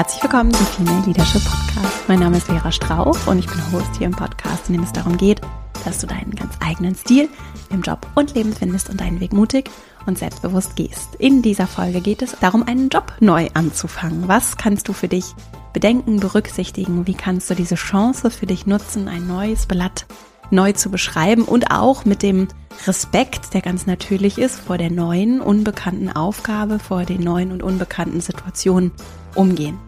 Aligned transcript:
Herzlich 0.00 0.22
willkommen 0.22 0.54
zum 0.54 0.64
Female 0.64 1.04
Leadership 1.04 1.44
Podcast. 1.44 2.08
Mein 2.08 2.20
Name 2.20 2.38
ist 2.38 2.46
Vera 2.46 2.72
Strauch 2.72 3.26
und 3.26 3.38
ich 3.38 3.46
bin 3.46 3.60
Host 3.70 3.98
hier 3.98 4.06
im 4.06 4.14
Podcast, 4.14 4.70
in 4.70 4.76
dem 4.76 4.82
es 4.82 4.94
darum 4.94 5.18
geht, 5.18 5.42
dass 5.84 5.98
du 5.98 6.06
deinen 6.06 6.34
ganz 6.34 6.54
eigenen 6.60 6.94
Stil 6.94 7.28
im 7.68 7.82
Job 7.82 8.06
und 8.14 8.34
Leben 8.34 8.54
findest 8.54 8.88
und 8.88 8.98
deinen 8.98 9.20
Weg 9.20 9.34
mutig 9.34 9.68
und 10.06 10.16
selbstbewusst 10.16 10.74
gehst. 10.74 11.16
In 11.16 11.42
dieser 11.42 11.66
Folge 11.66 12.00
geht 12.00 12.22
es 12.22 12.34
darum, 12.40 12.62
einen 12.62 12.88
Job 12.88 13.12
neu 13.20 13.50
anzufangen. 13.52 14.26
Was 14.26 14.56
kannst 14.56 14.88
du 14.88 14.94
für 14.94 15.08
dich 15.08 15.34
bedenken, 15.74 16.18
berücksichtigen? 16.18 17.06
Wie 17.06 17.12
kannst 17.12 17.50
du 17.50 17.54
diese 17.54 17.74
Chance 17.74 18.30
für 18.30 18.46
dich 18.46 18.64
nutzen, 18.64 19.06
ein 19.06 19.26
neues 19.26 19.66
Blatt 19.66 20.06
neu 20.50 20.72
zu 20.72 20.90
beschreiben 20.90 21.42
und 21.42 21.70
auch 21.70 22.06
mit 22.06 22.22
dem 22.22 22.48
Respekt, 22.86 23.52
der 23.52 23.60
ganz 23.60 23.84
natürlich 23.84 24.38
ist, 24.38 24.60
vor 24.60 24.78
der 24.78 24.90
neuen, 24.90 25.42
unbekannten 25.42 26.10
Aufgabe, 26.10 26.78
vor 26.78 27.04
den 27.04 27.20
neuen 27.20 27.52
und 27.52 27.62
unbekannten 27.62 28.22
Situationen 28.22 28.92
umgehen. 29.34 29.78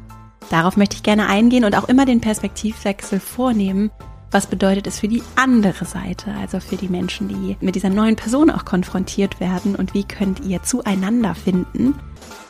Darauf 0.50 0.76
möchte 0.76 0.96
ich 0.96 1.02
gerne 1.02 1.26
eingehen 1.26 1.64
und 1.64 1.76
auch 1.76 1.88
immer 1.88 2.04
den 2.04 2.20
Perspektivwechsel 2.20 3.20
vornehmen. 3.20 3.90
Was 4.30 4.46
bedeutet 4.46 4.86
es 4.86 5.00
für 5.00 5.08
die 5.08 5.22
andere 5.36 5.84
Seite, 5.84 6.32
also 6.40 6.58
für 6.58 6.76
die 6.76 6.88
Menschen, 6.88 7.28
die 7.28 7.56
mit 7.60 7.74
dieser 7.74 7.90
neuen 7.90 8.16
Person 8.16 8.50
auch 8.50 8.64
konfrontiert 8.64 9.40
werden 9.40 9.76
und 9.76 9.92
wie 9.92 10.04
könnt 10.04 10.40
ihr 10.40 10.62
zueinander 10.62 11.34
finden 11.34 11.94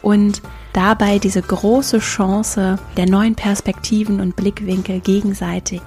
und 0.00 0.42
dabei 0.72 1.18
diese 1.18 1.42
große 1.42 1.98
Chance 1.98 2.78
der 2.96 3.06
neuen 3.06 3.34
Perspektiven 3.34 4.20
und 4.20 4.36
Blickwinkel 4.36 5.00
gegenseitig 5.00 5.82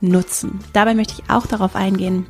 nutzen. 0.00 0.58
Dabei 0.72 0.94
möchte 0.94 1.14
ich 1.18 1.30
auch 1.30 1.46
darauf 1.46 1.76
eingehen, 1.76 2.26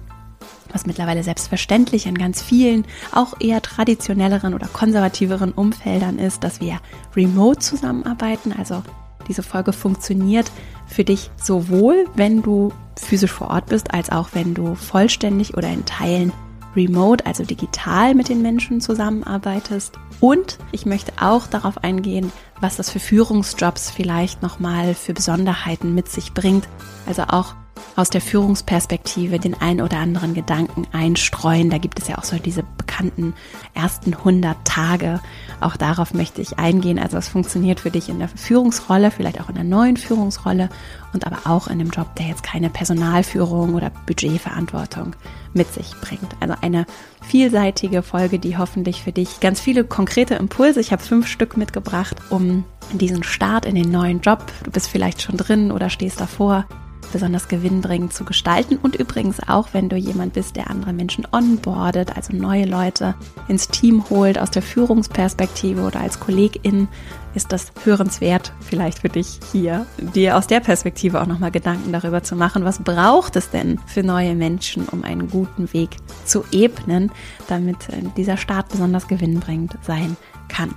was 0.72 0.84
mittlerweile 0.84 1.22
selbstverständlich 1.22 2.06
in 2.06 2.18
ganz 2.18 2.42
vielen, 2.42 2.84
auch 3.12 3.34
eher 3.40 3.62
traditionelleren 3.62 4.52
oder 4.52 4.66
konservativeren 4.68 5.52
Umfeldern 5.52 6.18
ist, 6.18 6.44
dass 6.44 6.60
wir 6.60 6.80
remote 7.14 7.60
zusammenarbeiten. 7.60 8.52
Also 8.52 8.82
diese 9.28 9.42
Folge 9.42 9.72
funktioniert 9.72 10.50
für 10.86 11.04
dich 11.04 11.30
sowohl, 11.42 12.06
wenn 12.14 12.42
du 12.42 12.72
physisch 12.96 13.32
vor 13.32 13.50
Ort 13.50 13.66
bist, 13.66 13.92
als 13.92 14.10
auch 14.10 14.30
wenn 14.32 14.54
du 14.54 14.74
vollständig 14.74 15.56
oder 15.56 15.68
in 15.68 15.84
Teilen 15.84 16.32
remote, 16.74 17.24
also 17.24 17.42
digital 17.42 18.14
mit 18.14 18.28
den 18.28 18.42
Menschen 18.42 18.80
zusammenarbeitest. 18.80 19.98
Und 20.20 20.58
ich 20.72 20.86
möchte 20.86 21.12
auch 21.20 21.46
darauf 21.46 21.82
eingehen, 21.82 22.32
was 22.60 22.76
das 22.76 22.90
für 22.90 23.00
Führungsjobs 23.00 23.90
vielleicht 23.90 24.42
nochmal 24.42 24.94
für 24.94 25.14
Besonderheiten 25.14 25.94
mit 25.94 26.08
sich 26.08 26.32
bringt. 26.32 26.68
Also 27.06 27.22
auch 27.22 27.54
aus 27.96 28.10
der 28.10 28.20
Führungsperspektive 28.20 29.38
den 29.38 29.54
ein 29.60 29.80
oder 29.80 29.98
anderen 29.98 30.34
Gedanken 30.34 30.86
einstreuen. 30.92 31.70
Da 31.70 31.78
gibt 31.78 31.98
es 31.98 32.08
ja 32.08 32.18
auch 32.18 32.24
so 32.24 32.36
diese 32.38 32.64
bekannten 32.76 33.34
ersten 33.74 34.14
100 34.14 34.56
Tage. 34.64 35.20
Auch 35.60 35.76
darauf 35.76 36.14
möchte 36.14 36.42
ich 36.42 36.58
eingehen. 36.58 36.98
Also 36.98 37.16
es 37.16 37.28
funktioniert 37.28 37.80
für 37.80 37.90
dich 37.90 38.08
in 38.08 38.18
der 38.18 38.28
Führungsrolle, 38.28 39.10
vielleicht 39.10 39.40
auch 39.40 39.48
in 39.48 39.54
der 39.54 39.64
neuen 39.64 39.96
Führungsrolle 39.96 40.68
und 41.12 41.26
aber 41.26 41.38
auch 41.44 41.66
in 41.66 41.80
einem 41.80 41.90
Job, 41.90 42.14
der 42.16 42.26
jetzt 42.26 42.42
keine 42.42 42.70
Personalführung 42.70 43.74
oder 43.74 43.90
Budgetverantwortung 44.06 45.14
mit 45.54 45.72
sich 45.72 45.94
bringt. 46.00 46.36
Also 46.40 46.54
eine 46.60 46.86
vielseitige 47.22 48.02
Folge, 48.02 48.38
die 48.38 48.58
hoffentlich 48.58 49.02
für 49.02 49.12
dich 49.12 49.40
ganz 49.40 49.60
viele 49.60 49.84
konkrete 49.84 50.34
Impulse, 50.34 50.80
ich 50.80 50.92
habe 50.92 51.02
fünf 51.02 51.26
Stück 51.26 51.56
mitgebracht, 51.56 52.16
um 52.30 52.64
diesen 52.92 53.22
Start 53.22 53.64
in 53.64 53.74
den 53.74 53.90
neuen 53.90 54.20
Job, 54.20 54.44
du 54.62 54.70
bist 54.70 54.88
vielleicht 54.88 55.22
schon 55.22 55.36
drin 55.36 55.72
oder 55.72 55.90
stehst 55.90 56.20
davor, 56.20 56.66
besonders 57.12 57.48
gewinnbringend 57.48 58.12
zu 58.12 58.24
gestalten. 58.24 58.76
Und 58.76 58.96
übrigens 58.96 59.38
auch, 59.48 59.68
wenn 59.72 59.88
du 59.88 59.96
jemand 59.96 60.34
bist, 60.34 60.56
der 60.56 60.70
andere 60.70 60.92
Menschen 60.92 61.26
onboardet, 61.32 62.16
also 62.16 62.34
neue 62.34 62.66
Leute 62.66 63.14
ins 63.48 63.68
Team 63.68 64.08
holt 64.10 64.38
aus 64.38 64.50
der 64.50 64.62
Führungsperspektive 64.62 65.82
oder 65.82 66.00
als 66.00 66.20
Kollegin, 66.20 66.88
ist 67.34 67.52
das 67.52 67.72
hörenswert 67.84 68.52
vielleicht 68.60 69.00
für 69.00 69.10
dich 69.10 69.40
hier, 69.52 69.86
dir 69.98 70.36
aus 70.36 70.46
der 70.46 70.60
Perspektive 70.60 71.20
auch 71.20 71.26
nochmal 71.26 71.50
Gedanken 71.50 71.92
darüber 71.92 72.22
zu 72.22 72.34
machen, 72.34 72.64
was 72.64 72.78
braucht 72.82 73.36
es 73.36 73.50
denn 73.50 73.78
für 73.86 74.02
neue 74.02 74.34
Menschen, 74.34 74.88
um 74.88 75.04
einen 75.04 75.28
guten 75.28 75.72
Weg 75.72 75.90
zu 76.24 76.44
ebnen, 76.50 77.12
damit 77.46 77.76
dieser 78.16 78.38
Start 78.38 78.70
besonders 78.70 79.06
gewinnbringend 79.06 79.76
sein 79.82 80.16
kann. 80.48 80.74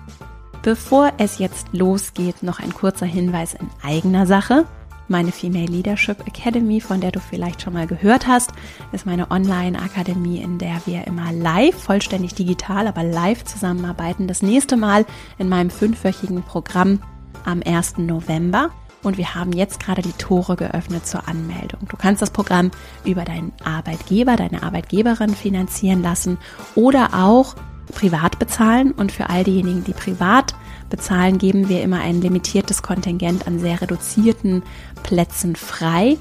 Bevor 0.62 1.14
es 1.18 1.38
jetzt 1.38 1.68
losgeht, 1.72 2.44
noch 2.44 2.60
ein 2.60 2.74
kurzer 2.74 3.06
Hinweis 3.06 3.54
in 3.54 3.70
eigener 3.82 4.26
Sache. 4.26 4.66
Meine 5.12 5.32
Female 5.32 5.66
Leadership 5.66 6.28
Academy, 6.28 6.80
von 6.80 7.02
der 7.02 7.12
du 7.12 7.20
vielleicht 7.20 7.64
schon 7.64 7.74
mal 7.74 7.88
gehört 7.88 8.28
hast, 8.28 8.52
ist 8.92 9.08
meine 9.08 9.32
Online-Akademie, 9.32 10.40
in 10.40 10.60
der 10.60 10.80
wir 10.86 11.08
immer 11.08 11.34
live, 11.34 11.76
vollständig 11.76 12.36
digital, 12.36 12.86
aber 12.86 13.04
live 13.04 13.44
zusammenarbeiten. 13.44 14.28
Das 14.28 14.44
nächste 14.44 14.78
Mal 14.78 15.08
in 15.40 15.50
meinem 15.50 15.72
fünfwöchigen 15.72 16.44
Programm 16.44 17.02
am 17.44 17.64
1. 17.66 17.98
November. 17.98 18.70
Und 19.02 19.18
wir 19.18 19.34
haben 19.34 19.52
jetzt 19.52 19.80
gerade 19.80 20.04
die 20.04 20.14
Tore 20.14 20.56
geöffnet 20.56 21.08
zur 21.08 21.28
Anmeldung. 21.28 21.88
Du 21.90 21.98
kannst 21.98 22.22
das 22.22 22.30
Programm 22.30 22.70
über 23.04 23.26
deinen 23.26 23.52
Arbeitgeber, 23.64 24.36
deine 24.36 24.62
Arbeitgeberin 24.62 25.34
finanzieren 25.34 26.04
lassen 26.04 26.38
oder 26.76 27.16
auch 27.16 27.56
privat 27.94 28.40
bezahlen. 28.40 28.92
Und 28.92 29.12
für 29.12 29.30
all 29.30 29.44
diejenigen, 29.44 29.84
die 29.84 29.94
privat 29.94 30.56
bezahlen, 30.90 31.38
geben 31.38 31.70
wir 31.70 31.84
immer 31.84 32.00
ein 32.00 32.22
limitiertes 32.22 32.82
Kontingent 32.82 33.48
an 33.48 33.60
sehr 33.60 33.82
reduzierten 33.82 34.64
Plätzen 35.04 35.56
frei. 35.56 36.18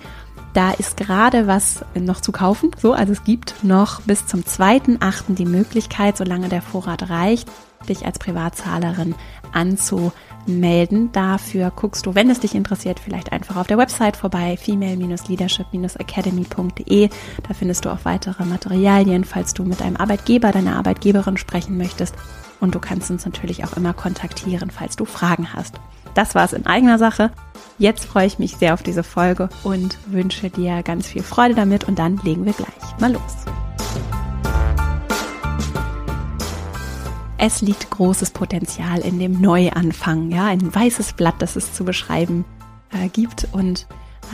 Da 0.54 0.72
ist 0.72 0.96
gerade 0.96 1.46
was 1.46 1.84
noch 1.94 2.20
zu 2.20 2.32
kaufen. 2.32 2.70
So, 2.80 2.92
also 2.92 3.12
es 3.12 3.24
gibt 3.24 3.62
noch 3.62 4.00
bis 4.02 4.26
zum 4.26 4.40
2.8. 4.40 5.34
die 5.34 5.44
Möglichkeit, 5.44 6.16
solange 6.16 6.48
der 6.48 6.62
Vorrat 6.62 7.10
reicht, 7.10 7.48
dich 7.88 8.04
als 8.06 8.18
Privatzahlerin 8.18 9.14
anzumelden. 9.52 10.12
Dafür 11.12 11.70
guckst 11.75 12.06
du, 12.06 12.14
wenn 12.14 12.31
es 12.31 12.41
dich 12.41 12.54
interessiert, 12.54 13.00
vielleicht 13.00 13.32
einfach 13.32 13.56
auf 13.56 13.66
der 13.66 13.78
Website 13.78 14.16
vorbei, 14.16 14.56
female-leadership-academy.de. 14.56 17.10
Da 17.47 17.54
findest 17.54 17.84
du 17.84 17.91
auch 17.91 18.04
weitere 18.04 18.44
Materialien, 18.44 19.25
falls 19.25 19.54
du 19.54 19.64
mit 19.64 19.82
einem 19.82 19.97
Arbeitgeber, 19.97 20.50
deiner 20.50 20.76
Arbeitgeberin 20.76 21.36
sprechen 21.36 21.76
möchtest 21.76 22.14
und 22.60 22.75
du 22.75 22.81
kannst 22.81 23.10
uns 23.10 23.25
natürlich 23.25 23.64
auch 23.64 23.76
immer 23.76 23.92
kontaktieren, 23.92 24.70
falls 24.70 24.97
du 24.97 25.04
Fragen 25.04 25.53
hast. 25.53 25.76
Das 26.14 26.34
war 26.34 26.44
es 26.44 26.53
in 26.53 26.66
eigener 26.66 26.98
Sache. 26.98 27.30
Jetzt 27.78 28.06
freue 28.06 28.26
ich 28.26 28.38
mich 28.38 28.56
sehr 28.56 28.75
auf 28.75 28.82
diese 28.82 29.04
Folge 29.04 29.48
und 29.62 29.98
wünsche 30.06 30.50
dir 30.50 30.82
ganz 30.82 31.06
viel 31.06 31.22
Freude 31.22 31.54
damit 31.54 31.84
und 31.84 31.98
dann 31.98 32.19
legen 32.25 32.44
wir 32.44 32.54
gleich 32.54 32.98
mal 32.98 33.12
los. 33.12 33.44
Es 37.41 37.62
liegt 37.62 37.91
großes 37.91 38.32
Potenzial 38.32 38.99
in 38.99 39.21
dem 39.21 39.41
Neuanfang, 39.41 40.32
ja, 40.32 40.47
ein 40.47 40.75
weißes 40.75 41.12
Blatt, 41.12 41.37
das 41.38 41.54
es 41.54 41.72
zu 41.72 41.84
beschreiben 41.84 42.44
äh, 42.91 43.09
gibt 43.09 43.47
und 43.53 43.87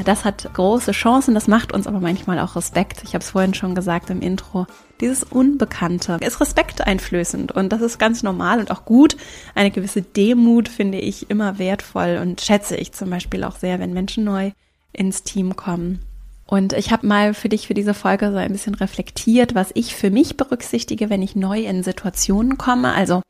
das 0.05 0.25
hat 0.25 0.53
große 0.53 0.91
Chancen, 0.91 1.35
das 1.35 1.47
macht 1.47 1.73
uns 1.73 1.87
aber 1.87 2.01
manchmal 2.01 2.41
auch 2.41 2.57
Respekt. 2.57 3.03
Ich 3.05 3.15
habe 3.15 3.23
es 3.23 3.31
vorhin 3.31 3.55
schon 3.55 3.77
gesagt 3.77 4.11
im 4.11 4.23
Intro. 4.23 4.67
Dieses 5.01 5.23
Unbekannte 5.23 6.19
ist 6.21 6.41
respekteinflößend 6.41 7.53
und 7.53 7.69
das 7.73 7.81
ist 7.81 7.99
ganz 7.99 8.23
normal 8.25 8.59
und 8.59 8.73
auch 8.73 8.87
gut. 8.87 9.17
Eine 9.55 9.71
gewisse 9.71 10.03
Demut 10.03 10.69
finde 10.69 10.99
ich 10.99 11.31
immer 11.31 11.59
wertvoll 11.59 12.19
und 12.21 12.41
schätze 12.41 12.75
ich 12.75 12.93
zum 12.93 13.11
Beispiel 13.11 13.45
auch 13.45 13.57
sehr, 13.57 13.79
wenn 13.79 13.93
Menschen 13.93 14.25
neu 14.25 14.51
ins 14.93 15.23
Team 15.23 15.55
kommen. 15.55 16.01
Und 16.47 16.73
ich 16.75 16.93
habe 16.93 17.07
mal 17.07 17.35
für 17.35 17.49
dich 17.49 17.67
für 17.67 17.75
diese 17.75 17.95
Folge 17.95 18.31
so 18.31 18.37
ein 18.37 18.53
bisschen 18.53 18.75
reflektiert, 18.75 19.55
was 19.55 19.71
ich 19.75 19.95
für 19.95 20.11
mich 20.11 20.37
berücksichtige, 20.37 21.11
wenn 21.11 21.23
ich 21.23 21.37
neu 21.37 21.61
in 21.61 21.83
Situationen 21.83 22.59
komme. 22.59 22.93
Also 22.93 23.23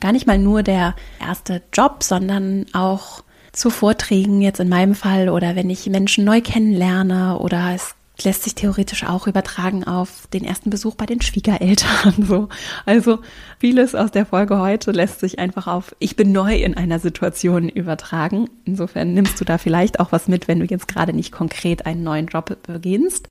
gar 0.00 0.12
nicht 0.12 0.26
mal 0.26 0.38
nur 0.38 0.62
der 0.62 0.94
erste 1.20 1.62
Job, 1.72 2.02
sondern 2.02 2.66
auch 2.72 3.22
zu 3.52 3.70
Vorträgen 3.70 4.40
jetzt 4.42 4.60
in 4.60 4.68
meinem 4.68 4.94
Fall 4.94 5.28
oder 5.28 5.56
wenn 5.56 5.70
ich 5.70 5.86
Menschen 5.86 6.24
neu 6.24 6.40
kennenlerne 6.40 7.38
oder 7.38 7.74
es 7.74 7.94
lässt 8.24 8.44
sich 8.44 8.54
theoretisch 8.54 9.04
auch 9.04 9.26
übertragen 9.26 9.84
auf 9.84 10.26
den 10.32 10.44
ersten 10.44 10.70
Besuch 10.70 10.94
bei 10.94 11.06
den 11.06 11.20
Schwiegereltern. 11.20 12.14
So. 12.30 12.48
Also 12.86 13.20
vieles 13.58 13.94
aus 13.94 14.12
der 14.12 14.26
Folge 14.26 14.58
heute 14.58 14.92
lässt 14.92 15.20
sich 15.20 15.38
einfach 15.38 15.66
auf 15.66 15.96
Ich 15.98 16.16
bin 16.16 16.32
neu 16.32 16.54
in 16.54 16.76
einer 16.76 16.98
Situation 16.98 17.68
übertragen. 17.68 18.48
Insofern 18.64 19.14
nimmst 19.14 19.40
du 19.40 19.44
da 19.44 19.58
vielleicht 19.58 20.00
auch 20.00 20.12
was 20.12 20.28
mit, 20.28 20.46
wenn 20.46 20.60
du 20.60 20.66
jetzt 20.66 20.86
gerade 20.86 21.12
nicht 21.12 21.32
konkret 21.32 21.86
einen 21.86 22.02
neuen 22.02 22.26
Job 22.26 22.56
beginnst. 22.62 23.28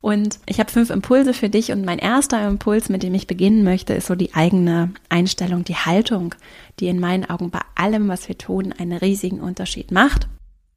Und 0.00 0.40
ich 0.46 0.58
habe 0.58 0.70
fünf 0.70 0.90
Impulse 0.90 1.34
für 1.34 1.50
dich 1.50 1.72
und 1.72 1.84
mein 1.84 1.98
erster 1.98 2.46
Impuls, 2.46 2.88
mit 2.88 3.02
dem 3.02 3.14
ich 3.14 3.26
beginnen 3.26 3.62
möchte, 3.62 3.92
ist 3.92 4.06
so 4.06 4.14
die 4.14 4.34
eigene 4.34 4.92
Einstellung, 5.10 5.64
die 5.64 5.76
Haltung, 5.76 6.34
die 6.80 6.88
in 6.88 6.98
meinen 6.98 7.28
Augen 7.28 7.50
bei 7.50 7.60
allem, 7.74 8.08
was 8.08 8.26
wir 8.26 8.38
tun, 8.38 8.72
einen 8.76 8.96
riesigen 8.96 9.40
Unterschied 9.40 9.90
macht. 9.90 10.28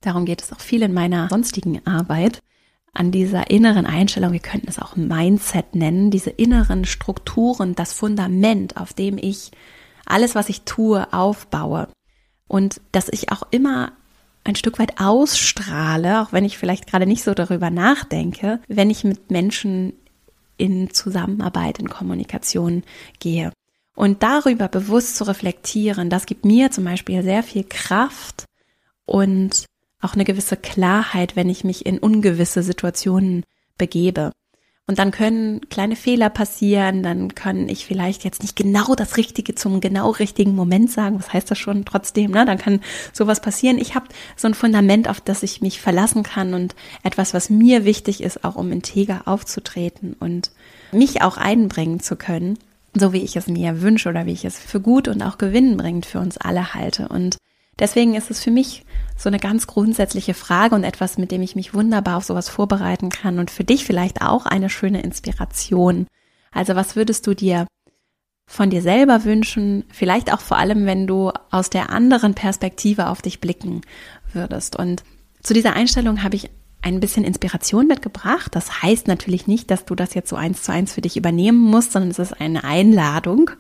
Darum 0.02 0.26
geht 0.26 0.42
es 0.42 0.52
auch 0.52 0.60
viel 0.60 0.82
in 0.82 0.94
meiner 0.94 1.30
sonstigen 1.30 1.86
Arbeit. 1.88 2.42
An 2.94 3.12
dieser 3.12 3.50
inneren 3.50 3.86
Einstellung, 3.88 4.34
wir 4.34 4.40
könnten 4.40 4.70
es 4.70 4.80
auch 4.80 4.96
Mindset 4.96 5.74
nennen, 5.76 6.12
diese 6.12 6.30
inneren 6.30 6.86
Strukturen, 6.86 7.74
das 7.76 7.94
Fundament, 7.94 8.78
auf 8.78 8.94
dem 8.94 9.18
ich 9.18 9.52
alles, 10.06 10.36
was 10.36 10.50
ich 10.50 10.62
tue, 10.62 11.12
aufbaue. 11.12 11.88
Und 12.48 12.82
dass 12.92 13.10
ich 13.10 13.32
auch 13.32 13.44
immer 13.50 13.94
ein 14.44 14.56
Stück 14.56 14.78
weit 14.78 15.00
ausstrahle, 15.00 16.22
auch 16.22 16.34
wenn 16.34 16.46
ich 16.46 16.58
vielleicht 16.58 16.88
gerade 16.88 17.06
nicht 17.06 17.24
so 17.24 17.34
darüber 17.34 17.70
nachdenke, 17.70 18.60
wenn 18.68 18.90
ich 18.90 19.04
mit 19.04 19.32
Menschen 19.32 19.94
in 20.58 20.92
Zusammenarbeit, 20.92 21.80
in 21.80 21.90
Kommunikation 21.90 22.84
gehe. 23.20 23.52
Und 23.96 24.24
darüber 24.24 24.68
bewusst 24.68 25.16
zu 25.16 25.24
reflektieren, 25.26 26.10
das 26.10 26.26
gibt 26.26 26.46
mir 26.46 26.72
zum 26.72 26.84
Beispiel 26.84 27.24
sehr 27.24 27.44
viel 27.44 27.64
Kraft 27.64 28.46
und 29.06 29.66
auch 30.04 30.14
eine 30.14 30.26
gewisse 30.26 30.58
Klarheit, 30.58 31.36
wenn 31.36 31.50
ich 31.50 31.64
mich 31.64 31.86
in 31.86 32.00
ungewisse 32.00 32.64
Situationen 32.64 33.44
begebe. 33.78 34.32
Und 34.86 35.00
dann 35.00 35.12
können 35.12 35.62
kleine 35.70 35.96
Fehler 35.96 36.30
passieren, 36.30 37.04
dann 37.04 37.36
kann 37.36 37.70
ich 37.70 37.86
vielleicht 37.86 38.26
jetzt 38.26 38.42
nicht 38.42 38.58
genau 38.58 38.96
das 38.96 39.16
Richtige 39.16 39.56
zum 39.56 39.80
genau 39.80 40.10
richtigen 40.10 40.56
Moment 40.56 40.92
sagen. 40.92 41.18
Was 41.18 41.32
heißt 41.32 41.50
das 41.50 41.58
schon 41.58 41.86
trotzdem? 41.86 42.32
Ne? 42.32 42.46
Dann 42.46 42.58
kann 42.58 42.82
sowas 43.14 43.40
passieren. 43.40 43.78
Ich 43.78 43.96
habe 43.96 44.08
so 44.36 44.46
ein 44.46 44.54
Fundament, 44.54 45.08
auf 45.08 45.22
das 45.22 45.42
ich 45.42 45.62
mich 45.62 45.80
verlassen 45.80 46.24
kann 46.24 46.54
und 46.54 46.76
etwas, 47.02 47.34
was 47.34 47.50
mir 47.50 47.86
wichtig 47.86 48.22
ist, 48.22 48.44
auch 48.44 48.58
um 48.58 48.74
integer 48.74 49.22
aufzutreten 49.26 50.18
und 50.20 50.52
mich 50.92 51.22
auch 51.22 51.38
einbringen 51.38 52.02
zu 52.02 52.18
können, 52.18 52.60
so 52.94 53.14
wie 53.14 53.22
ich 53.24 53.38
es 53.38 53.48
mir 53.48 53.82
wünsche 53.82 54.10
oder 54.10 54.26
wie 54.26 54.34
ich 54.34 54.44
es 54.44 54.60
für 54.60 54.82
gut 54.82 55.08
und 55.08 55.22
auch 55.22 55.38
gewinnbringend 55.38 56.06
für 56.06 56.20
uns 56.20 56.38
alle 56.38 56.74
halte. 56.74 57.08
Und 57.08 57.38
Deswegen 57.80 58.16
ist 58.16 58.30
es 58.30 58.42
für 58.42 58.52
mich 58.52 58.86
so 59.18 59.30
eine 59.30 59.40
ganz 59.40 59.68
grundsätzliche 59.68 60.34
Frage 60.34 60.76
und 60.76 60.84
etwas, 60.84 61.18
mit 61.18 61.32
dem 61.32 61.42
ich 61.42 61.56
mich 61.56 61.74
wunderbar 61.74 62.18
auf 62.18 62.24
sowas 62.24 62.50
vorbereiten 62.50 63.10
kann 63.10 63.40
und 63.40 63.52
für 63.52 63.64
dich 63.64 63.86
vielleicht 63.86 64.22
auch 64.22 64.46
eine 64.46 64.70
schöne 64.70 65.02
Inspiration. 65.02 66.08
Also 66.52 66.76
was 66.76 66.96
würdest 66.96 67.26
du 67.28 67.34
dir 67.34 67.68
von 68.46 68.70
dir 68.70 68.82
selber 68.82 69.24
wünschen, 69.24 69.86
vielleicht 69.92 70.32
auch 70.32 70.42
vor 70.42 70.58
allem, 70.58 70.86
wenn 70.86 71.08
du 71.08 71.32
aus 71.50 71.70
der 71.70 71.90
anderen 71.90 72.36
Perspektive 72.36 73.08
auf 73.08 73.22
dich 73.22 73.40
blicken 73.40 73.82
würdest. 74.34 74.76
Und 74.76 75.04
zu 75.42 75.54
dieser 75.54 75.74
Einstellung 75.74 76.24
habe 76.24 76.36
ich 76.36 76.50
ein 76.82 77.00
bisschen 77.00 77.24
Inspiration 77.24 77.88
mitgebracht. 77.88 78.54
Das 78.54 78.84
heißt 78.84 79.08
natürlich 79.08 79.48
nicht, 79.48 79.72
dass 79.72 79.86
du 79.86 79.96
das 79.96 80.14
jetzt 80.14 80.30
so 80.30 80.36
eins 80.36 80.64
zu 80.64 80.72
eins 80.72 80.94
für 80.94 81.02
dich 81.02 81.18
übernehmen 81.18 81.60
musst, 81.60 81.94
sondern 81.94 82.12
es 82.12 82.20
ist 82.20 82.40
eine 82.40 82.64
Einladung 82.64 83.52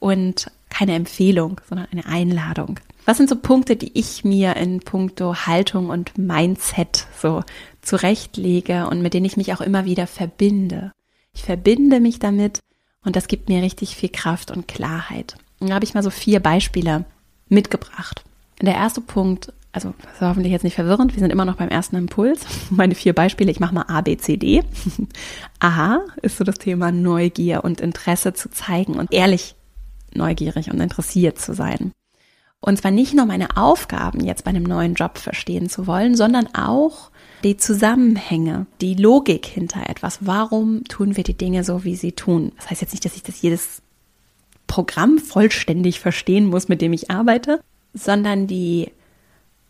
und 0.00 0.50
keine 0.68 0.94
Empfehlung, 0.94 1.60
sondern 1.68 1.86
eine 1.92 2.06
Einladung. 2.06 2.80
Was 3.06 3.18
sind 3.18 3.28
so 3.28 3.36
Punkte, 3.36 3.76
die 3.76 3.96
ich 3.96 4.24
mir 4.24 4.56
in 4.56 4.80
puncto 4.80 5.46
Haltung 5.46 5.90
und 5.90 6.18
Mindset 6.18 7.06
so 7.22 7.44
zurechtlege 7.80 8.88
und 8.88 9.00
mit 9.00 9.14
denen 9.14 9.24
ich 9.24 9.36
mich 9.36 9.54
auch 9.54 9.60
immer 9.60 9.84
wieder 9.84 10.08
verbinde? 10.08 10.90
Ich 11.32 11.44
verbinde 11.44 12.00
mich 12.00 12.18
damit 12.18 12.58
und 13.04 13.14
das 13.14 13.28
gibt 13.28 13.48
mir 13.48 13.62
richtig 13.62 13.94
viel 13.94 14.08
Kraft 14.08 14.50
und 14.50 14.66
Klarheit. 14.66 15.36
Und 15.60 15.70
da 15.70 15.76
habe 15.76 15.84
ich 15.84 15.94
mal 15.94 16.02
so 16.02 16.10
vier 16.10 16.40
Beispiele 16.40 17.04
mitgebracht. 17.48 18.24
Der 18.60 18.74
erste 18.74 19.00
Punkt, 19.00 19.52
also 19.70 19.94
das 20.02 20.14
ist 20.14 20.20
hoffentlich 20.22 20.52
jetzt 20.52 20.64
nicht 20.64 20.74
verwirrend, 20.74 21.14
wir 21.14 21.20
sind 21.20 21.30
immer 21.30 21.44
noch 21.44 21.58
beim 21.58 21.68
ersten 21.68 21.94
Impuls. 21.94 22.44
Meine 22.70 22.96
vier 22.96 23.12
Beispiele, 23.12 23.52
ich 23.52 23.60
mache 23.60 23.74
mal 23.74 23.84
A, 23.86 24.00
B, 24.00 24.16
C, 24.16 24.36
D. 24.36 24.64
A 25.60 26.00
ist 26.22 26.38
so 26.38 26.44
das 26.44 26.56
Thema 26.56 26.90
Neugier 26.90 27.62
und 27.62 27.80
Interesse 27.80 28.34
zu 28.34 28.50
zeigen 28.50 28.96
und 28.96 29.12
ehrlich 29.12 29.54
neugierig 30.12 30.72
und 30.72 30.80
interessiert 30.80 31.38
zu 31.38 31.54
sein. 31.54 31.92
Und 32.66 32.76
zwar 32.78 32.90
nicht 32.90 33.14
nur 33.14 33.26
meine 33.26 33.56
Aufgaben 33.56 34.24
jetzt 34.24 34.42
bei 34.42 34.50
einem 34.50 34.64
neuen 34.64 34.94
Job 34.94 35.18
verstehen 35.18 35.68
zu 35.68 35.86
wollen, 35.86 36.16
sondern 36.16 36.52
auch 36.52 37.12
die 37.44 37.56
Zusammenhänge, 37.56 38.66
die 38.80 38.94
Logik 38.94 39.46
hinter 39.46 39.88
etwas. 39.88 40.18
Warum 40.22 40.82
tun 40.82 41.16
wir 41.16 41.22
die 41.22 41.38
Dinge 41.38 41.62
so, 41.62 41.84
wie 41.84 41.94
sie 41.94 42.10
tun? 42.10 42.50
Das 42.56 42.68
heißt 42.68 42.80
jetzt 42.80 42.92
nicht, 42.92 43.04
dass 43.04 43.14
ich 43.14 43.22
das 43.22 43.40
jedes 43.40 43.82
Programm 44.66 45.18
vollständig 45.18 46.00
verstehen 46.00 46.46
muss, 46.46 46.66
mit 46.66 46.82
dem 46.82 46.92
ich 46.92 47.08
arbeite, 47.08 47.60
sondern 47.94 48.48
die 48.48 48.90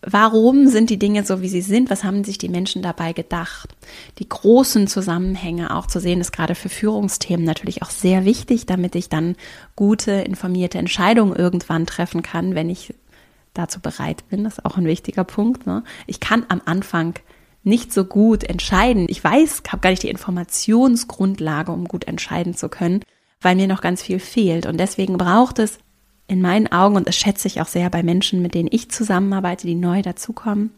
Warum 0.09 0.69
sind 0.69 0.89
die 0.91 1.01
Dinge 1.01 1.25
so, 1.25 1.43
wie 1.43 1.49
sie 1.49 1.63
sind? 1.63 1.91
Was 1.91 2.05
haben 2.05 2.23
sich 2.23 2.39
die 2.39 2.49
Menschen 2.49 2.81
dabei 2.81 3.13
gedacht? 3.13 3.75
Die 4.21 4.29
großen 4.29 4.87
Zusammenhänge 4.87 5.75
auch 5.75 5.87
zu 5.87 5.99
sehen, 5.99 6.21
ist 6.21 6.33
gerade 6.33 6.55
für 6.55 6.69
Führungsthemen 6.69 7.45
natürlich 7.45 7.83
auch 7.83 7.91
sehr 7.91 8.25
wichtig, 8.25 8.67
damit 8.67 8.95
ich 8.95 9.09
dann 9.09 9.35
gute, 9.75 10.13
informierte 10.13 10.79
Entscheidungen 10.79 11.35
irgendwann 11.35 11.87
treffen 11.87 12.23
kann, 12.23 12.55
wenn 12.55 12.71
ich 12.71 12.95
dazu 13.53 13.81
bereit 13.81 14.23
bin. 14.29 14.45
Das 14.45 14.59
ist 14.59 14.65
auch 14.65 14.77
ein 14.77 14.87
wichtiger 14.87 15.25
Punkt. 15.25 15.67
Ne? 15.67 15.83
Ich 16.07 16.21
kann 16.21 16.47
am 16.49 16.63
Anfang 16.65 17.15
nicht 17.65 17.93
so 17.93 18.05
gut 18.05 18.45
entscheiden. 18.45 19.07
Ich 19.09 19.25
weiß, 19.25 19.65
habe 19.73 19.81
gar 19.81 19.91
nicht 19.91 20.05
die 20.05 20.11
Informationsgrundlage, 20.11 21.73
um 21.73 21.87
gut 21.87 22.05
entscheiden 22.05 22.55
zu 22.55 22.69
können, 22.69 23.01
weil 23.41 23.57
mir 23.57 23.67
noch 23.67 23.81
ganz 23.81 24.03
viel 24.03 24.21
fehlt. 24.21 24.67
Und 24.67 24.79
deswegen 24.79 25.19
braucht 25.19 25.59
es 25.59 25.81
in 26.29 26.41
meinen 26.41 26.71
Augen, 26.73 26.97
und 26.97 27.07
das 27.07 27.17
schätze 27.17 27.49
ich 27.49 27.61
auch 27.61 27.67
sehr 27.67 27.89
bei 27.91 28.03
Menschen, 28.03 28.43
mit 28.43 28.55
denen 28.55 28.69
ich 28.71 28.91
zusammenarbeite, 28.91 29.67
die 29.67 29.75
neu 29.75 30.03
dazukommen, 30.03 30.71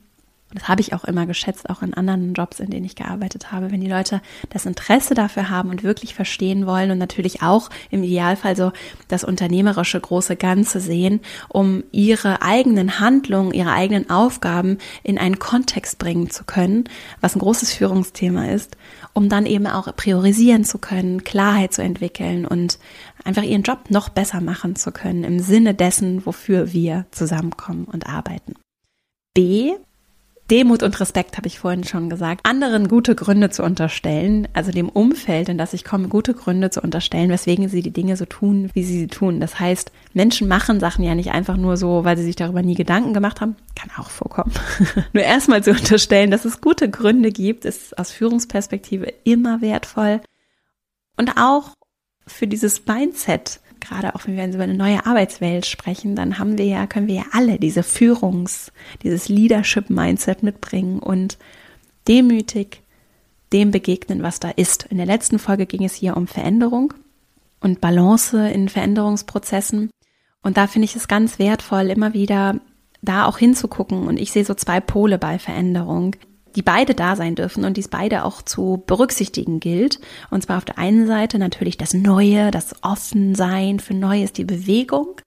das 0.54 0.66
habe 0.66 0.80
ich 0.80 0.94
auch 0.94 1.04
immer 1.04 1.26
geschätzt, 1.26 1.68
auch 1.68 1.82
in 1.82 1.92
anderen 1.92 2.32
Jobs, 2.32 2.58
in 2.58 2.70
denen 2.70 2.86
ich 2.86 2.96
gearbeitet 2.96 3.52
habe, 3.52 3.70
wenn 3.70 3.82
die 3.82 3.90
Leute 3.90 4.22
das 4.48 4.64
Interesse 4.64 5.14
dafür 5.14 5.50
haben 5.50 5.68
und 5.68 5.82
wirklich 5.82 6.14
verstehen 6.14 6.66
wollen 6.66 6.90
und 6.90 6.96
natürlich 6.96 7.42
auch 7.42 7.68
im 7.90 8.02
Idealfall 8.02 8.56
so 8.56 8.72
das 9.08 9.24
unternehmerische 9.24 10.00
große 10.00 10.36
Ganze 10.36 10.80
sehen, 10.80 11.20
um 11.48 11.84
ihre 11.92 12.40
eigenen 12.40 12.98
Handlungen, 12.98 13.52
ihre 13.52 13.72
eigenen 13.72 14.08
Aufgaben 14.08 14.78
in 15.02 15.18
einen 15.18 15.38
Kontext 15.38 15.98
bringen 15.98 16.30
zu 16.30 16.44
können, 16.44 16.84
was 17.20 17.36
ein 17.36 17.40
großes 17.40 17.74
Führungsthema 17.74 18.46
ist, 18.48 18.78
um 19.12 19.28
dann 19.28 19.44
eben 19.44 19.66
auch 19.66 19.94
priorisieren 19.96 20.64
zu 20.64 20.78
können, 20.78 21.24
Klarheit 21.24 21.74
zu 21.74 21.82
entwickeln 21.82 22.46
und 22.46 22.78
einfach 23.22 23.42
ihren 23.42 23.62
Job 23.62 23.90
noch 23.90 24.08
besser 24.08 24.40
machen 24.40 24.76
zu 24.76 24.92
können 24.92 25.24
im 25.24 25.40
Sinne 25.40 25.74
dessen, 25.74 26.24
wofür 26.24 26.72
wir 26.72 27.04
zusammenkommen 27.10 27.84
und 27.84 28.06
arbeiten. 28.06 28.54
B, 29.34 29.74
Demut 30.50 30.82
und 30.82 30.98
Respekt 30.98 31.36
habe 31.36 31.46
ich 31.46 31.58
vorhin 31.58 31.84
schon 31.84 32.08
gesagt, 32.08 32.40
anderen 32.44 32.88
gute 32.88 33.14
Gründe 33.14 33.50
zu 33.50 33.62
unterstellen, 33.62 34.48
also 34.54 34.70
dem 34.70 34.88
Umfeld, 34.88 35.50
in 35.50 35.58
das 35.58 35.74
ich 35.74 35.84
komme, 35.84 36.08
gute 36.08 36.32
Gründe 36.32 36.70
zu 36.70 36.80
unterstellen, 36.80 37.28
weswegen 37.28 37.68
sie 37.68 37.82
die 37.82 37.92
Dinge 37.92 38.16
so 38.16 38.24
tun, 38.24 38.70
wie 38.72 38.82
sie 38.82 38.98
sie 38.98 39.06
tun. 39.08 39.40
Das 39.40 39.60
heißt, 39.60 39.92
Menschen 40.14 40.48
machen 40.48 40.80
Sachen 40.80 41.04
ja 41.04 41.14
nicht 41.14 41.32
einfach 41.32 41.58
nur 41.58 41.76
so, 41.76 42.04
weil 42.04 42.16
sie 42.16 42.24
sich 42.24 42.36
darüber 42.36 42.62
nie 42.62 42.74
Gedanken 42.74 43.12
gemacht 43.12 43.42
haben. 43.42 43.56
Kann 43.74 43.90
auch 43.98 44.08
vorkommen. 44.08 44.52
nur 45.12 45.22
erstmal 45.22 45.62
zu 45.62 45.70
unterstellen, 45.70 46.30
dass 46.30 46.46
es 46.46 46.62
gute 46.62 46.88
Gründe 46.88 47.30
gibt, 47.30 47.66
ist 47.66 47.98
aus 47.98 48.10
Führungsperspektive 48.10 49.12
immer 49.24 49.60
wertvoll. 49.60 50.22
Und 51.18 51.32
auch 51.36 51.74
für 52.26 52.46
dieses 52.46 52.86
Mindset, 52.86 53.60
gerade 53.88 54.14
auch 54.14 54.26
wenn 54.26 54.36
wir 54.36 54.46
über 54.46 54.64
eine 54.64 54.74
neue 54.74 55.04
Arbeitswelt 55.06 55.66
sprechen, 55.66 56.14
dann 56.14 56.38
haben 56.38 56.58
wir 56.58 56.66
ja, 56.66 56.86
können 56.86 57.08
wir 57.08 57.16
ja 57.16 57.24
alle 57.32 57.58
diese 57.58 57.82
Führungs-, 57.82 58.70
dieses 59.02 59.28
Leadership-Mindset 59.28 60.42
mitbringen 60.42 60.98
und 60.98 61.38
demütig 62.06 62.82
dem 63.52 63.70
begegnen, 63.70 64.22
was 64.22 64.40
da 64.40 64.50
ist. 64.50 64.84
In 64.90 64.98
der 64.98 65.06
letzten 65.06 65.38
Folge 65.38 65.66
ging 65.66 65.84
es 65.84 65.94
hier 65.94 66.16
um 66.16 66.26
Veränderung 66.26 66.94
und 67.60 67.80
Balance 67.80 68.48
in 68.50 68.68
Veränderungsprozessen. 68.68 69.90
Und 70.42 70.56
da 70.56 70.66
finde 70.66 70.84
ich 70.84 70.96
es 70.96 71.08
ganz 71.08 71.38
wertvoll, 71.38 71.90
immer 71.90 72.12
wieder 72.14 72.60
da 73.02 73.24
auch 73.24 73.38
hinzugucken. 73.38 74.06
Und 74.06 74.18
ich 74.18 74.32
sehe 74.32 74.44
so 74.44 74.54
zwei 74.54 74.80
Pole 74.80 75.18
bei 75.18 75.38
Veränderung 75.38 76.14
die 76.56 76.62
beide 76.62 76.94
da 76.94 77.16
sein 77.16 77.34
dürfen 77.34 77.64
und 77.64 77.76
dies 77.76 77.88
beide 77.88 78.24
auch 78.24 78.42
zu 78.42 78.82
berücksichtigen 78.86 79.60
gilt. 79.60 80.00
Und 80.30 80.42
zwar 80.42 80.58
auf 80.58 80.64
der 80.64 80.78
einen 80.78 81.06
Seite 81.06 81.38
natürlich 81.38 81.76
das 81.76 81.94
Neue, 81.94 82.50
das 82.50 82.82
Offensein 82.82 83.80
für 83.80 83.94
Neues, 83.94 84.32
die 84.32 84.44
Bewegung. 84.44 85.20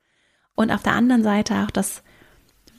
Und 0.55 0.71
auf 0.71 0.83
der 0.83 0.93
anderen 0.93 1.23
Seite 1.23 1.55
auch 1.63 1.71
das, 1.71 2.03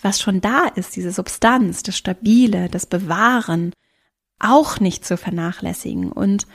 was 0.00 0.20
schon 0.20 0.40
da 0.40 0.66
ist, 0.74 0.96
diese 0.96 1.12
Substanz, 1.12 1.82
das 1.82 1.96
Stabile, 1.96 2.68
das 2.68 2.86
Bewahren, 2.86 3.72
auch 4.38 4.80
nicht 4.80 5.04
zu 5.04 5.16
vernachlässigen. 5.16 6.10
Und 6.10 6.46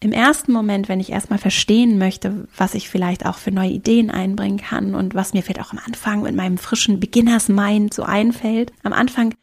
im 0.00 0.12
ersten 0.12 0.52
Moment, 0.52 0.88
wenn 0.88 1.00
ich 1.00 1.10
erstmal 1.10 1.38
verstehen 1.38 1.96
möchte, 1.98 2.46
was 2.56 2.74
ich 2.74 2.90
vielleicht 2.90 3.24
auch 3.24 3.38
für 3.38 3.50
neue 3.50 3.70
Ideen 3.70 4.10
einbringen 4.10 4.58
kann 4.58 4.94
und 4.94 5.14
was 5.14 5.32
mir 5.32 5.42
vielleicht 5.42 5.60
auch 5.60 5.72
am 5.72 5.80
Anfang 5.84 6.22
mit 6.22 6.34
meinem 6.34 6.58
frischen 6.58 7.00
Beginners 7.00 7.48
Mind 7.48 7.94
so 7.94 8.02
einfällt, 8.02 8.72
am 8.82 8.92
Anfang 8.92 9.34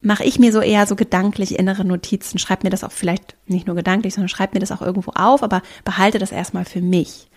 mache 0.00 0.24
ich 0.24 0.38
mir 0.38 0.52
so 0.52 0.60
eher 0.60 0.86
so 0.86 0.96
gedanklich 0.96 1.58
innere 1.58 1.84
Notizen. 1.84 2.38
Schreib 2.38 2.64
mir 2.64 2.70
das 2.70 2.84
auch 2.84 2.92
vielleicht 2.92 3.36
nicht 3.46 3.66
nur 3.66 3.76
gedanklich, 3.76 4.14
sondern 4.14 4.28
schreib 4.28 4.54
mir 4.54 4.60
das 4.60 4.72
auch 4.72 4.82
irgendwo 4.82 5.12
auf, 5.14 5.42
aber 5.42 5.62
behalte 5.84 6.18
das 6.18 6.32
erstmal 6.32 6.64
für 6.64 6.80
mich, 6.80 7.28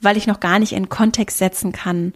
weil 0.00 0.16
ich 0.16 0.26
noch 0.26 0.40
gar 0.40 0.58
nicht 0.58 0.72
in 0.72 0.88
Kontext 0.88 1.38
setzen 1.38 1.72
kann, 1.72 2.14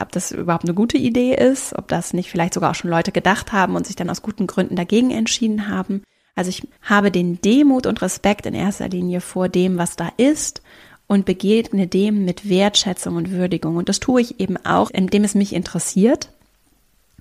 ob 0.00 0.12
das 0.12 0.30
überhaupt 0.30 0.64
eine 0.64 0.74
gute 0.74 0.96
Idee 0.96 1.34
ist, 1.34 1.76
ob 1.76 1.88
das 1.88 2.12
nicht 2.12 2.30
vielleicht 2.30 2.54
sogar 2.54 2.70
auch 2.70 2.76
schon 2.76 2.90
Leute 2.90 3.10
gedacht 3.10 3.52
haben 3.52 3.74
und 3.74 3.86
sich 3.86 3.96
dann 3.96 4.10
aus 4.10 4.22
guten 4.22 4.46
Gründen 4.46 4.76
dagegen 4.76 5.10
entschieden 5.10 5.68
haben. 5.68 6.02
Also 6.36 6.50
ich 6.50 6.68
habe 6.82 7.10
den 7.10 7.40
Demut 7.40 7.86
und 7.86 8.00
Respekt 8.00 8.46
in 8.46 8.54
erster 8.54 8.88
Linie 8.88 9.20
vor 9.20 9.48
dem, 9.48 9.76
was 9.76 9.96
da 9.96 10.12
ist 10.16 10.62
und 11.08 11.24
begegne 11.24 11.88
dem 11.88 12.24
mit 12.24 12.48
Wertschätzung 12.48 13.16
und 13.16 13.32
Würdigung. 13.32 13.74
Und 13.74 13.88
das 13.88 13.98
tue 13.98 14.20
ich 14.20 14.38
eben 14.38 14.56
auch, 14.64 14.90
indem 14.90 15.24
es 15.24 15.34
mich 15.34 15.52
interessiert, 15.52 16.30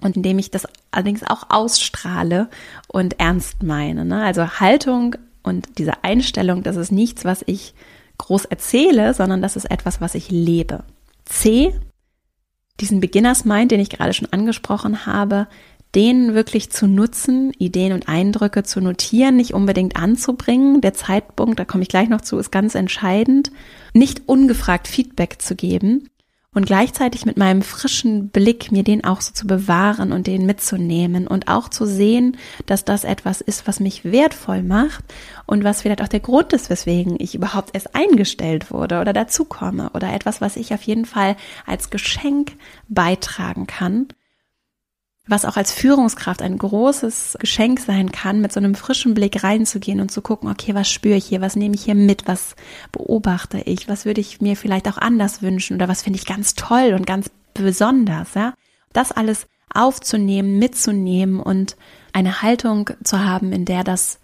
und 0.02 0.16
indem 0.16 0.40
ich 0.40 0.52
das 0.52 0.68
allerdings 0.92 1.24
auch 1.24 1.50
ausstrahle 1.50 2.50
und 2.88 3.20
ernst 3.20 3.64
meine. 3.64 4.06
Ne? 4.06 4.24
Also 4.24 4.60
Haltung 4.60 5.16
und 5.44 5.78
diese 5.78 6.04
Einstellung, 6.04 6.64
das 6.64 6.76
ist 6.76 6.92
nichts, 6.92 7.26
was 7.26 7.44
ich 7.46 7.74
groß 8.18 8.46
erzähle, 8.46 9.14
sondern 9.14 9.42
das 9.42 9.56
ist 9.56 9.70
etwas, 9.70 10.02
was 10.02 10.16
ich 10.16 10.30
lebe. 10.30 10.84
C, 11.26 11.74
diesen 12.80 13.00
Beginners 13.00 13.46
Mind, 13.46 13.72
den 13.72 13.80
ich 13.80 13.90
gerade 13.90 14.14
schon 14.14 14.32
angesprochen 14.32 15.06
habe, 15.06 15.48
den 15.96 16.34
wirklich 16.34 16.70
zu 16.70 16.86
nutzen, 16.86 17.54
Ideen 17.58 17.94
und 17.94 18.08
Eindrücke 18.08 18.64
zu 18.64 18.82
notieren, 18.82 19.36
nicht 19.36 19.54
unbedingt 19.54 19.96
anzubringen. 19.96 20.82
Der 20.82 20.94
Zeitpunkt, 20.94 21.60
da 21.60 21.66
komme 21.66 21.84
ich 21.84 21.90
gleich 21.90 22.10
noch 22.10 22.22
zu, 22.22 22.38
ist 22.38 22.52
ganz 22.52 22.76
entscheidend. 22.76 23.52
Nicht 23.94 24.24
ungefragt 24.28 24.88
Feedback 24.88 25.42
zu 25.42 25.56
geben 25.56 26.10
und 26.58 26.66
gleichzeitig 26.66 27.28
mit 27.28 27.38
meinem 27.38 27.62
frischen 27.62 28.30
Blick 28.30 28.72
mir 28.72 28.84
den 28.84 29.04
auch 29.04 29.22
so 29.22 29.32
zu 29.32 29.46
bewahren 29.46 30.12
und 30.12 30.26
den 30.26 30.48
mitzunehmen 30.48 31.28
und 31.28 31.48
auch 31.48 31.70
zu 31.70 31.86
sehen, 31.86 32.36
dass 32.66 32.84
das 32.84 33.04
etwas 33.04 33.42
ist, 33.42 33.68
was 33.68 33.80
mich 33.80 34.04
wertvoll 34.04 34.64
macht 34.64 35.04
und 35.46 35.64
was 35.64 35.84
vielleicht 35.84 36.02
auch 36.02 36.08
der 36.08 36.20
Grund 36.20 36.54
ist, 36.54 36.72
weswegen 36.72 37.16
ich 37.20 37.36
überhaupt 37.36 37.76
erst 37.76 37.94
eingestellt 37.94 38.72
wurde 38.72 39.00
oder 39.00 39.14
dazukomme 39.14 39.92
oder 39.94 40.12
etwas, 40.12 40.42
was 40.42 40.56
ich 40.56 40.74
auf 40.74 40.82
jeden 40.82 41.06
Fall 41.06 41.36
als 41.68 41.92
Geschenk 41.92 42.54
beitragen 42.90 43.68
kann 43.68 44.08
was 45.28 45.46
auch 45.46 45.58
als 45.58 45.72
Führungskraft 45.72 46.42
ein 46.42 46.58
großes 46.58 47.38
Geschenk 47.40 47.80
sein 47.80 48.12
kann, 48.12 48.42
mit 48.42 48.54
so 48.54 48.60
einem 48.60 48.76
frischen 48.76 49.14
Blick 49.14 49.44
reinzugehen 49.44 50.00
und 50.00 50.12
zu 50.12 50.22
gucken, 50.22 50.50
okay, 50.50 50.74
was 50.74 50.90
spüre 50.90 51.18
ich 51.18 51.26
hier, 51.26 51.42
was 51.42 51.56
nehme 51.56 51.76
ich 51.76 51.84
hier 51.84 51.96
mit, 51.96 52.28
was 52.28 52.56
beobachte 52.92 53.60
ich, 53.60 53.88
was 53.88 54.06
würde 54.06 54.22
ich 54.22 54.42
mir 54.42 54.56
vielleicht 54.56 54.88
auch 54.88 54.98
anders 54.98 55.42
wünschen 55.42 55.76
oder 55.76 55.88
was 55.88 56.02
finde 56.02 56.20
ich 56.20 56.26
ganz 56.26 56.56
toll 56.56 56.94
und 56.94 57.06
ganz 57.06 57.30
besonders, 57.54 58.34
ja. 58.34 58.54
Das 58.94 59.12
alles 59.12 59.48
aufzunehmen, 59.74 60.58
mitzunehmen 60.60 61.40
und 61.40 61.76
eine 62.14 62.42
Haltung 62.42 62.90
zu 63.04 63.24
haben, 63.24 63.52
in 63.52 63.66
der 63.66 63.84
das 63.84 64.20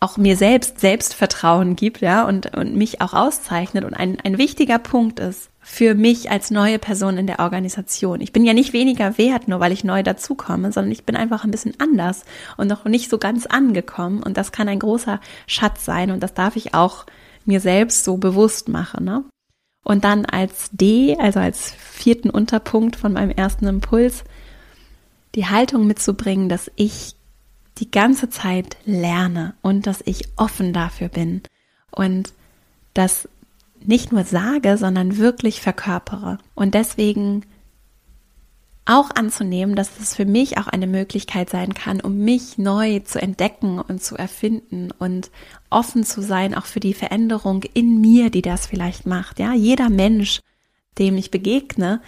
auch 0.00 0.16
mir 0.16 0.36
selbst 0.36 0.80
Selbstvertrauen 0.80 1.76
gibt, 1.76 2.00
ja, 2.00 2.26
und, 2.26 2.54
und 2.54 2.76
mich 2.76 3.00
auch 3.00 3.14
auszeichnet. 3.14 3.84
Und 3.84 3.94
ein, 3.94 4.18
ein 4.22 4.38
wichtiger 4.38 4.78
Punkt 4.78 5.20
ist, 5.20 5.50
für 5.68 5.96
mich 5.96 6.30
als 6.30 6.52
neue 6.52 6.78
Person 6.78 7.18
in 7.18 7.26
der 7.26 7.40
Organisation. 7.40 8.20
Ich 8.20 8.32
bin 8.32 8.44
ja 8.44 8.54
nicht 8.54 8.72
weniger 8.72 9.18
wert, 9.18 9.48
nur 9.48 9.58
weil 9.58 9.72
ich 9.72 9.82
neu 9.82 10.04
dazukomme, 10.04 10.70
sondern 10.70 10.92
ich 10.92 11.02
bin 11.02 11.16
einfach 11.16 11.42
ein 11.42 11.50
bisschen 11.50 11.74
anders 11.78 12.24
und 12.56 12.68
noch 12.68 12.84
nicht 12.84 13.10
so 13.10 13.18
ganz 13.18 13.46
angekommen. 13.46 14.22
Und 14.22 14.36
das 14.36 14.52
kann 14.52 14.68
ein 14.68 14.78
großer 14.78 15.20
Schatz 15.48 15.84
sein 15.84 16.12
und 16.12 16.22
das 16.22 16.34
darf 16.34 16.54
ich 16.54 16.72
auch 16.74 17.04
mir 17.46 17.58
selbst 17.58 18.04
so 18.04 18.16
bewusst 18.16 18.68
machen. 18.68 19.04
Ne? 19.04 19.24
Und 19.82 20.04
dann 20.04 20.24
als 20.24 20.70
D, 20.70 21.16
also 21.18 21.40
als 21.40 21.72
vierten 21.72 22.30
Unterpunkt 22.30 22.94
von 22.94 23.12
meinem 23.12 23.30
ersten 23.30 23.66
Impuls, 23.66 24.22
die 25.34 25.46
Haltung 25.46 25.88
mitzubringen, 25.88 26.48
dass 26.48 26.70
ich 26.76 27.16
die 27.78 27.90
ganze 27.90 28.30
Zeit 28.30 28.76
lerne 28.84 29.54
und 29.62 29.88
dass 29.88 30.00
ich 30.04 30.28
offen 30.36 30.72
dafür 30.72 31.08
bin 31.08 31.42
und 31.90 32.32
dass 32.94 33.28
nicht 33.88 34.12
nur 34.12 34.24
sage, 34.24 34.76
sondern 34.78 35.18
wirklich 35.18 35.60
verkörpere. 35.60 36.38
Und 36.54 36.74
deswegen 36.74 37.44
auch 38.86 39.10
anzunehmen, 39.14 39.74
dass 39.74 39.90
es 40.00 40.14
für 40.14 40.24
mich 40.24 40.58
auch 40.58 40.68
eine 40.68 40.86
Möglichkeit 40.86 41.50
sein 41.50 41.74
kann, 41.74 42.00
um 42.00 42.18
mich 42.18 42.56
neu 42.56 43.00
zu 43.00 43.20
entdecken 43.20 43.80
und 43.80 44.02
zu 44.02 44.16
erfinden 44.16 44.90
und 44.96 45.30
offen 45.70 46.04
zu 46.04 46.22
sein, 46.22 46.54
auch 46.54 46.66
für 46.66 46.78
die 46.78 46.94
Veränderung 46.94 47.64
in 47.74 48.00
mir, 48.00 48.30
die 48.30 48.42
das 48.42 48.66
vielleicht 48.66 49.04
macht. 49.04 49.40
Ja, 49.40 49.52
jeder 49.52 49.90
Mensch, 49.90 50.40
dem 50.98 51.16
ich 51.16 51.32
begegne, 51.32 52.00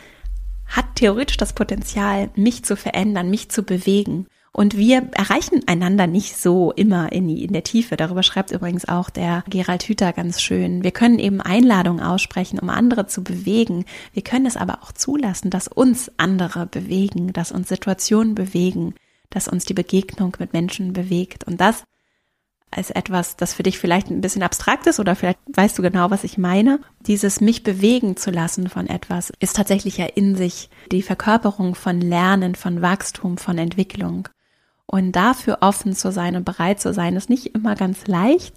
hat 0.66 0.86
theoretisch 0.94 1.36
das 1.36 1.52
Potenzial, 1.52 2.30
mich 2.36 2.64
zu 2.64 2.76
verändern, 2.76 3.28
mich 3.28 3.50
zu 3.50 3.64
bewegen. 3.64 4.26
Und 4.58 4.76
wir 4.76 5.08
erreichen 5.12 5.60
einander 5.68 6.08
nicht 6.08 6.36
so 6.36 6.72
immer 6.72 7.12
in, 7.12 7.28
die, 7.28 7.44
in 7.44 7.52
der 7.52 7.62
Tiefe. 7.62 7.96
Darüber 7.96 8.24
schreibt 8.24 8.50
übrigens 8.50 8.88
auch 8.88 9.08
der 9.08 9.44
Gerald 9.48 9.84
Hüther 9.84 10.12
ganz 10.12 10.42
schön. 10.42 10.82
Wir 10.82 10.90
können 10.90 11.20
eben 11.20 11.40
Einladungen 11.40 12.02
aussprechen, 12.02 12.58
um 12.58 12.68
andere 12.68 13.06
zu 13.06 13.22
bewegen. 13.22 13.84
Wir 14.12 14.22
können 14.22 14.46
es 14.46 14.56
aber 14.56 14.80
auch 14.82 14.90
zulassen, 14.90 15.50
dass 15.50 15.68
uns 15.68 16.10
andere 16.16 16.66
bewegen, 16.66 17.32
dass 17.32 17.52
uns 17.52 17.68
Situationen 17.68 18.34
bewegen, 18.34 18.96
dass 19.30 19.46
uns 19.46 19.64
die 19.64 19.74
Begegnung 19.74 20.36
mit 20.40 20.52
Menschen 20.52 20.92
bewegt. 20.92 21.44
Und 21.44 21.60
das 21.60 21.84
als 22.72 22.90
etwas, 22.90 23.36
das 23.36 23.54
für 23.54 23.62
dich 23.62 23.78
vielleicht 23.78 24.10
ein 24.10 24.20
bisschen 24.20 24.42
abstrakt 24.42 24.88
ist 24.88 24.98
oder 24.98 25.14
vielleicht 25.14 25.38
weißt 25.52 25.78
du 25.78 25.82
genau, 25.82 26.10
was 26.10 26.24
ich 26.24 26.36
meine. 26.36 26.80
Dieses 27.06 27.40
mich 27.40 27.62
bewegen 27.62 28.16
zu 28.16 28.32
lassen 28.32 28.68
von 28.68 28.88
etwas 28.88 29.32
ist 29.38 29.54
tatsächlich 29.54 29.98
ja 29.98 30.06
in 30.06 30.34
sich 30.34 30.68
die 30.90 31.02
Verkörperung 31.02 31.76
von 31.76 32.00
Lernen, 32.00 32.56
von 32.56 32.82
Wachstum, 32.82 33.38
von 33.38 33.56
Entwicklung. 33.56 34.28
Und 34.90 35.12
dafür 35.12 35.58
offen 35.60 35.94
zu 35.94 36.10
sein 36.10 36.34
und 36.34 36.44
bereit 36.44 36.80
zu 36.80 36.94
sein, 36.94 37.14
ist 37.14 37.28
nicht 37.28 37.54
immer 37.54 37.74
ganz 37.74 38.06
leicht, 38.06 38.54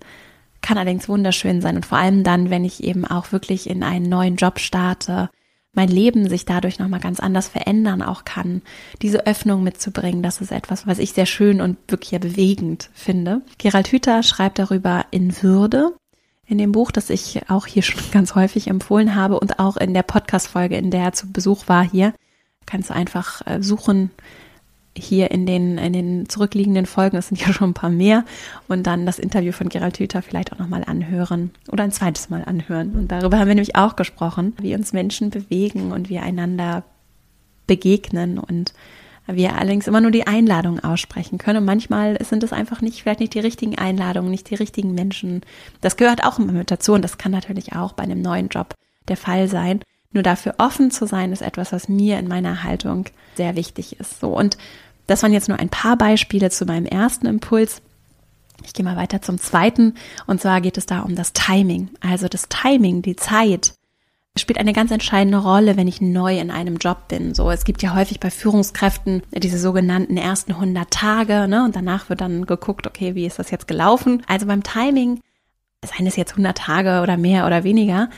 kann 0.61 0.77
allerdings 0.77 1.09
wunderschön 1.09 1.61
sein. 1.61 1.75
Und 1.75 1.85
vor 1.85 1.97
allem 1.97 2.23
dann, 2.23 2.49
wenn 2.49 2.63
ich 2.63 2.83
eben 2.83 3.05
auch 3.05 3.31
wirklich 3.33 3.69
in 3.69 3.83
einen 3.83 4.07
neuen 4.07 4.37
Job 4.37 4.59
starte, 4.59 5.29
mein 5.73 5.89
Leben 5.89 6.29
sich 6.29 6.45
dadurch 6.45 6.79
nochmal 6.79 6.99
ganz 6.99 7.19
anders 7.19 7.47
verändern 7.47 8.01
auch 8.01 8.25
kann. 8.25 8.61
Diese 9.01 9.25
Öffnung 9.25 9.63
mitzubringen, 9.63 10.23
das 10.23 10.41
ist 10.41 10.51
etwas, 10.51 10.87
was 10.87 10.99
ich 10.99 11.13
sehr 11.13 11.25
schön 11.25 11.61
und 11.61 11.77
wirklich 11.87 12.19
bewegend 12.19 12.89
finde. 12.93 13.41
Gerald 13.57 13.87
Hüther 13.87 14.23
schreibt 14.23 14.59
darüber 14.59 15.05
in 15.11 15.41
Würde 15.41 15.93
in 16.45 16.57
dem 16.57 16.73
Buch, 16.73 16.91
das 16.91 17.09
ich 17.09 17.49
auch 17.49 17.65
hier 17.65 17.81
schon 17.81 18.01
ganz 18.11 18.35
häufig 18.35 18.67
empfohlen 18.67 19.15
habe 19.15 19.39
und 19.39 19.59
auch 19.59 19.77
in 19.77 19.93
der 19.93 20.03
Podcast-Folge, 20.03 20.75
in 20.77 20.91
der 20.91 21.03
er 21.03 21.13
zu 21.13 21.31
Besuch 21.31 21.67
war 21.67 21.83
hier. 21.83 22.13
Kannst 22.65 22.89
du 22.89 22.93
einfach 22.93 23.41
äh, 23.47 23.63
suchen, 23.63 24.11
hier 24.97 25.31
in 25.31 25.45
den, 25.45 25.77
in 25.77 25.93
den 25.93 26.29
zurückliegenden 26.29 26.85
Folgen, 26.85 27.17
es 27.17 27.29
sind 27.29 27.39
ja 27.39 27.53
schon 27.53 27.71
ein 27.71 27.73
paar 27.73 27.89
mehr, 27.89 28.25
und 28.67 28.87
dann 28.87 29.05
das 29.05 29.19
Interview 29.19 29.51
von 29.51 29.69
Gerald 29.69 29.99
Hüther 29.99 30.21
vielleicht 30.21 30.51
auch 30.51 30.59
nochmal 30.59 30.83
anhören 30.85 31.51
oder 31.69 31.83
ein 31.83 31.91
zweites 31.91 32.29
Mal 32.29 32.43
anhören. 32.43 32.91
Und 32.91 33.11
darüber 33.11 33.39
haben 33.39 33.47
wir 33.47 33.55
nämlich 33.55 33.75
auch 33.75 33.95
gesprochen, 33.95 34.53
wie 34.59 34.75
uns 34.75 34.93
Menschen 34.93 35.29
bewegen 35.29 35.91
und 35.91 36.09
wir 36.09 36.23
einander 36.23 36.83
begegnen 37.67 38.37
und 38.37 38.73
wir 39.27 39.55
allerdings 39.55 39.87
immer 39.87 40.01
nur 40.01 40.11
die 40.11 40.27
Einladung 40.27 40.79
aussprechen 40.79 41.37
können. 41.37 41.59
Und 41.59 41.65
manchmal 41.65 42.21
sind 42.23 42.43
es 42.43 42.51
einfach 42.51 42.81
nicht, 42.81 43.01
vielleicht 43.01 43.19
nicht 43.19 43.33
die 43.33 43.39
richtigen 43.39 43.77
Einladungen, 43.77 44.31
nicht 44.31 44.49
die 44.49 44.55
richtigen 44.55 44.93
Menschen. 44.93 45.41
Das 45.79 45.95
gehört 45.95 46.25
auch 46.25 46.39
immer 46.39 46.51
mit 46.51 46.71
dazu 46.71 46.93
und 46.93 47.01
das 47.03 47.17
kann 47.17 47.31
natürlich 47.31 47.73
auch 47.73 47.93
bei 47.93 48.03
einem 48.03 48.21
neuen 48.21 48.49
Job 48.49 48.73
der 49.07 49.17
Fall 49.17 49.47
sein. 49.47 49.81
Nur 50.13 50.23
dafür 50.23 50.55
offen 50.57 50.91
zu 50.91 51.05
sein, 51.05 51.31
ist 51.31 51.41
etwas, 51.41 51.71
was 51.71 51.87
mir 51.87 52.19
in 52.19 52.27
meiner 52.27 52.63
Haltung 52.63 53.05
sehr 53.35 53.55
wichtig 53.55 53.99
ist. 53.99 54.19
So. 54.19 54.37
Und 54.37 54.57
das 55.07 55.23
waren 55.23 55.33
jetzt 55.33 55.47
nur 55.47 55.59
ein 55.59 55.69
paar 55.69 55.97
Beispiele 55.97 56.49
zu 56.49 56.65
meinem 56.65 56.85
ersten 56.85 57.27
Impuls. 57.27 57.81
Ich 58.63 58.73
gehe 58.73 58.85
mal 58.85 58.97
weiter 58.97 59.21
zum 59.21 59.39
zweiten. 59.39 59.95
Und 60.27 60.41
zwar 60.41 60.61
geht 60.61 60.77
es 60.77 60.85
da 60.85 61.01
um 61.01 61.15
das 61.15 61.33
Timing. 61.33 61.89
Also 62.01 62.27
das 62.27 62.49
Timing, 62.49 63.01
die 63.01 63.15
Zeit 63.15 63.73
spielt 64.37 64.59
eine 64.59 64.73
ganz 64.73 64.91
entscheidende 64.91 65.39
Rolle, 65.39 65.75
wenn 65.75 65.87
ich 65.87 65.99
neu 65.99 66.39
in 66.39 66.51
einem 66.51 66.77
Job 66.77 67.09
bin. 67.09 67.33
So, 67.33 67.51
es 67.51 67.65
gibt 67.65 67.83
ja 67.83 67.95
häufig 67.95 68.19
bei 68.19 68.31
Führungskräften 68.31 69.23
diese 69.33 69.59
sogenannten 69.59 70.15
ersten 70.15 70.53
100 70.53 70.89
Tage, 70.89 71.47
ne? 71.49 71.65
Und 71.65 71.75
danach 71.75 72.07
wird 72.09 72.21
dann 72.21 72.45
geguckt, 72.45 72.87
okay, 72.87 73.13
wie 73.15 73.25
ist 73.25 73.39
das 73.39 73.51
jetzt 73.51 73.67
gelaufen? 73.67 74.23
Also 74.27 74.45
beim 74.45 74.63
Timing, 74.63 75.19
seien 75.85 76.07
es 76.07 76.15
jetzt 76.15 76.31
100 76.31 76.57
Tage 76.57 77.01
oder 77.01 77.17
mehr 77.17 77.45
oder 77.45 77.65
weniger, 77.65 78.09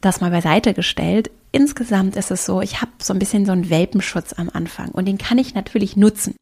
das 0.00 0.20
mal 0.20 0.30
beiseite 0.30 0.74
gestellt. 0.74 1.30
Insgesamt 1.52 2.16
ist 2.16 2.30
es 2.30 2.44
so, 2.44 2.60
ich 2.60 2.80
habe 2.82 2.92
so 3.00 3.12
ein 3.12 3.18
bisschen 3.18 3.46
so 3.46 3.52
einen 3.52 3.70
Welpenschutz 3.70 4.34
am 4.34 4.50
Anfang 4.52 4.90
und 4.90 5.06
den 5.06 5.18
kann 5.18 5.38
ich 5.38 5.54
natürlich 5.54 5.96
nutzen. 5.96 6.34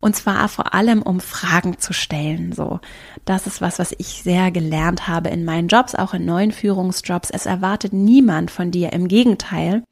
Und 0.00 0.14
zwar 0.14 0.48
vor 0.48 0.74
allem, 0.74 1.02
um 1.02 1.18
Fragen 1.18 1.78
zu 1.78 1.92
stellen. 1.92 2.52
So, 2.52 2.78
das 3.24 3.48
ist 3.48 3.60
was, 3.60 3.80
was 3.80 3.92
ich 3.98 4.22
sehr 4.22 4.52
gelernt 4.52 5.08
habe 5.08 5.28
in 5.28 5.44
meinen 5.44 5.66
Jobs, 5.66 5.96
auch 5.96 6.14
in 6.14 6.24
neuen 6.24 6.52
Führungsjobs. 6.52 7.30
Es 7.30 7.46
erwartet 7.46 7.92
niemand 7.92 8.52
von 8.52 8.70
dir. 8.70 8.92
Im 8.92 9.08
Gegenteil, 9.08 9.82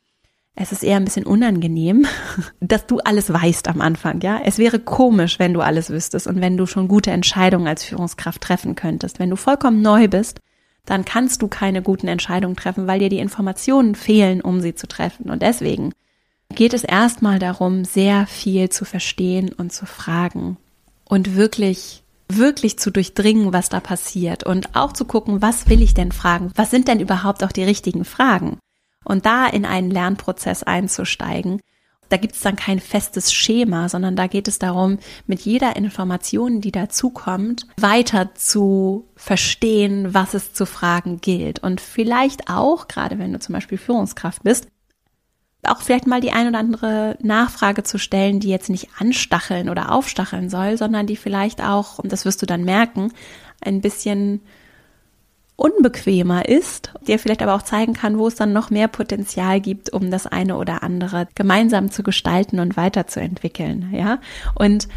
es 0.55 0.71
ist 0.71 0.85
eher 0.85 0.97
ein 0.97 1.05
bisschen 1.05 1.27
unangenehm, 1.27 2.07
dass 2.61 2.87
du 2.87 2.99
alles 3.01 3.33
weißt 3.33 3.67
am 3.67 3.81
Anfang. 3.81 4.21
Ja, 4.21 4.41
es 4.45 4.59
wäre 4.59 4.79
komisch, 4.79 5.41
wenn 5.41 5.53
du 5.53 5.61
alles 5.61 5.91
wüsstest 5.91 6.29
und 6.29 6.41
wenn 6.41 6.57
du 6.57 6.67
schon 6.67 6.87
gute 6.87 7.11
Entscheidungen 7.11 7.67
als 7.67 7.83
Führungskraft 7.83 8.41
treffen 8.41 8.77
könntest. 8.77 9.19
Wenn 9.19 9.31
du 9.31 9.37
vollkommen 9.37 9.83
neu 9.83 10.07
bist, 10.07 10.39
dann 10.87 11.05
kannst 11.05 11.43
du 11.43 11.49
keine 11.49 11.83
guten 11.83 12.09
Entscheidungen 12.09 12.57
treffen, 12.57 12.87
weil 12.87 13.01
dir 13.01 13.09
die 13.09 13.19
Informationen 13.19 13.95
fehlen, 13.95 14.41
um 14.41 14.61
sie 14.61 14.75
zu 14.75 14.87
treffen. 14.87 15.29
Und 15.29 15.43
deswegen 15.43 15.93
geht 16.55 16.73
es 16.73 16.85
erstmal 16.85 17.39
darum, 17.39 17.85
sehr 17.85 18.27
viel 18.27 18.71
zu 18.71 18.85
verstehen 18.85 19.53
und 19.53 19.73
zu 19.73 19.85
fragen 19.85 20.57
und 21.05 21.37
wirklich 21.37 22.03
wirklich 22.29 22.79
zu 22.79 22.91
durchdringen, 22.91 23.53
was 23.53 23.69
da 23.69 23.81
passiert 23.81 24.45
und 24.45 24.75
auch 24.75 24.93
zu 24.93 25.05
gucken, 25.05 25.43
was 25.43 25.69
will 25.69 25.81
ich 25.81 25.95
denn 25.95 26.11
fragen? 26.11 26.51
Was 26.57 26.71
sind 26.71 26.89
denn 26.89 26.99
überhaupt 27.01 27.45
auch 27.45 27.53
die 27.53 27.63
richtigen 27.63 28.05
Fragen? 28.05 28.59
Und 29.05 29.27
da 29.27 29.47
in 29.47 29.65
einen 29.65 29.91
Lernprozess 29.91 30.65
einzusteigen 30.65 31.61
da 32.09 32.17
gibt 32.17 32.35
es 32.35 32.41
dann 32.41 32.57
kein 32.57 32.81
festes 32.81 33.33
Schema, 33.33 33.89
sondern 33.89 34.17
da 34.17 34.27
geht 34.27 34.49
es 34.49 34.59
darum, 34.59 34.99
mit 35.27 35.41
jeder 35.41 35.77
Information, 35.77 36.61
die 36.61 36.73
dazukommt, 36.73 37.67
weiter 37.77 38.35
zu 38.35 39.09
verstehen, 39.17 40.15
was 40.15 40.35
es 40.35 40.53
zu 40.53 40.67
fragen 40.67 41.21
gilt. 41.21 41.63
Und 41.63 41.81
vielleicht 41.81 42.49
auch, 42.49 42.89
gerade 42.89 43.19
wenn 43.19 43.33
du 43.33 43.41
zum 43.41 43.55
Beispiel 43.55 43.79
Führungskraft 43.79 44.43
bist, 44.43 44.69
auch 45.65 45.81
vielleicht 45.81 46.07
mal 46.07 46.21
die 46.21 46.33
ein 46.33 46.49
oder 46.49 46.59
andere 46.59 47.17
Nachfrage 47.21 47.83
zu 47.83 47.99
stellen, 47.99 48.41
die 48.41 48.51
jetzt 48.51 48.71
nicht 48.71 48.89
anstacheln 48.99 49.69
oder 49.69 49.93
aufstacheln 49.93 50.49
soll, 50.49 50.77
sondern 50.77 51.07
die 51.07 51.17
vielleicht 51.17 51.61
auch, 51.61 51.99
und 51.99 52.13
das 52.13 52.25
wirst 52.25 52.41
du 52.43 52.47
dann 52.47 52.65
merken, 52.65 53.13
ein 53.61 53.81
bisschen 53.81 54.43
unbequemer 55.57 56.49
ist, 56.49 56.93
dir 57.07 57.19
vielleicht 57.19 57.43
aber 57.43 57.55
auch 57.55 57.63
zeigen 57.63 57.95
kann, 57.95 58.19
wo 58.19 58.29
es 58.29 58.35
dann 58.35 58.53
noch 58.53 58.71
mehr 58.71 58.89
Potenzial 58.89 59.61
gibt, 59.61 59.91
um 59.91 60.11
das 60.11 60.27
eine 60.27 60.57
oder 60.57 60.83
andere 60.83 61.29
gemeinsam 61.35 61.91
zu 61.91 62.03
gestalten 62.03 62.61
und 62.61 62.77
weiterzuentwickeln, 62.77 63.91
ja? 63.93 64.19
Und 64.55 64.89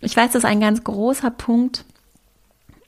ich 0.00 0.16
weiß, 0.16 0.32
dass 0.32 0.44
ein 0.44 0.60
ganz 0.60 0.84
großer 0.84 1.30
Punkt 1.30 1.84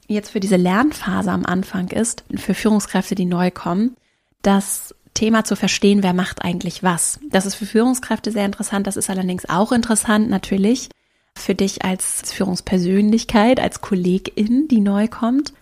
jetzt 0.06 0.30
für 0.30 0.40
diese 0.40 0.56
Lernphase 0.56 1.30
am 1.30 1.46
Anfang 1.46 1.88
ist, 1.88 2.24
für 2.36 2.54
Führungskräfte, 2.54 3.14
die 3.14 3.24
neu 3.24 3.50
kommen, 3.50 3.96
dass 4.42 4.94
Thema 5.14 5.44
zu 5.44 5.56
verstehen, 5.56 6.02
wer 6.02 6.12
macht 6.12 6.44
eigentlich 6.44 6.82
was. 6.82 7.20
Das 7.30 7.46
ist 7.46 7.54
für 7.54 7.66
Führungskräfte 7.66 8.32
sehr 8.32 8.44
interessant. 8.44 8.86
Das 8.86 8.96
ist 8.96 9.08
allerdings 9.08 9.48
auch 9.48 9.72
interessant 9.72 10.28
natürlich 10.28 10.90
für 11.36 11.54
dich 11.54 11.84
als 11.84 12.32
Führungspersönlichkeit, 12.32 13.60
als 13.60 13.80
Kollegin, 13.80 14.68
die 14.68 14.80
neu 14.80 15.08
kommt, 15.08 15.52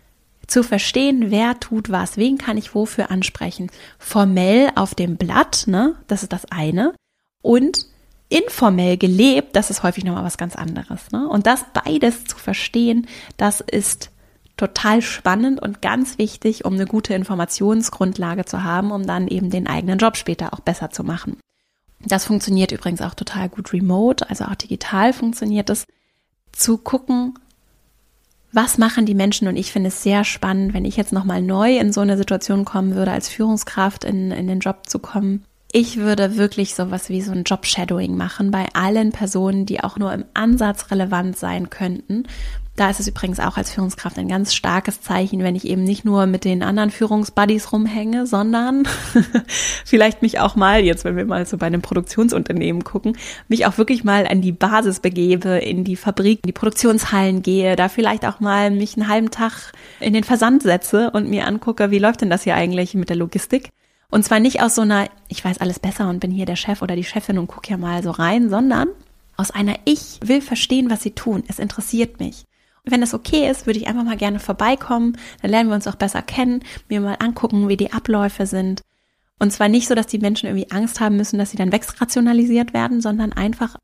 zu 0.52 0.62
verstehen, 0.62 1.30
wer 1.30 1.58
tut 1.58 1.90
was, 1.90 2.16
wen 2.16 2.38
kann 2.38 2.56
ich 2.56 2.74
wofür 2.74 3.10
ansprechen. 3.10 3.70
Formell 3.98 4.70
auf 4.74 4.94
dem 4.94 5.16
Blatt, 5.16 5.64
ne, 5.66 5.96
das 6.08 6.22
ist 6.22 6.32
das 6.32 6.44
eine. 6.50 6.94
Und 7.40 7.86
informell 8.28 8.96
gelebt, 8.96 9.56
das 9.56 9.70
ist 9.70 9.82
häufig 9.82 10.04
nochmal 10.04 10.24
was 10.24 10.38
ganz 10.38 10.56
anderes. 10.56 11.10
Ne? 11.10 11.28
Und 11.28 11.46
das 11.46 11.64
beides 11.74 12.24
zu 12.24 12.36
verstehen, 12.36 13.06
das 13.36 13.60
ist 13.60 14.10
total 14.56 15.02
spannend 15.02 15.60
und 15.60 15.82
ganz 15.82 16.18
wichtig, 16.18 16.64
um 16.64 16.74
eine 16.74 16.86
gute 16.86 17.14
Informationsgrundlage 17.14 18.44
zu 18.44 18.62
haben, 18.62 18.90
um 18.90 19.06
dann 19.06 19.28
eben 19.28 19.50
den 19.50 19.66
eigenen 19.66 19.98
Job 19.98 20.16
später 20.16 20.52
auch 20.54 20.60
besser 20.60 20.90
zu 20.90 21.04
machen. 21.04 21.38
Das 22.04 22.24
funktioniert 22.24 22.72
übrigens 22.72 23.00
auch 23.00 23.14
total 23.14 23.48
gut 23.48 23.72
remote, 23.72 24.28
also 24.28 24.44
auch 24.44 24.54
digital 24.54 25.12
funktioniert 25.12 25.70
es, 25.70 25.86
zu 26.52 26.78
gucken, 26.78 27.38
was 28.52 28.78
machen 28.78 29.06
die 29.06 29.14
Menschen 29.14 29.48
und 29.48 29.56
ich 29.56 29.72
finde 29.72 29.88
es 29.88 30.02
sehr 30.02 30.24
spannend, 30.24 30.74
wenn 30.74 30.84
ich 30.84 30.96
jetzt 30.96 31.12
nochmal 31.12 31.42
neu 31.42 31.78
in 31.78 31.92
so 31.92 32.00
eine 32.00 32.16
Situation 32.16 32.64
kommen 32.64 32.94
würde, 32.94 33.10
als 33.10 33.28
Führungskraft 33.28 34.04
in, 34.04 34.30
in 34.30 34.46
den 34.46 34.60
Job 34.60 34.88
zu 34.88 34.98
kommen, 34.98 35.44
ich 35.74 35.96
würde 35.96 36.36
wirklich 36.36 36.74
sowas 36.74 37.08
wie 37.08 37.22
so 37.22 37.32
ein 37.32 37.44
Job-Shadowing 37.44 38.14
machen 38.14 38.50
bei 38.50 38.66
allen 38.74 39.10
Personen, 39.10 39.64
die 39.64 39.82
auch 39.82 39.96
nur 39.96 40.12
im 40.12 40.26
Ansatz 40.34 40.90
relevant 40.90 41.38
sein 41.38 41.70
könnten. 41.70 42.24
Da 42.74 42.88
ist 42.88 43.00
es 43.00 43.08
übrigens 43.08 43.38
auch 43.38 43.58
als 43.58 43.70
Führungskraft 43.70 44.18
ein 44.18 44.28
ganz 44.28 44.54
starkes 44.54 45.02
Zeichen, 45.02 45.42
wenn 45.42 45.54
ich 45.54 45.66
eben 45.66 45.84
nicht 45.84 46.06
nur 46.06 46.24
mit 46.24 46.46
den 46.46 46.62
anderen 46.62 46.90
Führungsbuddies 46.90 47.70
rumhänge, 47.70 48.26
sondern 48.26 48.88
vielleicht 49.84 50.22
mich 50.22 50.38
auch 50.38 50.56
mal, 50.56 50.82
jetzt 50.82 51.04
wenn 51.04 51.16
wir 51.16 51.26
mal 51.26 51.44
so 51.44 51.58
bei 51.58 51.66
einem 51.66 51.82
Produktionsunternehmen 51.82 52.82
gucken, 52.82 53.18
mich 53.48 53.66
auch 53.66 53.76
wirklich 53.76 54.04
mal 54.04 54.26
an 54.26 54.40
die 54.40 54.52
Basis 54.52 55.00
begebe, 55.00 55.58
in 55.58 55.84
die 55.84 55.96
Fabrik, 55.96 56.40
in 56.44 56.48
die 56.48 56.52
Produktionshallen 56.52 57.42
gehe, 57.42 57.76
da 57.76 57.90
vielleicht 57.90 58.24
auch 58.24 58.40
mal 58.40 58.70
mich 58.70 58.96
einen 58.96 59.08
halben 59.08 59.30
Tag 59.30 59.72
in 60.00 60.14
den 60.14 60.24
Versand 60.24 60.62
setze 60.62 61.10
und 61.10 61.28
mir 61.28 61.46
angucke, 61.46 61.90
wie 61.90 61.98
läuft 61.98 62.22
denn 62.22 62.30
das 62.30 62.44
hier 62.44 62.54
eigentlich 62.54 62.94
mit 62.94 63.10
der 63.10 63.16
Logistik? 63.16 63.68
Und 64.08 64.24
zwar 64.24 64.40
nicht 64.40 64.62
aus 64.62 64.74
so 64.74 64.82
einer, 64.82 65.08
ich 65.28 65.44
weiß 65.44 65.58
alles 65.58 65.78
besser 65.78 66.08
und 66.08 66.20
bin 66.20 66.30
hier 66.30 66.46
der 66.46 66.56
Chef 66.56 66.80
oder 66.80 66.96
die 66.96 67.04
Chefin 67.04 67.38
und 67.38 67.48
guck 67.48 67.68
ja 67.68 67.76
mal 67.76 68.02
so 68.02 68.10
rein, 68.10 68.48
sondern 68.48 68.88
aus 69.36 69.50
einer, 69.50 69.74
ich 69.84 70.20
will 70.24 70.40
verstehen, 70.40 70.88
was 70.88 71.02
sie 71.02 71.10
tun. 71.10 71.44
Es 71.48 71.58
interessiert 71.58 72.18
mich. 72.18 72.44
Wenn 72.84 73.00
das 73.00 73.14
okay 73.14 73.48
ist, 73.48 73.66
würde 73.66 73.78
ich 73.78 73.86
einfach 73.86 74.04
mal 74.04 74.16
gerne 74.16 74.40
vorbeikommen. 74.40 75.16
Dann 75.40 75.50
lernen 75.50 75.68
wir 75.68 75.76
uns 75.76 75.86
auch 75.86 75.94
besser 75.94 76.22
kennen, 76.22 76.64
mir 76.88 77.00
mal 77.00 77.16
angucken, 77.20 77.68
wie 77.68 77.76
die 77.76 77.92
Abläufe 77.92 78.46
sind. 78.46 78.82
Und 79.38 79.52
zwar 79.52 79.68
nicht 79.68 79.88
so, 79.88 79.94
dass 79.94 80.06
die 80.06 80.18
Menschen 80.18 80.46
irgendwie 80.46 80.70
Angst 80.70 81.00
haben 81.00 81.16
müssen, 81.16 81.38
dass 81.38 81.50
sie 81.50 81.56
dann 81.56 81.72
wegrationalisiert 81.72 82.74
werden, 82.74 83.00
sondern 83.00 83.32
einfach 83.32 83.76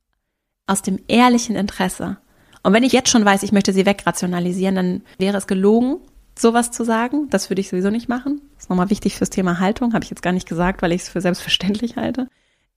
aus 0.67 0.83
dem 0.83 1.01
ehrlichen 1.09 1.57
Interesse. 1.57 2.19
Und 2.63 2.73
wenn 2.73 2.83
ich 2.83 2.93
jetzt 2.93 3.11
schon 3.11 3.25
weiß, 3.25 3.43
ich 3.43 3.53
möchte 3.53 3.73
sie 3.73 3.87
wegrationalisieren, 3.87 4.75
dann 4.75 5.03
wäre 5.19 5.37
es 5.37 5.47
gelogen, 5.47 5.97
sowas 6.37 6.71
zu 6.71 6.85
sagen. 6.85 7.29
Das 7.31 7.51
würde 7.51 7.61
ich 7.61 7.69
sowieso 7.69 7.91
nicht 7.91 8.09
machen. 8.09 8.41
Das 8.55 8.65
ist 8.65 8.71
nochmal 8.71 8.91
wichtig 8.91 9.17
fürs 9.17 9.31
Thema 9.31 9.61
Haltung, 9.61 9.95
habe 9.95 10.05
ich 10.05 10.11
jetzt 10.11 10.23
gar 10.23 10.33
nicht 10.33 10.49
gesagt, 10.49 10.83
weil 10.83 10.93
ich 10.93 11.03
es 11.03 11.09
für 11.09 11.21
selbstverständlich 11.21 11.97
halte. 11.97 12.29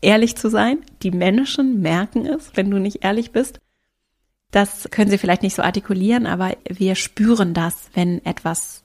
Ehrlich 0.02 0.36
zu 0.36 0.50
sein. 0.50 0.80
Die 1.04 1.12
Menschen 1.12 1.82
merken 1.82 2.26
es, 2.26 2.52
wenn 2.56 2.72
du 2.72 2.80
nicht 2.80 3.04
ehrlich 3.04 3.32
bist. 3.32 3.60
Das 4.52 4.90
können 4.92 5.10
sie 5.10 5.18
vielleicht 5.18 5.44
nicht 5.44 5.56
so 5.56 5.62
artikulieren, 5.62 6.28
aber 6.28 6.56
wir 6.68 6.96
spüren 6.96 7.54
das, 7.54 7.90
wenn 7.94 8.24
etwas 8.26 8.84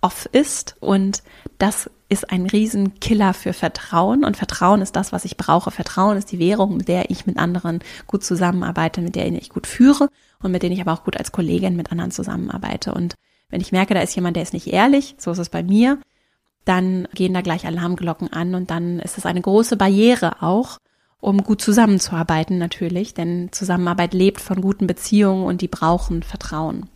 off 0.00 0.28
ist 0.30 0.76
und 0.80 1.22
das 1.58 1.90
ist 2.08 2.30
ein 2.30 2.46
Riesenkiller 2.46 3.34
für 3.34 3.52
Vertrauen 3.52 4.24
und 4.24 4.36
Vertrauen 4.36 4.80
ist 4.80 4.94
das, 4.94 5.12
was 5.12 5.24
ich 5.24 5.36
brauche. 5.36 5.72
Vertrauen 5.72 6.16
ist 6.16 6.30
die 6.30 6.38
Währung, 6.38 6.76
mit 6.76 6.86
der 6.86 7.10
ich 7.10 7.26
mit 7.26 7.36
anderen 7.36 7.80
gut 8.06 8.22
zusammenarbeite, 8.22 9.00
mit 9.00 9.16
der 9.16 9.26
ich 9.26 9.48
gut 9.48 9.66
führe 9.66 10.08
und 10.40 10.52
mit 10.52 10.62
denen 10.62 10.74
ich 10.74 10.80
aber 10.80 10.92
auch 10.92 11.02
gut 11.02 11.16
als 11.16 11.32
Kollegin 11.32 11.74
mit 11.74 11.90
anderen 11.90 12.12
zusammenarbeite. 12.12 12.94
Und 12.94 13.16
wenn 13.48 13.60
ich 13.60 13.72
merke, 13.72 13.94
da 13.94 14.00
ist 14.00 14.14
jemand, 14.14 14.36
der 14.36 14.44
ist 14.44 14.52
nicht 14.52 14.68
ehrlich, 14.68 15.16
so 15.18 15.32
ist 15.32 15.38
es 15.38 15.48
bei 15.48 15.64
mir, 15.64 15.98
dann 16.64 17.08
gehen 17.14 17.34
da 17.34 17.40
gleich 17.40 17.66
Alarmglocken 17.66 18.32
an 18.32 18.54
und 18.54 18.70
dann 18.70 19.00
ist 19.00 19.18
es 19.18 19.26
eine 19.26 19.40
große 19.40 19.76
Barriere 19.76 20.42
auch, 20.42 20.78
um 21.20 21.42
gut 21.42 21.60
zusammenzuarbeiten 21.60 22.58
natürlich, 22.58 23.14
denn 23.14 23.50
Zusammenarbeit 23.52 24.14
lebt 24.14 24.40
von 24.40 24.60
guten 24.60 24.86
Beziehungen 24.86 25.44
und 25.44 25.60
die 25.60 25.68
brauchen 25.68 26.22
Vertrauen. 26.22 26.88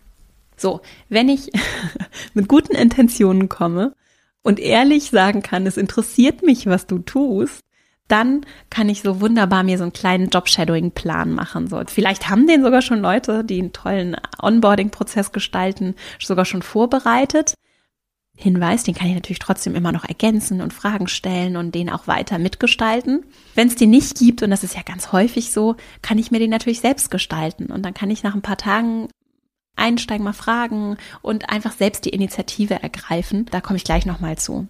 So, 0.57 0.81
wenn 1.09 1.29
ich 1.29 1.51
mit 2.35 2.49
guten 2.49 2.75
Intentionen 2.75 3.49
komme 3.49 3.95
und 4.43 4.61
ehrlich 4.61 5.11
sagen 5.11 5.43
kann, 5.43 5.67
es 5.67 5.77
interessiert 5.77 6.43
mich, 6.43 6.67
was 6.67 6.87
du 6.87 6.99
tust, 6.99 7.61
dann 8.09 8.45
kann 8.71 8.89
ich 8.89 9.03
so 9.03 9.21
wunderbar 9.21 9.63
mir 9.63 9.79
so 9.79 9.85
einen 9.85 9.93
kleinen 9.93 10.29
Job-Shadowing-Plan 10.31 11.33
machen. 11.33 11.69
So, 11.69 11.81
vielleicht 11.87 12.29
haben 12.29 12.47
den 12.47 12.63
sogar 12.63 12.83
schon 12.83 13.01
Leute, 13.01 13.45
die 13.45 13.61
einen 13.61 13.73
tollen 13.73 14.17
Onboarding-Prozess 14.43 15.33
gestalten, 15.33 15.95
sogar 16.19 16.45
schon 16.45 16.63
vorbereitet. 16.63 17.55
Hinweis, 18.43 18.85
den 18.85 18.95
kann 18.95 19.09
ich 19.09 19.15
natürlich 19.15 19.39
trotzdem 19.39 19.75
immer 19.75 19.93
noch 19.93 20.05
ergänzen 20.05 20.63
und 20.63 20.73
Fragen 20.73 21.09
stellen 21.09 21.59
und 21.59 21.75
den 21.75 21.91
auch 21.91 22.07
weiter 22.07 22.39
mitgestalten. 22.39 23.25
Wenn 23.55 23.69
es 23.69 23.77
den 23.77 23.91
nicht 23.91 24.19
gibt, 24.19 24.43
und 24.43 24.51
das 24.51 24.65
ist 24.65 24.75
ja 24.75 24.83
ganz 24.83 25.13
häufig 25.13 25.53
so, 25.53 25.77
kann 26.01 26.17
ich 26.17 26.31
mir 26.31 26.39
den 26.39 26.49
natürlich 26.51 26.81
selbst 26.81 27.11
gestalten. 27.11 27.67
Und 27.67 27.83
dann 27.83 27.93
kann 27.93 28.11
ich 28.11 28.23
nach 28.23 28.35
ein 28.35 28.41
paar 28.41 28.57
Tagen 28.57 29.09
einsteigen, 29.77 30.25
mal 30.25 30.33
fragen 30.33 30.97
und 31.21 31.51
einfach 31.51 31.73
selbst 31.73 32.07
die 32.07 32.11
Initiative 32.11 32.83
ergreifen. 32.83 33.45
Da 33.51 33.61
komme 33.61 33.77
ich 33.77 33.85
gleich 33.85 34.07
nochmal 34.07 34.39
zu. 34.39 34.69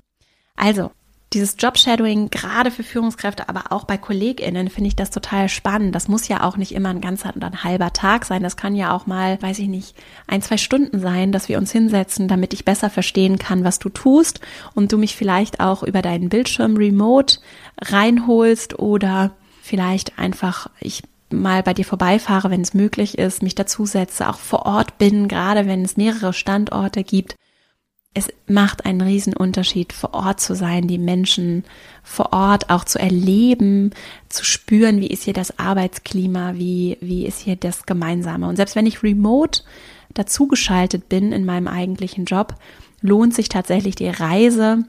Also, 0.56 0.90
dieses 1.32 1.54
Jobshadowing, 1.58 2.30
gerade 2.30 2.72
für 2.72 2.82
Führungskräfte, 2.82 3.48
aber 3.48 3.70
auch 3.70 3.84
bei 3.84 3.96
KollegInnen, 3.96 4.68
finde 4.68 4.88
ich 4.88 4.96
das 4.96 5.10
total 5.10 5.48
spannend. 5.48 5.94
Das 5.94 6.08
muss 6.08 6.26
ja 6.26 6.42
auch 6.42 6.56
nicht 6.56 6.72
immer 6.72 6.88
ein 6.88 7.00
ganzer 7.00 7.32
und 7.34 7.44
ein 7.44 7.62
halber 7.62 7.92
Tag 7.92 8.24
sein. 8.24 8.42
Das 8.42 8.56
kann 8.56 8.74
ja 8.74 8.92
auch 8.92 9.06
mal, 9.06 9.40
weiß 9.40 9.60
ich 9.60 9.68
nicht, 9.68 9.94
ein, 10.26 10.42
zwei 10.42 10.56
Stunden 10.56 10.98
sein, 10.98 11.30
dass 11.30 11.48
wir 11.48 11.58
uns 11.58 11.70
hinsetzen, 11.70 12.26
damit 12.26 12.52
ich 12.52 12.64
besser 12.64 12.90
verstehen 12.90 13.38
kann, 13.38 13.62
was 13.62 13.78
du 13.78 13.90
tust 13.90 14.40
und 14.74 14.90
du 14.90 14.98
mich 14.98 15.14
vielleicht 15.14 15.60
auch 15.60 15.84
über 15.84 16.02
deinen 16.02 16.30
Bildschirm 16.30 16.76
remote 16.76 17.38
reinholst 17.80 18.80
oder 18.80 19.30
vielleicht 19.62 20.18
einfach 20.18 20.68
ich 20.80 21.04
mal 21.32 21.62
bei 21.62 21.74
dir 21.74 21.84
vorbeifahre, 21.84 22.50
wenn 22.50 22.60
es 22.60 22.74
möglich 22.74 23.18
ist, 23.18 23.40
mich 23.40 23.54
dazusetze, 23.54 24.28
auch 24.28 24.38
vor 24.38 24.66
Ort 24.66 24.98
bin, 24.98 25.28
gerade 25.28 25.68
wenn 25.68 25.84
es 25.84 25.96
mehrere 25.96 26.32
Standorte 26.32 27.04
gibt 27.04 27.36
es 28.12 28.28
macht 28.46 28.86
einen 28.86 29.00
riesen 29.02 29.36
Unterschied, 29.36 29.92
vor 29.92 30.14
Ort 30.14 30.40
zu 30.40 30.54
sein, 30.54 30.88
die 30.88 30.98
Menschen 30.98 31.64
vor 32.02 32.32
Ort 32.32 32.68
auch 32.68 32.84
zu 32.84 32.98
erleben, 32.98 33.92
zu 34.28 34.44
spüren, 34.44 35.00
wie 35.00 35.06
ist 35.06 35.22
hier 35.22 35.32
das 35.32 35.58
Arbeitsklima, 35.58 36.54
wie, 36.54 36.98
wie 37.00 37.24
ist 37.24 37.40
hier 37.40 37.54
das 37.54 37.86
Gemeinsame. 37.86 38.48
Und 38.48 38.56
selbst 38.56 38.74
wenn 38.74 38.86
ich 38.86 39.04
remote 39.04 39.62
dazugeschaltet 40.14 41.08
bin 41.08 41.30
in 41.30 41.44
meinem 41.44 41.68
eigentlichen 41.68 42.24
Job, 42.24 42.56
lohnt 43.00 43.32
sich 43.32 43.48
tatsächlich 43.48 43.94
die 43.94 44.08
Reise 44.08 44.84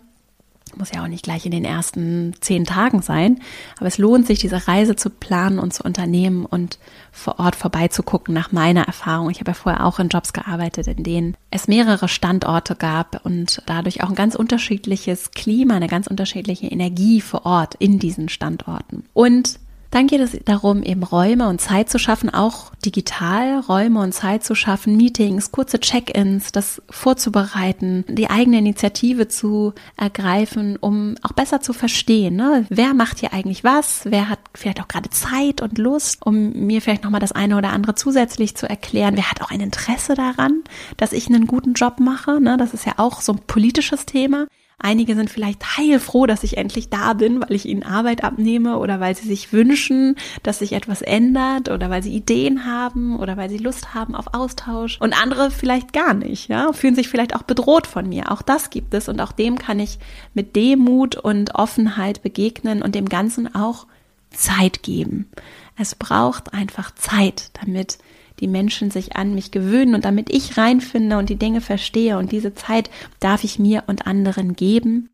muss 0.78 0.92
ja 0.92 1.04
auch 1.04 1.08
nicht 1.08 1.24
gleich 1.24 1.46
in 1.46 1.52
den 1.52 1.66
ersten 1.66 2.34
zehn 2.42 2.66
Tagen 2.66 3.02
sein, 3.02 3.40
aber 3.78 3.88
es 3.88 3.98
lohnt 3.98 4.28
sich, 4.28 4.40
diese 4.40 4.68
Reise 4.68 4.96
zu 4.96 5.10
planen 5.10 5.60
und 5.60 5.74
zu 5.74 5.84
unternehmen 5.84 6.46
und 6.46 6.80
vor 7.12 7.40
Ort 7.40 7.56
vorbeizugucken 7.56 8.34
nach 8.34 8.52
meiner 8.52 8.84
Erfahrung. 8.84 9.30
Ich 9.30 9.40
habe 9.40 9.52
ja 9.52 9.56
vorher 9.56 9.86
auch 9.86 10.00
in 10.00 10.10
Jobs 10.10 10.34
gearbeitet, 10.34 10.88
in 10.88 11.04
denen 11.04 11.38
es 11.50 11.68
mehrere 11.68 12.08
Standorte 12.08 12.76
gab 12.76 13.26
und 13.26 13.62
dadurch 13.66 14.04
auch 14.04 14.10
ein 14.10 14.16
ganz 14.16 14.36
unterschiedliches 14.36 15.32
Klima, 15.32 15.76
eine 15.76 15.88
ganz 15.88 16.08
unterschiedliche 16.08 16.68
Energie 16.68 17.22
vor 17.22 17.46
Ort 17.46 17.76
in 17.76 18.00
diesen 18.00 18.30
Standorten. 18.30 19.04
Und 19.14 19.60
dann 19.92 20.08
geht 20.08 20.22
es 20.22 20.38
darum, 20.46 20.84
eben 20.84 21.04
Räume 21.04 21.48
und 21.50 21.60
Zeit 21.60 21.90
zu 21.90 22.00
schaffen, 22.00 22.30
auch 22.30 22.74
digital 22.84 23.60
Räume 23.60 24.00
und 24.00 24.14
Zeit 24.14 24.44
zu 24.44 24.56
schaffen, 24.56 24.96
Meetings, 24.98 25.52
kurze 25.52 25.80
Check-ins, 25.80 26.52
das 26.52 26.82
vorzubereiten, 26.90 28.06
die 28.08 28.30
eigene 28.30 28.58
Initiative 28.60 29.28
zu 29.28 29.74
ergreifen, 29.98 30.78
um 30.78 31.16
auch 31.22 31.34
besser 31.34 31.62
zu 31.62 31.74
verstehen, 31.74 32.38
ne? 32.38 32.66
wer 32.70 32.94
macht 32.94 33.20
hier 33.20 33.34
eigentlich 33.34 33.64
was, 33.64 34.02
wer 34.06 34.30
hat 34.30 34.40
vielleicht 34.56 34.82
auch 34.82 34.88
gerade 34.88 35.10
Zeit 35.10 35.62
und 35.62 35.78
Lust, 35.78 36.26
um 36.26 36.54
mir 36.54 36.82
vielleicht 36.82 37.04
nochmal 37.04 37.22
das 37.22 37.34
eine 37.34 37.58
oder 37.58 37.70
andere 37.70 37.94
zusätzlich 37.96 38.56
zu 38.56 38.68
erklären, 38.68 39.18
wer 39.18 39.30
hat 39.30 39.42
auch 39.42 39.52
ein 39.52 39.60
Interesse 39.60 40.16
daran, 40.16 40.64
dass 40.98 41.12
ich 41.12 41.28
einen 41.28 41.48
guten 41.48 41.74
Job 41.74 42.00
mache, 42.00 42.40
ne? 42.40 42.56
das 42.58 42.74
ist 42.74 42.86
ja 42.86 42.94
auch 42.98 43.20
so 43.22 43.34
ein 43.34 43.40
politisches 43.46 44.06
Thema. 44.06 44.48
Einige 44.84 45.16
sind 45.16 45.30
vielleicht 45.30 45.78
heilfroh, 45.78 46.26
dass 46.26 46.44
ich 46.44 46.58
endlich 46.58 46.90
da 46.90 47.14
bin, 47.14 47.42
weil 47.42 47.54
ich 47.54 47.68
ihnen 47.68 47.84
Arbeit 47.84 48.24
abnehme 48.24 48.78
oder 48.78 49.00
weil 49.00 49.16
sie 49.16 49.28
sich 49.28 49.54
wünschen, 49.54 50.16
dass 50.44 50.60
sich 50.60 50.74
etwas 50.74 51.02
ändert 51.02 51.70
oder 51.70 51.90
weil 51.90 52.02
sie 52.02 52.16
Ideen 52.16 52.66
haben 52.66 53.20
oder 53.20 53.38
weil 53.38 53.50
sie 53.50 53.58
Lust 53.58 53.94
haben 53.94 54.16
auf 54.16 54.34
Austausch 54.34 55.00
und 55.00 55.20
andere 55.20 55.52
vielleicht 55.52 55.94
gar 55.94 56.14
nicht, 56.14 56.50
ja, 56.50 56.74
fühlen 56.74 56.96
sich 56.96 57.10
vielleicht 57.10 57.36
auch 57.36 57.44
bedroht 57.44 57.88
von 57.88 58.10
mir. 58.10 58.32
Auch 58.32 58.42
das 58.42 58.70
gibt 58.70 58.94
es 58.94 59.08
und 59.08 59.20
auch 59.22 59.32
dem 59.32 59.58
kann 59.58 59.80
ich 59.80 60.00
mit 60.34 60.56
Demut 60.56 61.16
und 61.16 61.56
Offenheit 61.56 62.24
begegnen 62.24 62.82
und 62.82 62.96
dem 62.96 63.08
Ganzen 63.08 63.54
auch 63.54 63.86
Zeit 64.32 64.82
geben. 64.82 65.30
Es 65.78 65.96
braucht 65.96 66.54
einfach 66.54 66.94
Zeit, 66.96 67.52
damit 67.62 67.98
die 68.42 68.48
Menschen 68.48 68.92
sich 68.92 69.16
an 69.16 69.34
mich 69.34 69.52
gewöhnen 69.52 69.96
und 69.96 70.04
damit 70.04 70.30
ich 70.30 70.58
reinfinde 70.58 71.18
und 71.18 71.30
die 71.30 71.38
Dinge 71.38 71.62
verstehe 71.62 72.18
und 72.18 72.32
diese 72.32 72.54
Zeit 72.54 72.90
darf 73.20 73.44
ich 73.44 73.60
mir 73.60 73.84
und 73.88 74.08
anderen 74.08 74.56
geben, 74.56 75.10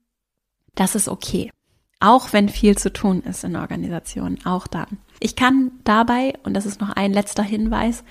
das 0.76 0.96
ist 0.96 1.10
okay. 1.10 1.52
Auch 2.00 2.32
wenn 2.32 2.48
viel 2.48 2.78
zu 2.78 2.94
tun 2.94 3.22
ist 3.22 3.44
in 3.44 3.56
Organisationen, 3.56 4.46
auch 4.46 4.68
dann. 4.68 5.00
Ich 5.20 5.36
kann 5.36 5.72
dabei, 5.84 6.34
und 6.44 6.54
das 6.54 6.66
ist 6.66 6.80
noch 6.80 6.92
ein 6.92 7.12
letzter 7.12 7.44
Hinweis, 7.44 8.04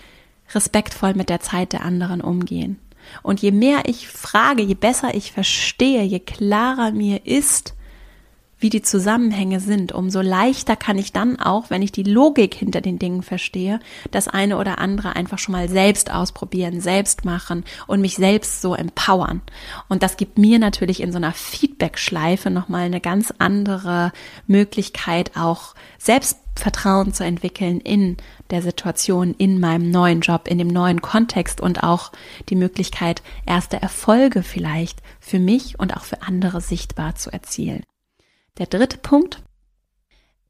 respektvoll 0.55 1.15
mit 1.15 1.29
der 1.29 1.41
Zeit 1.41 1.73
der 1.73 1.85
anderen 1.85 2.21
umgehen. 2.21 2.79
Und 3.23 3.41
je 3.41 3.53
mehr 3.53 3.83
ich 3.87 4.09
frage, 4.09 4.63
je 4.63 4.75
besser 4.75 5.15
ich 5.15 5.31
verstehe, 5.31 6.03
je 6.03 6.19
klarer 6.19 6.91
mir 6.91 7.25
ist, 7.25 7.76
wie 8.59 8.71
die 8.71 8.83
Zusammenhänge 8.83 9.61
sind, 9.61 9.93
umso 9.93 10.21
leichter 10.23 10.77
kann 10.77 10.97
ich 10.97 11.13
dann 11.13 11.39
auch, 11.39 11.69
wenn 11.69 11.83
ich 11.83 11.93
die 11.93 12.03
Logik 12.03 12.55
hinter 12.55 12.81
den 12.81 12.99
Dingen 12.99 13.23
verstehe, 13.23 13.81
das 14.11 14.29
eine 14.29 14.57
oder 14.57 14.79
andere 14.79 15.15
einfach 15.15 15.39
schon 15.39 15.53
mal 15.53 15.69
selbst 15.69 16.11
ausprobieren, 16.11 16.81
selbst 16.81 17.25
machen 17.25 17.65
und 17.87 18.01
mich 18.01 18.17
selbst 18.17 18.63
so 18.63 18.75
empowern. 18.75 19.43
Und 19.89 20.03
das 20.03 20.17
gibt 20.17 20.39
mir 20.39 20.59
natürlich 20.59 21.03
in 21.03 21.13
so 21.13 21.19
einer 21.19 21.33
Feedback-Schleife 21.33 22.51
nochmal 22.51 22.87
eine 22.87 23.01
ganz 23.01 23.33
andere 23.39 24.13
Möglichkeit, 24.47 25.33
auch 25.37 25.75
Selbstvertrauen 25.99 27.13
zu 27.13 27.25
entwickeln 27.25 27.81
in 27.81 28.17
der 28.51 28.63
Situation, 28.63 29.35
in 29.37 29.61
meinem 29.61 29.91
neuen 29.91 30.21
Job, 30.21 30.49
in 30.49 30.57
dem 30.57 30.69
neuen 30.69 31.03
Kontext 31.03 31.61
und 31.61 31.83
auch 31.83 32.13
die 32.49 32.57
Möglichkeit, 32.57 33.23
erste 33.45 33.83
Erfolge 33.83 34.43
vielleicht 34.43 35.03
für 35.21 35.39
mich 35.39 35.79
und 35.79 35.95
auch 35.95 36.05
für 36.05 36.23
andere 36.23 36.63
sichtbar 36.63 37.17
zu 37.17 37.31
erzielen. 37.31 37.83
Der 38.59 38.67
dritte 38.67 38.97
Punkt. 38.99 39.43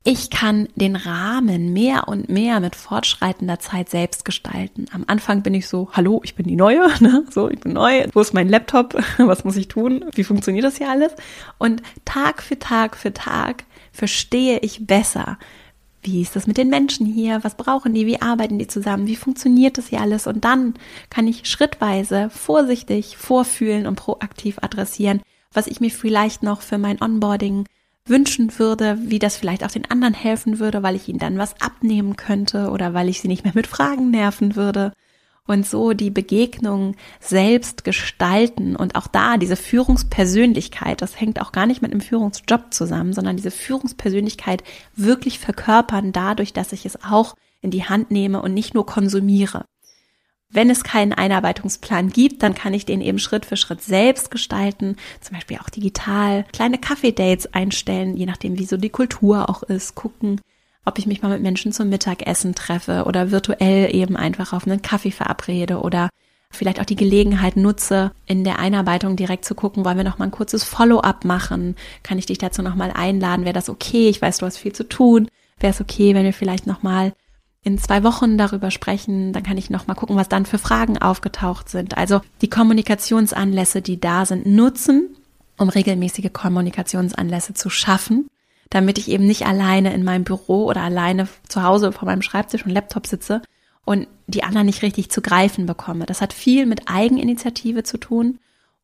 Ich 0.04 0.30
kann 0.30 0.68
den 0.76 0.94
Rahmen 0.94 1.72
mehr 1.72 2.06
und 2.06 2.28
mehr 2.28 2.60
mit 2.60 2.76
fortschreitender 2.76 3.58
Zeit 3.58 3.88
selbst 3.88 4.24
gestalten. 4.24 4.86
Am 4.92 5.02
Anfang 5.08 5.42
bin 5.42 5.52
ich 5.52 5.66
so, 5.66 5.88
hallo, 5.92 6.20
ich 6.22 6.36
bin 6.36 6.46
die 6.46 6.54
Neue, 6.54 6.88
ne? 7.00 7.24
so, 7.28 7.50
ich 7.50 7.58
bin 7.58 7.72
neu, 7.72 8.06
wo 8.12 8.20
ist 8.20 8.32
mein 8.32 8.48
Laptop, 8.48 8.94
was 9.18 9.42
muss 9.42 9.56
ich 9.56 9.66
tun, 9.66 10.04
wie 10.14 10.22
funktioniert 10.22 10.64
das 10.64 10.76
hier 10.76 10.88
alles? 10.88 11.12
Und 11.58 11.82
Tag 12.04 12.40
für 12.40 12.56
Tag 12.56 12.96
für 12.96 13.12
Tag 13.12 13.64
verstehe 13.90 14.60
ich 14.60 14.86
besser, 14.86 15.38
wie 16.02 16.22
ist 16.22 16.36
das 16.36 16.46
mit 16.46 16.56
den 16.56 16.70
Menschen 16.70 17.04
hier, 17.04 17.42
was 17.42 17.56
brauchen 17.56 17.92
die, 17.92 18.06
wie 18.06 18.22
arbeiten 18.22 18.60
die 18.60 18.68
zusammen, 18.68 19.08
wie 19.08 19.16
funktioniert 19.16 19.76
das 19.76 19.88
hier 19.88 20.00
alles? 20.00 20.28
Und 20.28 20.44
dann 20.44 20.74
kann 21.10 21.26
ich 21.26 21.46
schrittweise 21.46 22.30
vorsichtig 22.30 23.16
vorfühlen 23.16 23.88
und 23.88 23.96
proaktiv 23.96 24.58
adressieren, 24.62 25.20
was 25.52 25.66
ich 25.66 25.80
mir 25.80 25.90
vielleicht 25.90 26.44
noch 26.44 26.60
für 26.60 26.78
mein 26.78 27.02
Onboarding 27.02 27.66
wünschen 28.06 28.58
würde, 28.58 28.98
wie 29.02 29.18
das 29.18 29.36
vielleicht 29.36 29.64
auch 29.64 29.70
den 29.70 29.90
anderen 29.90 30.14
helfen 30.14 30.58
würde, 30.58 30.82
weil 30.82 30.96
ich 30.96 31.08
ihnen 31.08 31.18
dann 31.18 31.38
was 31.38 31.60
abnehmen 31.60 32.16
könnte 32.16 32.70
oder 32.70 32.94
weil 32.94 33.08
ich 33.08 33.20
sie 33.20 33.28
nicht 33.28 33.44
mehr 33.44 33.54
mit 33.54 33.66
Fragen 33.66 34.10
nerven 34.10 34.56
würde. 34.56 34.92
Und 35.48 35.64
so 35.64 35.92
die 35.92 36.10
Begegnung 36.10 36.96
selbst 37.20 37.84
gestalten 37.84 38.74
und 38.74 38.96
auch 38.96 39.06
da 39.06 39.36
diese 39.36 39.54
Führungspersönlichkeit, 39.54 41.00
das 41.00 41.20
hängt 41.20 41.40
auch 41.40 41.52
gar 41.52 41.66
nicht 41.66 41.82
mit 41.82 41.92
einem 41.92 42.00
Führungsjob 42.00 42.74
zusammen, 42.74 43.12
sondern 43.12 43.36
diese 43.36 43.52
Führungspersönlichkeit 43.52 44.64
wirklich 44.96 45.38
verkörpern 45.38 46.10
dadurch, 46.10 46.52
dass 46.52 46.72
ich 46.72 46.84
es 46.84 47.04
auch 47.04 47.36
in 47.60 47.70
die 47.70 47.84
Hand 47.84 48.10
nehme 48.10 48.42
und 48.42 48.54
nicht 48.54 48.74
nur 48.74 48.86
konsumiere. 48.86 49.64
Wenn 50.48 50.70
es 50.70 50.84
keinen 50.84 51.12
Einarbeitungsplan 51.12 52.10
gibt, 52.10 52.42
dann 52.42 52.54
kann 52.54 52.72
ich 52.72 52.86
den 52.86 53.00
eben 53.00 53.18
Schritt 53.18 53.46
für 53.46 53.56
Schritt 53.56 53.82
selbst 53.82 54.30
gestalten, 54.30 54.96
zum 55.20 55.34
Beispiel 55.34 55.58
auch 55.58 55.70
digital, 55.70 56.44
kleine 56.52 56.78
Kaffee-Dates 56.78 57.52
einstellen, 57.52 58.16
je 58.16 58.26
nachdem, 58.26 58.58
wie 58.58 58.64
so 58.64 58.76
die 58.76 58.90
Kultur 58.90 59.50
auch 59.50 59.62
ist, 59.64 59.96
gucken, 59.96 60.40
ob 60.84 60.98
ich 60.98 61.06
mich 61.06 61.20
mal 61.20 61.30
mit 61.30 61.42
Menschen 61.42 61.72
zum 61.72 61.88
Mittagessen 61.88 62.54
treffe 62.54 63.04
oder 63.06 63.32
virtuell 63.32 63.94
eben 63.94 64.16
einfach 64.16 64.52
auf 64.52 64.66
einen 64.66 64.82
Kaffee 64.82 65.10
verabrede 65.10 65.80
oder 65.80 66.08
vielleicht 66.50 66.80
auch 66.80 66.84
die 66.84 66.96
Gelegenheit 66.96 67.56
nutze, 67.56 68.12
in 68.26 68.44
der 68.44 68.60
Einarbeitung 68.60 69.16
direkt 69.16 69.44
zu 69.44 69.56
gucken, 69.56 69.84
wollen 69.84 69.96
wir 69.96 70.04
noch 70.04 70.18
mal 70.18 70.26
ein 70.26 70.30
kurzes 70.30 70.62
Follow-up 70.62 71.24
machen? 71.24 71.74
Kann 72.04 72.18
ich 72.18 72.26
dich 72.26 72.38
dazu 72.38 72.62
noch 72.62 72.76
mal 72.76 72.92
einladen? 72.92 73.44
Wäre 73.44 73.52
das 73.52 73.68
okay? 73.68 74.08
Ich 74.08 74.22
weiß, 74.22 74.38
du 74.38 74.46
hast 74.46 74.58
viel 74.58 74.72
zu 74.72 74.88
tun. 74.88 75.28
Wäre 75.58 75.72
es 75.72 75.80
okay, 75.80 76.14
wenn 76.14 76.24
wir 76.24 76.32
vielleicht 76.32 76.66
noch 76.66 76.82
mal 76.82 77.12
in 77.66 77.78
zwei 77.78 78.04
Wochen 78.04 78.38
darüber 78.38 78.70
sprechen. 78.70 79.32
Dann 79.32 79.42
kann 79.42 79.58
ich 79.58 79.70
noch 79.70 79.88
mal 79.88 79.94
gucken, 79.94 80.14
was 80.14 80.28
dann 80.28 80.46
für 80.46 80.56
Fragen 80.58 80.98
aufgetaucht 80.98 81.68
sind. 81.68 81.98
Also 81.98 82.20
die 82.40 82.48
Kommunikationsanlässe, 82.48 83.82
die 83.82 83.98
da 83.98 84.24
sind, 84.24 84.46
nutzen, 84.46 85.16
um 85.58 85.68
regelmäßige 85.68 86.32
Kommunikationsanlässe 86.32 87.54
zu 87.54 87.68
schaffen, 87.68 88.28
damit 88.70 88.98
ich 88.98 89.10
eben 89.10 89.26
nicht 89.26 89.46
alleine 89.46 89.92
in 89.94 90.04
meinem 90.04 90.22
Büro 90.22 90.66
oder 90.66 90.82
alleine 90.82 91.26
zu 91.48 91.64
Hause 91.64 91.90
vor 91.90 92.06
meinem 92.06 92.22
Schreibtisch 92.22 92.64
und 92.64 92.70
Laptop 92.70 93.08
sitze 93.08 93.42
und 93.84 94.06
die 94.28 94.44
anderen 94.44 94.66
nicht 94.66 94.82
richtig 94.82 95.10
zu 95.10 95.20
greifen 95.20 95.66
bekomme. 95.66 96.06
Das 96.06 96.20
hat 96.20 96.32
viel 96.32 96.66
mit 96.66 96.82
Eigeninitiative 96.86 97.82
zu 97.82 97.98
tun 97.98 98.38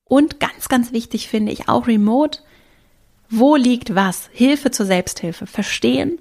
und 0.07 0.41
ganz, 0.41 0.69
ganz 0.69 0.93
wichtig 0.93 1.29
finde 1.29 1.53
ich 1.53 1.69
auch 1.69 1.87
remote. 1.87 2.41
Wo 3.31 3.55
liegt 3.55 3.95
was? 3.95 4.29
Hilfe 4.33 4.73
zur 4.73 4.87
Selbsthilfe. 4.87 5.47
Verstehen, 5.47 6.19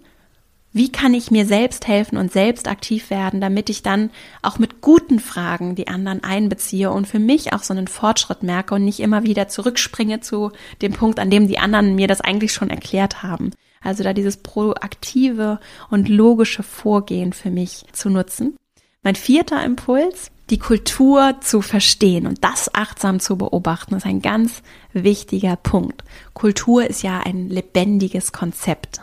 wie 0.73 0.91
kann 0.91 1.13
ich 1.13 1.31
mir 1.31 1.45
selbst 1.45 1.87
helfen 1.87 2.17
und 2.17 2.31
selbst 2.31 2.67
aktiv 2.67 3.09
werden, 3.09 3.41
damit 3.41 3.69
ich 3.69 3.83
dann 3.83 4.09
auch 4.41 4.57
mit 4.57 4.81
guten 4.81 5.19
Fragen 5.19 5.75
die 5.75 5.87
anderen 5.87 6.23
einbeziehe 6.23 6.91
und 6.91 7.07
für 7.07 7.19
mich 7.19 7.53
auch 7.53 7.63
so 7.63 7.73
einen 7.73 7.87
Fortschritt 7.87 8.41
merke 8.43 8.75
und 8.75 8.85
nicht 8.85 9.01
immer 9.01 9.23
wieder 9.23 9.49
zurückspringe 9.49 10.21
zu 10.21 10.51
dem 10.81 10.93
Punkt, 10.93 11.19
an 11.19 11.29
dem 11.29 11.47
die 11.47 11.59
anderen 11.59 11.95
mir 11.95 12.07
das 12.07 12.21
eigentlich 12.21 12.53
schon 12.53 12.69
erklärt 12.69 13.21
haben. 13.21 13.51
Also 13.81 14.03
da 14.03 14.13
dieses 14.13 14.37
proaktive 14.37 15.59
und 15.89 16.07
logische 16.07 16.63
Vorgehen 16.63 17.33
für 17.33 17.49
mich 17.49 17.85
zu 17.91 18.09
nutzen. 18.09 18.55
Mein 19.03 19.15
vierter 19.15 19.63
Impuls, 19.65 20.29
die 20.51 20.59
Kultur 20.59 21.37
zu 21.41 21.61
verstehen 21.61 22.27
und 22.27 22.43
das 22.43 22.73
achtsam 22.75 23.19
zu 23.19 23.37
beobachten, 23.37 23.95
ist 23.95 24.05
ein 24.05 24.21
ganz 24.21 24.61
wichtiger 24.93 25.55
Punkt. 25.55 26.03
Kultur 26.33 26.85
ist 26.85 27.01
ja 27.01 27.19
ein 27.19 27.49
lebendiges 27.49 28.31
Konzept 28.31 29.01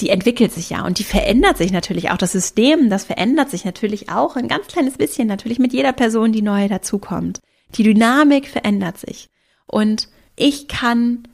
die 0.00 0.08
entwickelt 0.08 0.52
sich 0.52 0.70
ja 0.70 0.84
und 0.84 0.98
die 0.98 1.04
verändert 1.04 1.58
sich 1.58 1.72
natürlich 1.72 2.10
auch. 2.10 2.16
Das 2.16 2.32
System, 2.32 2.90
das 2.90 3.04
verändert 3.04 3.50
sich 3.50 3.64
natürlich 3.64 4.10
auch 4.10 4.36
ein 4.36 4.48
ganz 4.48 4.66
kleines 4.66 4.96
bisschen, 4.96 5.28
natürlich 5.28 5.58
mit 5.58 5.72
jeder 5.72 5.92
Person, 5.92 6.32
die 6.32 6.42
neu 6.42 6.68
dazukommt. 6.68 7.40
Die 7.74 7.82
Dynamik 7.82 8.48
verändert 8.48 8.98
sich. 8.98 9.28
Und 9.66 10.08
ich 10.36 10.68
kann 10.68 11.28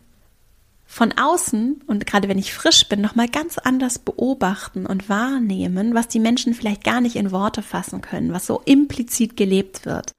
von 0.90 1.12
außen 1.12 1.82
und 1.86 2.06
gerade 2.06 2.28
wenn 2.28 2.38
ich 2.38 2.54
frisch 2.54 2.88
bin, 2.88 3.02
nochmal 3.02 3.28
ganz 3.28 3.58
anders 3.58 3.98
beobachten 3.98 4.86
und 4.86 5.08
wahrnehmen, 5.08 5.94
was 5.94 6.08
die 6.08 6.18
Menschen 6.18 6.54
vielleicht 6.54 6.82
gar 6.82 7.00
nicht 7.00 7.16
in 7.16 7.30
Worte 7.30 7.62
fassen 7.62 8.00
können, 8.00 8.32
was 8.32 8.46
so 8.46 8.62
implizit 8.64 9.36
gelebt 9.36 9.84
wird. 9.84 10.12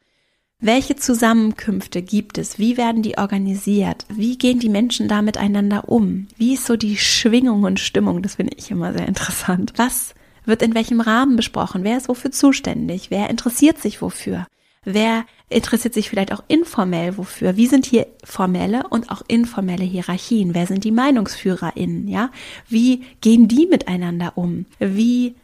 Welche 0.61 0.97
Zusammenkünfte 0.97 2.01
gibt 2.01 2.37
es? 2.37 2.59
Wie 2.59 2.75
werden 2.75 3.01
die 3.01 3.17
organisiert? 3.17 4.05
Wie 4.09 4.37
gehen 4.37 4.59
die 4.59 4.67
Menschen 4.67 5.07
da 5.07 5.21
miteinander 5.21 5.87
um? 5.87 6.27
Wie 6.35 6.53
ist 6.53 6.65
so 6.65 6.75
die 6.75 6.97
Schwingung 6.97 7.63
und 7.63 7.79
Stimmung? 7.79 8.21
Das 8.21 8.35
finde 8.35 8.57
ich 8.57 8.69
immer 8.69 8.91
sehr 8.91 9.07
interessant. 9.07 9.71
Was 9.77 10.13
wird 10.43 10.61
in 10.61 10.75
welchem 10.75 10.99
Rahmen 10.99 11.37
besprochen? 11.37 11.85
Wer 11.85 11.95
ist 11.95 12.09
wofür 12.09 12.31
zuständig? 12.31 13.09
Wer 13.09 13.29
interessiert 13.29 13.79
sich 13.79 14.01
wofür? 14.01 14.47
Wer 14.83 15.23
interessiert 15.47 15.93
sich 15.93 16.09
vielleicht 16.09 16.33
auch 16.33 16.43
informell 16.49 17.17
wofür? 17.17 17.55
Wie 17.55 17.67
sind 17.67 17.85
hier 17.85 18.07
formelle 18.25 18.83
und 18.89 19.11
auch 19.11 19.21
informelle 19.29 19.85
Hierarchien? 19.85 20.53
Wer 20.53 20.67
sind 20.67 20.83
die 20.83 20.91
MeinungsführerInnen? 20.91 22.09
Ja? 22.09 22.31
Wie 22.67 23.03
gehen 23.21 23.47
die 23.47 23.65
miteinander 23.65 24.33
um? 24.35 24.65
Wie 24.77 25.35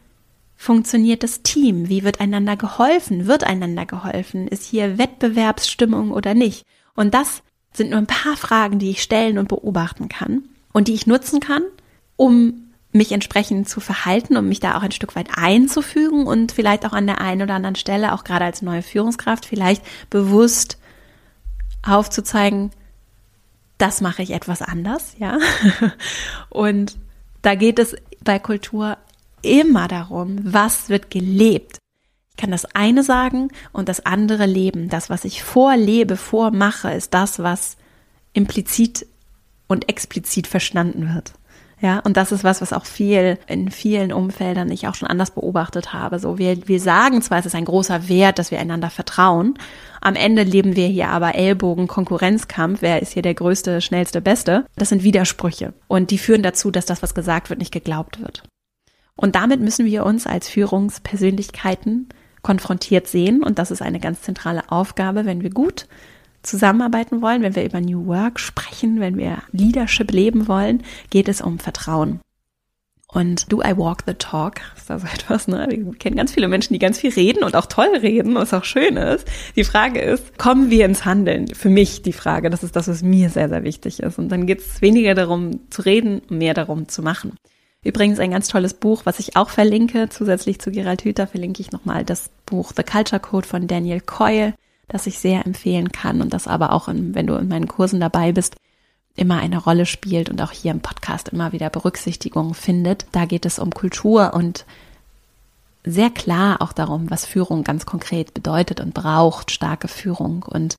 funktioniert 0.56 1.22
das 1.22 1.42
Team? 1.42 1.88
Wie 1.88 2.02
wird 2.02 2.20
einander 2.20 2.56
geholfen? 2.56 3.26
Wird 3.26 3.44
einander 3.44 3.86
geholfen? 3.86 4.48
Ist 4.48 4.64
hier 4.64 4.98
Wettbewerbsstimmung 4.98 6.10
oder 6.10 6.34
nicht? 6.34 6.64
Und 6.94 7.14
das 7.14 7.42
sind 7.72 7.90
nur 7.90 7.98
ein 7.98 8.06
paar 8.06 8.36
Fragen, 8.36 8.78
die 8.78 8.90
ich 8.90 9.02
stellen 9.02 9.38
und 9.38 9.48
beobachten 9.48 10.08
kann 10.08 10.44
und 10.72 10.88
die 10.88 10.94
ich 10.94 11.06
nutzen 11.06 11.40
kann, 11.40 11.62
um 12.16 12.66
mich 12.92 13.12
entsprechend 13.12 13.68
zu 13.68 13.80
verhalten, 13.80 14.36
um 14.36 14.48
mich 14.48 14.60
da 14.60 14.76
auch 14.76 14.82
ein 14.82 14.92
Stück 14.92 15.14
weit 15.16 15.28
einzufügen 15.36 16.26
und 16.26 16.52
vielleicht 16.52 16.86
auch 16.86 16.92
an 16.92 17.06
der 17.06 17.20
einen 17.20 17.42
oder 17.42 17.54
anderen 17.54 17.76
Stelle, 17.76 18.14
auch 18.14 18.24
gerade 18.24 18.46
als 18.46 18.62
neue 18.62 18.82
Führungskraft, 18.82 19.44
vielleicht 19.44 19.82
bewusst 20.08 20.78
aufzuzeigen, 21.82 22.70
das 23.78 24.00
mache 24.00 24.22
ich 24.22 24.30
etwas 24.30 24.62
anders, 24.62 25.14
ja. 25.18 25.38
Und 26.48 26.96
da 27.42 27.54
geht 27.54 27.78
es 27.78 27.94
bei 28.24 28.38
Kultur 28.38 28.96
immer 29.46 29.88
darum, 29.88 30.38
was 30.42 30.88
wird 30.88 31.10
gelebt. 31.10 31.78
Ich 32.30 32.36
kann 32.36 32.50
das 32.50 32.66
eine 32.74 33.02
sagen 33.02 33.48
und 33.72 33.88
das 33.88 34.04
andere 34.04 34.46
leben. 34.46 34.88
Das, 34.88 35.08
was 35.08 35.24
ich 35.24 35.42
vorlebe, 35.42 36.16
vormache, 36.16 36.92
ist 36.92 37.14
das, 37.14 37.38
was 37.38 37.76
implizit 38.34 39.06
und 39.68 39.88
explizit 39.88 40.46
verstanden 40.46 41.14
wird. 41.14 41.32
Ja, 41.80 41.98
und 41.98 42.16
das 42.16 42.32
ist 42.32 42.42
was, 42.42 42.62
was 42.62 42.72
auch 42.72 42.86
viel 42.86 43.38
in 43.46 43.70
vielen 43.70 44.10
Umfeldern 44.10 44.70
ich 44.70 44.88
auch 44.88 44.94
schon 44.94 45.08
anders 45.08 45.30
beobachtet 45.32 45.92
habe. 45.92 46.18
So, 46.18 46.38
wir, 46.38 46.66
wir 46.66 46.80
sagen 46.80 47.20
zwar, 47.20 47.38
es 47.38 47.46
ist 47.46 47.54
ein 47.54 47.66
großer 47.66 48.08
Wert, 48.08 48.38
dass 48.38 48.50
wir 48.50 48.58
einander 48.58 48.88
vertrauen. 48.88 49.58
Am 50.00 50.14
Ende 50.14 50.42
leben 50.42 50.74
wir 50.74 50.86
hier 50.86 51.08
aber 51.08 51.34
Ellbogen, 51.34 51.86
Konkurrenzkampf. 51.86 52.80
Wer 52.80 53.02
ist 53.02 53.12
hier 53.12 53.22
der 53.22 53.34
größte, 53.34 53.82
schnellste, 53.82 54.22
beste? 54.22 54.64
Das 54.76 54.88
sind 54.88 55.02
Widersprüche. 55.02 55.74
Und 55.86 56.10
die 56.10 56.18
führen 56.18 56.42
dazu, 56.42 56.70
dass 56.70 56.86
das, 56.86 57.02
was 57.02 57.14
gesagt 57.14 57.50
wird, 57.50 57.58
nicht 57.58 57.72
geglaubt 57.72 58.20
wird. 58.22 58.42
Und 59.16 59.34
damit 59.34 59.60
müssen 59.60 59.86
wir 59.86 60.04
uns 60.04 60.26
als 60.26 60.48
Führungspersönlichkeiten 60.48 62.08
konfrontiert 62.42 63.08
sehen. 63.08 63.42
Und 63.42 63.58
das 63.58 63.70
ist 63.70 63.82
eine 63.82 63.98
ganz 63.98 64.22
zentrale 64.22 64.70
Aufgabe, 64.70 65.24
wenn 65.24 65.42
wir 65.42 65.50
gut 65.50 65.86
zusammenarbeiten 66.42 67.22
wollen, 67.22 67.42
wenn 67.42 67.56
wir 67.56 67.64
über 67.64 67.80
New 67.80 68.06
Work 68.06 68.38
sprechen, 68.38 69.00
wenn 69.00 69.16
wir 69.16 69.38
Leadership 69.50 70.12
leben 70.12 70.46
wollen, 70.46 70.82
geht 71.10 71.28
es 71.28 71.40
um 71.40 71.58
Vertrauen. 71.58 72.20
Und 73.08 73.50
do 73.52 73.62
I 73.62 73.76
walk 73.76 74.02
the 74.06 74.14
talk? 74.14 74.60
Ist 74.76 74.90
da 74.90 74.98
so 74.98 75.06
etwas, 75.12 75.48
ne? 75.48 75.66
Wir 75.70 75.94
kennen 75.94 76.16
ganz 76.16 76.32
viele 76.32 76.48
Menschen, 76.48 76.74
die 76.74 76.78
ganz 76.78 76.98
viel 76.98 77.10
reden 77.10 77.44
und 77.44 77.56
auch 77.56 77.66
toll 77.66 77.88
reden, 78.00 78.34
was 78.34 78.52
auch 78.52 78.64
schön 78.64 78.96
ist. 78.96 79.26
Die 79.56 79.64
Frage 79.64 80.00
ist, 80.00 80.38
kommen 80.38 80.70
wir 80.70 80.84
ins 80.84 81.04
Handeln? 81.04 81.48
Für 81.48 81.70
mich 81.70 82.02
die 82.02 82.12
Frage, 82.12 82.50
das 82.50 82.62
ist 82.62 82.76
das, 82.76 82.88
was 82.88 83.02
mir 83.02 83.30
sehr, 83.30 83.48
sehr 83.48 83.64
wichtig 83.64 84.00
ist. 84.00 84.18
Und 84.18 84.28
dann 84.28 84.46
geht 84.46 84.60
es 84.60 84.82
weniger 84.82 85.14
darum 85.14 85.60
zu 85.70 85.82
reden, 85.82 86.22
mehr 86.28 86.54
darum 86.54 86.88
zu 86.88 87.02
machen. 87.02 87.32
Übrigens 87.86 88.18
ein 88.18 88.32
ganz 88.32 88.48
tolles 88.48 88.74
Buch, 88.74 89.02
was 89.04 89.20
ich 89.20 89.36
auch 89.36 89.48
verlinke, 89.48 90.08
zusätzlich 90.08 90.58
zu 90.58 90.72
Gerald 90.72 91.04
Hüther 91.04 91.28
verlinke 91.28 91.60
ich 91.60 91.70
nochmal 91.70 92.04
das 92.04 92.30
Buch 92.44 92.72
The 92.76 92.82
Culture 92.82 93.20
Code 93.20 93.46
von 93.46 93.68
Daniel 93.68 94.00
Coyle, 94.00 94.54
das 94.88 95.06
ich 95.06 95.20
sehr 95.20 95.46
empfehlen 95.46 95.92
kann 95.92 96.20
und 96.20 96.34
das 96.34 96.48
aber 96.48 96.72
auch, 96.72 96.88
in, 96.88 97.14
wenn 97.14 97.28
du 97.28 97.36
in 97.36 97.46
meinen 97.46 97.68
Kursen 97.68 98.00
dabei 98.00 98.32
bist, 98.32 98.56
immer 99.14 99.38
eine 99.38 99.58
Rolle 99.58 99.86
spielt 99.86 100.28
und 100.30 100.42
auch 100.42 100.50
hier 100.50 100.72
im 100.72 100.80
Podcast 100.80 101.28
immer 101.28 101.52
wieder 101.52 101.70
Berücksichtigung 101.70 102.54
findet. 102.54 103.06
Da 103.12 103.24
geht 103.24 103.46
es 103.46 103.60
um 103.60 103.70
Kultur 103.70 104.34
und 104.34 104.66
sehr 105.84 106.10
klar 106.10 106.62
auch 106.62 106.72
darum, 106.72 107.08
was 107.08 107.24
Führung 107.24 107.62
ganz 107.62 107.86
konkret 107.86 108.34
bedeutet 108.34 108.80
und 108.80 108.94
braucht, 108.94 109.52
starke 109.52 109.86
Führung. 109.86 110.42
Und 110.42 110.74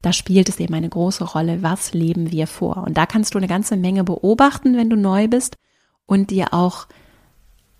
da 0.00 0.14
spielt 0.14 0.48
es 0.48 0.58
eben 0.60 0.72
eine 0.72 0.88
große 0.88 1.24
Rolle, 1.24 1.62
was 1.62 1.92
leben 1.92 2.32
wir 2.32 2.46
vor. 2.46 2.78
Und 2.78 2.96
da 2.96 3.04
kannst 3.04 3.34
du 3.34 3.38
eine 3.38 3.48
ganze 3.48 3.76
Menge 3.76 4.02
beobachten, 4.02 4.78
wenn 4.78 4.88
du 4.88 4.96
neu 4.96 5.28
bist 5.28 5.54
und 6.08 6.30
dir 6.30 6.52
auch 6.52 6.88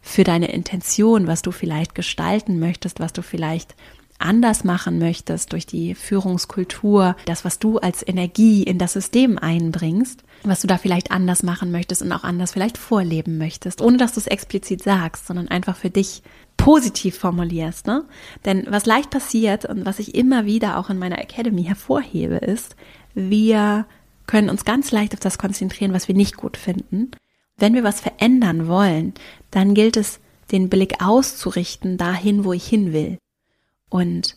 für 0.00 0.22
deine 0.22 0.52
Intention, 0.52 1.26
was 1.26 1.42
du 1.42 1.50
vielleicht 1.50 1.96
gestalten 1.96 2.60
möchtest, 2.60 3.00
was 3.00 3.12
du 3.12 3.22
vielleicht 3.22 3.74
anders 4.20 4.64
machen 4.64 4.98
möchtest 4.98 5.52
durch 5.52 5.64
die 5.64 5.94
Führungskultur, 5.94 7.16
das, 7.24 7.44
was 7.44 7.58
du 7.58 7.78
als 7.78 8.06
Energie 8.06 8.62
in 8.64 8.78
das 8.78 8.92
System 8.92 9.38
einbringst, 9.38 10.24
was 10.42 10.60
du 10.60 10.66
da 10.66 10.76
vielleicht 10.76 11.10
anders 11.10 11.42
machen 11.42 11.70
möchtest 11.70 12.02
und 12.02 12.12
auch 12.12 12.24
anders 12.24 12.52
vielleicht 12.52 12.78
vorleben 12.78 13.38
möchtest, 13.38 13.80
ohne 13.80 13.96
dass 13.96 14.14
du 14.14 14.20
es 14.20 14.26
explizit 14.26 14.82
sagst, 14.82 15.26
sondern 15.26 15.48
einfach 15.48 15.76
für 15.76 15.90
dich 15.90 16.22
positiv 16.56 17.16
formulierst. 17.16 17.86
Ne? 17.86 18.04
Denn 18.44 18.66
was 18.68 18.86
leicht 18.86 19.10
passiert 19.10 19.64
und 19.64 19.86
was 19.86 20.00
ich 20.00 20.14
immer 20.14 20.44
wieder 20.44 20.78
auch 20.78 20.90
in 20.90 20.98
meiner 20.98 21.20
Academy 21.20 21.64
hervorhebe, 21.64 22.36
ist, 22.36 22.76
wir 23.14 23.86
können 24.26 24.50
uns 24.50 24.64
ganz 24.64 24.90
leicht 24.90 25.14
auf 25.14 25.20
das 25.20 25.38
konzentrieren, 25.38 25.92
was 25.92 26.08
wir 26.08 26.14
nicht 26.16 26.36
gut 26.36 26.56
finden. 26.56 27.12
Wenn 27.58 27.74
wir 27.74 27.84
was 27.84 28.00
verändern 28.00 28.68
wollen, 28.68 29.14
dann 29.50 29.74
gilt 29.74 29.96
es, 29.96 30.20
den 30.50 30.70
Blick 30.70 31.02
auszurichten 31.04 31.98
dahin, 31.98 32.44
wo 32.44 32.52
ich 32.52 32.66
hin 32.66 32.92
will. 32.92 33.18
Und 33.90 34.36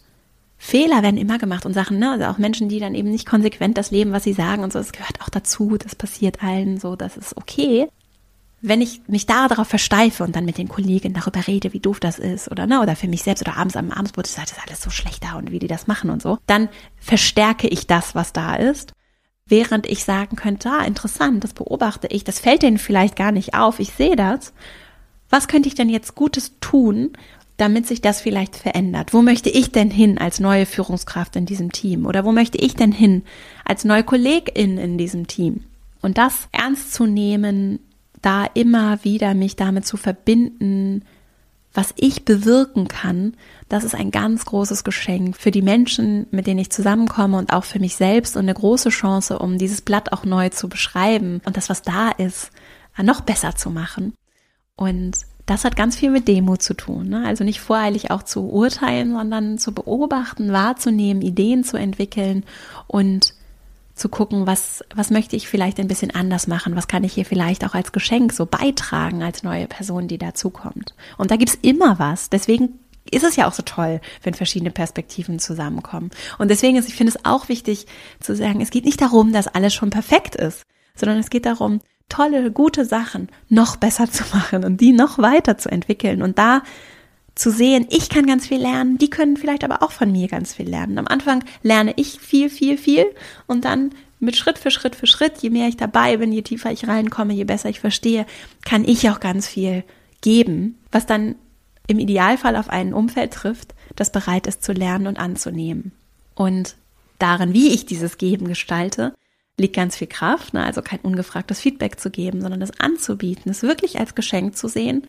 Fehler 0.57 1.01
werden 1.01 1.17
immer 1.17 1.37
gemacht 1.37 1.65
und 1.65 1.73
Sachen, 1.73 1.99
ne? 1.99 2.11
Also 2.11 2.25
auch 2.25 2.37
Menschen, 2.37 2.69
die 2.69 2.79
dann 2.79 2.95
eben 2.95 3.09
nicht 3.09 3.25
konsequent 3.25 3.77
das 3.77 3.91
leben, 3.91 4.11
was 4.11 4.23
sie 4.23 4.33
sagen 4.33 4.63
und 4.63 4.71
so, 4.71 4.79
das 4.79 4.91
gehört 4.91 5.21
auch 5.21 5.29
dazu, 5.29 5.77
das 5.77 5.95
passiert 5.95 6.43
allen 6.43 6.79
so, 6.79 6.95
das 6.95 7.17
ist 7.17 7.35
okay. 7.35 7.87
Wenn 8.61 8.79
ich 8.79 9.01
mich 9.07 9.25
da 9.25 9.47
darauf 9.47 9.67
versteife 9.67 10.23
und 10.23 10.35
dann 10.35 10.45
mit 10.45 10.59
den 10.59 10.67
Kollegen 10.67 11.13
darüber 11.13 11.47
rede, 11.47 11.73
wie 11.73 11.79
doof 11.79 11.99
das 11.99 12.19
ist 12.19 12.51
oder 12.51 12.67
ne, 12.67 12.79
oder 12.81 12.95
für 12.95 13.07
mich 13.07 13.23
selbst 13.23 13.41
oder 13.41 13.57
abends 13.57 13.75
am 13.75 13.89
Abendsbrot, 13.89 14.25
das 14.25 14.37
ist 14.37 14.59
alles 14.63 14.81
so 14.83 14.91
schlecht 14.91 15.23
da 15.23 15.33
und 15.33 15.51
wie 15.51 15.57
die 15.57 15.67
das 15.67 15.87
machen 15.87 16.11
und 16.11 16.21
so, 16.21 16.37
dann 16.45 16.69
verstärke 16.97 17.67
ich 17.67 17.87
das, 17.87 18.13
was 18.13 18.31
da 18.31 18.55
ist, 18.55 18.93
während 19.45 19.87
ich 19.87 20.03
sagen 20.03 20.35
könnte, 20.35 20.69
ah, 20.69 20.85
interessant, 20.85 21.43
das 21.43 21.53
beobachte 21.53 22.07
ich, 22.07 22.23
das 22.23 22.39
fällt 22.39 22.63
denen 22.63 22.77
vielleicht 22.77 23.15
gar 23.15 23.31
nicht 23.31 23.53
auf, 23.53 23.79
ich 23.79 23.91
sehe 23.91 24.15
das. 24.15 24.53
Was 25.29 25.47
könnte 25.47 25.67
ich 25.67 25.75
denn 25.75 25.89
jetzt 25.89 26.15
Gutes 26.15 26.53
tun, 26.59 27.11
damit 27.57 27.87
sich 27.87 28.01
das 28.01 28.21
vielleicht 28.21 28.55
verändert? 28.55 29.13
Wo 29.13 29.21
möchte 29.21 29.49
ich 29.49 29.71
denn 29.71 29.91
hin 29.91 30.17
als 30.17 30.39
neue 30.39 30.65
Führungskraft 30.65 31.35
in 31.35 31.45
diesem 31.45 31.71
Team? 31.71 32.05
Oder 32.05 32.25
wo 32.25 32.31
möchte 32.31 32.57
ich 32.57 32.75
denn 32.75 32.91
hin 32.91 33.23
als 33.65 33.85
neue 33.85 34.03
Kollegin 34.03 34.77
in 34.77 34.97
diesem 34.97 35.27
Team? 35.27 35.63
Und 36.01 36.17
das 36.17 36.47
ernst 36.51 36.93
zu 36.93 37.05
nehmen, 37.05 37.79
da 38.21 38.45
immer 38.53 39.03
wieder 39.03 39.33
mich 39.33 39.55
damit 39.55 39.85
zu 39.85 39.97
verbinden, 39.97 41.03
was 41.73 41.93
ich 41.95 42.25
bewirken 42.25 42.87
kann, 42.87 43.35
das 43.69 43.83
ist 43.83 43.95
ein 43.95 44.11
ganz 44.11 44.45
großes 44.45 44.83
Geschenk 44.83 45.37
für 45.37 45.51
die 45.51 45.61
Menschen, 45.61 46.27
mit 46.31 46.47
denen 46.47 46.59
ich 46.59 46.69
zusammenkomme 46.69 47.37
und 47.37 47.53
auch 47.53 47.63
für 47.63 47.79
mich 47.79 47.95
selbst 47.95 48.35
und 48.35 48.43
eine 48.43 48.53
große 48.53 48.89
Chance, 48.89 49.39
um 49.39 49.57
dieses 49.57 49.81
Blatt 49.81 50.11
auch 50.11 50.25
neu 50.25 50.49
zu 50.49 50.67
beschreiben 50.67 51.41
und 51.45 51.55
das, 51.55 51.69
was 51.69 51.81
da 51.81 52.09
ist, 52.09 52.51
noch 53.01 53.21
besser 53.21 53.55
zu 53.55 53.69
machen. 53.69 54.13
Und 54.75 55.17
das 55.45 55.63
hat 55.63 55.75
ganz 55.75 55.95
viel 55.95 56.11
mit 56.11 56.27
Demo 56.27 56.57
zu 56.57 56.73
tun. 56.73 57.09
Ne? 57.09 57.25
Also 57.25 57.43
nicht 57.43 57.61
voreilig 57.61 58.11
auch 58.11 58.23
zu 58.23 58.49
urteilen, 58.49 59.13
sondern 59.13 59.57
zu 59.57 59.73
beobachten, 59.73 60.51
wahrzunehmen, 60.51 61.21
Ideen 61.21 61.63
zu 61.63 61.77
entwickeln 61.77 62.43
und 62.87 63.33
zu 64.01 64.09
gucken, 64.09 64.47
was, 64.47 64.83
was 64.93 65.11
möchte 65.11 65.35
ich 65.35 65.47
vielleicht 65.47 65.79
ein 65.79 65.87
bisschen 65.87 66.13
anders 66.13 66.47
machen, 66.47 66.75
was 66.75 66.87
kann 66.87 67.03
ich 67.03 67.13
hier 67.13 67.25
vielleicht 67.25 67.63
auch 67.63 67.75
als 67.75 67.91
Geschenk 67.91 68.33
so 68.33 68.45
beitragen 68.47 69.21
als 69.21 69.43
neue 69.43 69.67
Person, 69.67 70.07
die 70.07 70.17
dazukommt. 70.17 70.95
Und 71.17 71.31
da 71.31 71.35
gibt's 71.35 71.57
immer 71.61 71.99
was. 71.99 72.29
Deswegen 72.29 72.79
ist 73.09 73.23
es 73.23 73.35
ja 73.35 73.47
auch 73.47 73.53
so 73.53 73.63
toll, 73.63 74.01
wenn 74.23 74.33
verschiedene 74.33 74.71
Perspektiven 74.71 75.37
zusammenkommen. 75.37 76.09
Und 76.39 76.49
deswegen 76.49 76.77
ist, 76.77 76.87
ich 76.87 76.95
finde 76.95 77.13
es 77.15 77.25
auch 77.25 77.47
wichtig 77.47 77.85
zu 78.19 78.35
sagen, 78.35 78.59
es 78.59 78.71
geht 78.71 78.85
nicht 78.85 79.01
darum, 79.01 79.33
dass 79.33 79.47
alles 79.47 79.73
schon 79.73 79.91
perfekt 79.91 80.35
ist, 80.35 80.63
sondern 80.95 81.19
es 81.19 81.29
geht 81.29 81.45
darum, 81.45 81.79
tolle, 82.09 82.51
gute 82.51 82.85
Sachen 82.85 83.29
noch 83.49 83.75
besser 83.75 84.11
zu 84.11 84.23
machen 84.33 84.65
und 84.65 84.81
die 84.81 84.93
noch 84.93 85.19
weiter 85.19 85.57
zu 85.57 85.69
entwickeln 85.69 86.21
und 86.23 86.37
da 86.37 86.63
zu 87.35 87.51
sehen, 87.51 87.87
ich 87.89 88.09
kann 88.09 88.25
ganz 88.25 88.47
viel 88.47 88.59
lernen, 88.59 88.97
die 88.97 89.09
können 89.09 89.37
vielleicht 89.37 89.63
aber 89.63 89.81
auch 89.83 89.91
von 89.91 90.11
mir 90.11 90.27
ganz 90.27 90.53
viel 90.53 90.69
lernen. 90.69 90.97
Am 90.97 91.07
Anfang 91.07 91.43
lerne 91.63 91.93
ich 91.95 92.19
viel, 92.19 92.49
viel, 92.49 92.77
viel 92.77 93.05
und 93.47 93.65
dann 93.65 93.91
mit 94.19 94.35
Schritt 94.35 94.59
für 94.59 94.71
Schritt 94.71 94.95
für 94.95 95.07
Schritt, 95.07 95.39
je 95.39 95.49
mehr 95.49 95.67
ich 95.67 95.77
dabei 95.77 96.17
bin, 96.17 96.31
je 96.31 96.43
tiefer 96.43 96.71
ich 96.71 96.87
reinkomme, 96.87 97.33
je 97.33 97.43
besser 97.43 97.69
ich 97.69 97.79
verstehe, 97.79 98.25
kann 98.65 98.85
ich 98.85 99.09
auch 99.09 99.19
ganz 99.19 99.47
viel 99.47 99.83
geben, 100.21 100.77
was 100.91 101.05
dann 101.05 101.35
im 101.87 101.99
Idealfall 101.99 102.55
auf 102.55 102.69
ein 102.69 102.93
Umfeld 102.93 103.33
trifft, 103.33 103.73
das 103.95 104.11
bereit 104.11 104.47
ist 104.47 104.63
zu 104.63 104.73
lernen 104.73 105.07
und 105.07 105.19
anzunehmen. 105.19 105.91
Und 106.35 106.75
darin, 107.17 107.53
wie 107.53 107.69
ich 107.69 107.85
dieses 107.85 108.17
Geben 108.17 108.47
gestalte, 108.47 109.13
liegt 109.57 109.75
ganz 109.75 109.97
viel 109.97 110.07
Kraft, 110.07 110.53
ne? 110.53 110.63
also 110.63 110.81
kein 110.81 110.99
ungefragtes 110.99 111.59
Feedback 111.59 111.99
zu 111.99 112.09
geben, 112.09 112.41
sondern 112.41 112.59
das 112.59 112.79
anzubieten, 112.79 113.51
es 113.51 113.63
wirklich 113.63 113.99
als 113.99 114.15
Geschenk 114.15 114.55
zu 114.55 114.67
sehen. 114.67 115.07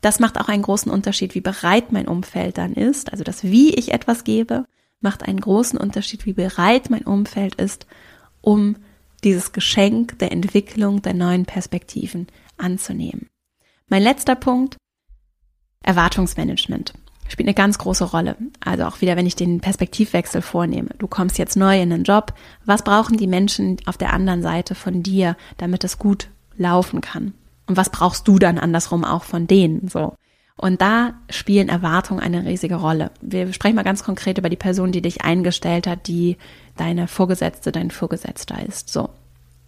Das 0.00 0.18
macht 0.20 0.40
auch 0.40 0.48
einen 0.48 0.62
großen 0.62 0.90
Unterschied, 0.90 1.34
wie 1.34 1.40
bereit 1.40 1.92
mein 1.92 2.08
Umfeld 2.08 2.58
dann 2.58 2.72
ist. 2.72 3.12
Also 3.12 3.24
das, 3.24 3.44
wie 3.44 3.74
ich 3.74 3.92
etwas 3.92 4.24
gebe, 4.24 4.64
macht 5.00 5.26
einen 5.26 5.40
großen 5.40 5.78
Unterschied, 5.78 6.26
wie 6.26 6.32
bereit 6.32 6.90
mein 6.90 7.02
Umfeld 7.02 7.54
ist, 7.56 7.86
um 8.40 8.76
dieses 9.24 9.52
Geschenk 9.52 10.18
der 10.18 10.32
Entwicklung 10.32 11.02
der 11.02 11.14
neuen 11.14 11.44
Perspektiven 11.44 12.26
anzunehmen. 12.56 13.28
Mein 13.88 14.02
letzter 14.02 14.34
Punkt, 14.34 14.76
Erwartungsmanagement 15.82 16.94
spielt 17.28 17.48
eine 17.48 17.54
ganz 17.54 17.78
große 17.78 18.04
Rolle. 18.04 18.36
Also 18.60 18.84
auch 18.84 19.00
wieder, 19.00 19.16
wenn 19.16 19.26
ich 19.26 19.36
den 19.36 19.60
Perspektivwechsel 19.60 20.42
vornehme. 20.42 20.90
Du 20.98 21.06
kommst 21.06 21.38
jetzt 21.38 21.56
neu 21.56 21.80
in 21.80 21.90
den 21.90 22.04
Job. 22.04 22.34
Was 22.64 22.82
brauchen 22.82 23.16
die 23.16 23.26
Menschen 23.26 23.76
auf 23.86 23.96
der 23.96 24.12
anderen 24.12 24.42
Seite 24.42 24.74
von 24.74 25.02
dir, 25.02 25.36
damit 25.56 25.84
es 25.84 25.98
gut 25.98 26.28
laufen 26.56 27.00
kann? 27.00 27.34
Und 27.70 27.76
was 27.76 27.90
brauchst 27.90 28.26
du 28.26 28.40
dann 28.40 28.58
andersrum 28.58 29.04
auch 29.04 29.22
von 29.22 29.46
denen? 29.46 29.86
So. 29.86 30.14
Und 30.56 30.82
da 30.82 31.14
spielen 31.30 31.68
Erwartungen 31.68 32.18
eine 32.18 32.44
riesige 32.44 32.74
Rolle. 32.74 33.12
Wir 33.20 33.52
sprechen 33.52 33.76
mal 33.76 33.84
ganz 33.84 34.02
konkret 34.02 34.38
über 34.38 34.48
die 34.48 34.56
Person, 34.56 34.90
die 34.90 35.00
dich 35.00 35.22
eingestellt 35.22 35.86
hat, 35.86 36.08
die 36.08 36.36
deine 36.76 37.06
Vorgesetzte, 37.06 37.70
dein 37.70 37.92
Vorgesetzter 37.92 38.56
ist. 38.66 38.88
So. 38.88 39.10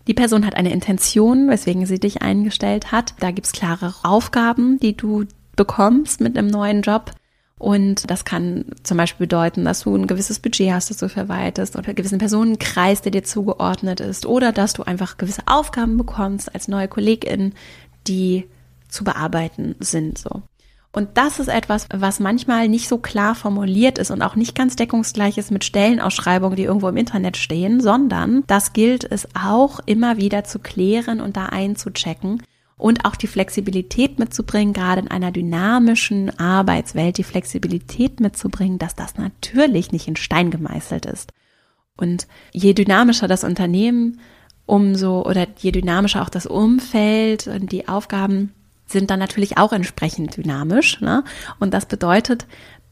Die 0.08 0.14
Person 0.14 0.44
hat 0.44 0.56
eine 0.56 0.72
Intention, 0.72 1.48
weswegen 1.48 1.86
sie 1.86 2.00
dich 2.00 2.22
eingestellt 2.22 2.90
hat. 2.90 3.14
Da 3.20 3.30
gibt's 3.30 3.52
klare 3.52 3.94
Aufgaben, 4.02 4.80
die 4.80 4.96
du 4.96 5.26
bekommst 5.54 6.20
mit 6.20 6.36
einem 6.36 6.48
neuen 6.48 6.82
Job. 6.82 7.12
Und 7.56 8.10
das 8.10 8.24
kann 8.24 8.64
zum 8.82 8.96
Beispiel 8.96 9.28
bedeuten, 9.28 9.64
dass 9.64 9.82
du 9.82 9.94
ein 9.94 10.08
gewisses 10.08 10.40
Budget 10.40 10.72
hast, 10.72 10.90
das 10.90 10.96
du 10.96 11.08
verwaltest 11.08 11.76
oder 11.76 11.86
einen 11.86 11.94
gewissen 11.94 12.18
Personenkreis, 12.18 13.02
der 13.02 13.12
dir 13.12 13.22
zugeordnet 13.22 14.00
ist 14.00 14.26
oder 14.26 14.50
dass 14.50 14.72
du 14.72 14.82
einfach 14.82 15.16
gewisse 15.16 15.42
Aufgaben 15.46 15.96
bekommst 15.96 16.52
als 16.52 16.66
neue 16.66 16.88
Kollegin, 16.88 17.54
die 18.06 18.48
zu 18.88 19.04
bearbeiten 19.04 19.74
sind, 19.80 20.18
so. 20.18 20.42
Und 20.94 21.10
das 21.14 21.38
ist 21.38 21.48
etwas, 21.48 21.86
was 21.90 22.20
manchmal 22.20 22.68
nicht 22.68 22.86
so 22.86 22.98
klar 22.98 23.34
formuliert 23.34 23.96
ist 23.96 24.10
und 24.10 24.20
auch 24.20 24.36
nicht 24.36 24.54
ganz 24.54 24.76
deckungsgleich 24.76 25.38
ist 25.38 25.50
mit 25.50 25.64
Stellenausschreibungen, 25.64 26.54
die 26.54 26.64
irgendwo 26.64 26.88
im 26.88 26.98
Internet 26.98 27.38
stehen, 27.38 27.80
sondern 27.80 28.44
das 28.46 28.74
gilt 28.74 29.10
es 29.10 29.26
auch 29.34 29.80
immer 29.86 30.18
wieder 30.18 30.44
zu 30.44 30.58
klären 30.58 31.22
und 31.22 31.38
da 31.38 31.46
einzuchecken 31.46 32.42
und 32.76 33.06
auch 33.06 33.16
die 33.16 33.26
Flexibilität 33.26 34.18
mitzubringen, 34.18 34.74
gerade 34.74 35.00
in 35.00 35.08
einer 35.10 35.30
dynamischen 35.30 36.38
Arbeitswelt, 36.38 37.16
die 37.16 37.24
Flexibilität 37.24 38.20
mitzubringen, 38.20 38.78
dass 38.78 38.94
das 38.94 39.16
natürlich 39.16 39.92
nicht 39.92 40.08
in 40.08 40.16
Stein 40.16 40.50
gemeißelt 40.50 41.06
ist. 41.06 41.32
Und 41.96 42.26
je 42.52 42.74
dynamischer 42.74 43.28
das 43.28 43.44
Unternehmen, 43.44 44.20
umso 44.72 45.20
oder 45.26 45.48
je 45.58 45.70
dynamischer 45.70 46.22
auch 46.22 46.30
das 46.30 46.46
Umfeld 46.46 47.46
und 47.46 47.72
die 47.72 47.88
Aufgaben 47.88 48.54
sind 48.86 49.10
dann 49.10 49.18
natürlich 49.18 49.58
auch 49.58 49.70
entsprechend 49.70 50.38
dynamisch. 50.38 50.98
Ne? 51.02 51.24
Und 51.60 51.74
das 51.74 51.84
bedeutet, 51.84 52.46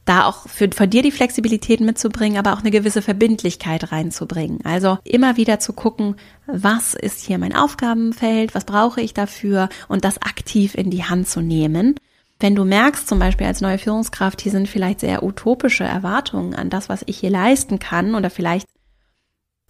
da 0.04 0.26
auch 0.26 0.46
für, 0.46 0.70
von 0.72 0.90
dir 0.90 1.02
die 1.02 1.10
Flexibilität 1.10 1.80
mitzubringen, 1.80 2.38
aber 2.38 2.52
auch 2.52 2.60
eine 2.60 2.70
gewisse 2.70 3.00
Verbindlichkeit 3.00 3.92
reinzubringen. 3.92 4.60
Also 4.62 4.98
immer 5.04 5.38
wieder 5.38 5.58
zu 5.58 5.72
gucken, 5.72 6.16
was 6.46 6.92
ist 6.92 7.24
hier 7.24 7.38
mein 7.38 7.56
Aufgabenfeld, 7.56 8.54
was 8.54 8.66
brauche 8.66 9.00
ich 9.00 9.14
dafür 9.14 9.70
und 9.88 10.04
das 10.04 10.20
aktiv 10.20 10.74
in 10.74 10.90
die 10.90 11.04
Hand 11.04 11.28
zu 11.28 11.40
nehmen. 11.40 11.94
Wenn 12.40 12.56
du 12.56 12.66
merkst, 12.66 13.08
zum 13.08 13.18
Beispiel 13.18 13.46
als 13.46 13.62
neue 13.62 13.78
Führungskraft, 13.78 14.42
hier 14.42 14.52
sind 14.52 14.68
vielleicht 14.68 15.00
sehr 15.00 15.22
utopische 15.22 15.84
Erwartungen 15.84 16.54
an 16.54 16.68
das, 16.68 16.90
was 16.90 17.04
ich 17.06 17.18
hier 17.18 17.30
leisten 17.30 17.78
kann 17.78 18.14
oder 18.14 18.28
vielleicht 18.28 18.66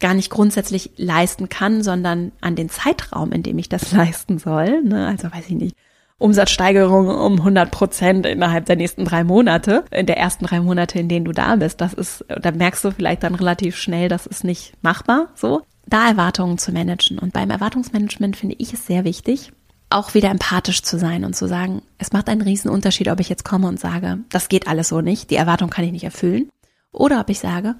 gar 0.00 0.14
nicht 0.14 0.30
grundsätzlich 0.30 0.90
leisten 0.96 1.48
kann, 1.48 1.82
sondern 1.82 2.32
an 2.40 2.56
den 2.56 2.68
Zeitraum, 2.68 3.32
in 3.32 3.42
dem 3.42 3.58
ich 3.58 3.68
das 3.68 3.92
leisten 3.92 4.38
soll. 4.38 4.82
Ne? 4.82 5.06
Also 5.06 5.30
weiß 5.32 5.44
ich 5.48 5.56
nicht, 5.56 5.76
Umsatzsteigerung 6.20 7.08
um 7.08 7.38
100 7.38 7.70
Prozent 7.70 8.26
innerhalb 8.26 8.66
der 8.66 8.76
nächsten 8.76 9.06
drei 9.06 9.24
Monate, 9.24 9.84
in 9.90 10.04
der 10.04 10.18
ersten 10.18 10.44
drei 10.44 10.60
Monate, 10.60 10.98
in 10.98 11.08
denen 11.08 11.24
du 11.24 11.32
da 11.32 11.56
bist. 11.56 11.80
Das 11.80 11.94
ist, 11.94 12.24
da 12.28 12.50
merkst 12.50 12.84
du 12.84 12.90
vielleicht 12.90 13.22
dann 13.22 13.34
relativ 13.34 13.76
schnell, 13.76 14.08
das 14.08 14.26
ist 14.26 14.44
nicht 14.44 14.74
machbar, 14.82 15.28
so. 15.34 15.62
Da 15.86 16.08
Erwartungen 16.08 16.58
zu 16.58 16.72
managen. 16.72 17.18
Und 17.18 17.32
beim 17.32 17.50
Erwartungsmanagement 17.50 18.36
finde 18.36 18.54
ich 18.58 18.74
es 18.74 18.86
sehr 18.86 19.04
wichtig, 19.04 19.50
auch 19.88 20.12
wieder 20.12 20.30
empathisch 20.30 20.82
zu 20.82 20.98
sein 20.98 21.24
und 21.24 21.34
zu 21.34 21.48
sagen, 21.48 21.82
es 21.98 22.12
macht 22.12 22.28
einen 22.28 22.42
riesen 22.42 22.70
Unterschied, 22.70 23.08
ob 23.08 23.18
ich 23.18 23.30
jetzt 23.30 23.44
komme 23.44 23.66
und 23.66 23.80
sage, 23.80 24.18
das 24.28 24.50
geht 24.50 24.68
alles 24.68 24.88
so 24.88 25.00
nicht, 25.00 25.30
die 25.30 25.36
Erwartung 25.36 25.70
kann 25.70 25.86
ich 25.86 25.92
nicht 25.92 26.04
erfüllen. 26.04 26.50
Oder 26.92 27.20
ob 27.20 27.30
ich 27.30 27.40
sage, 27.40 27.76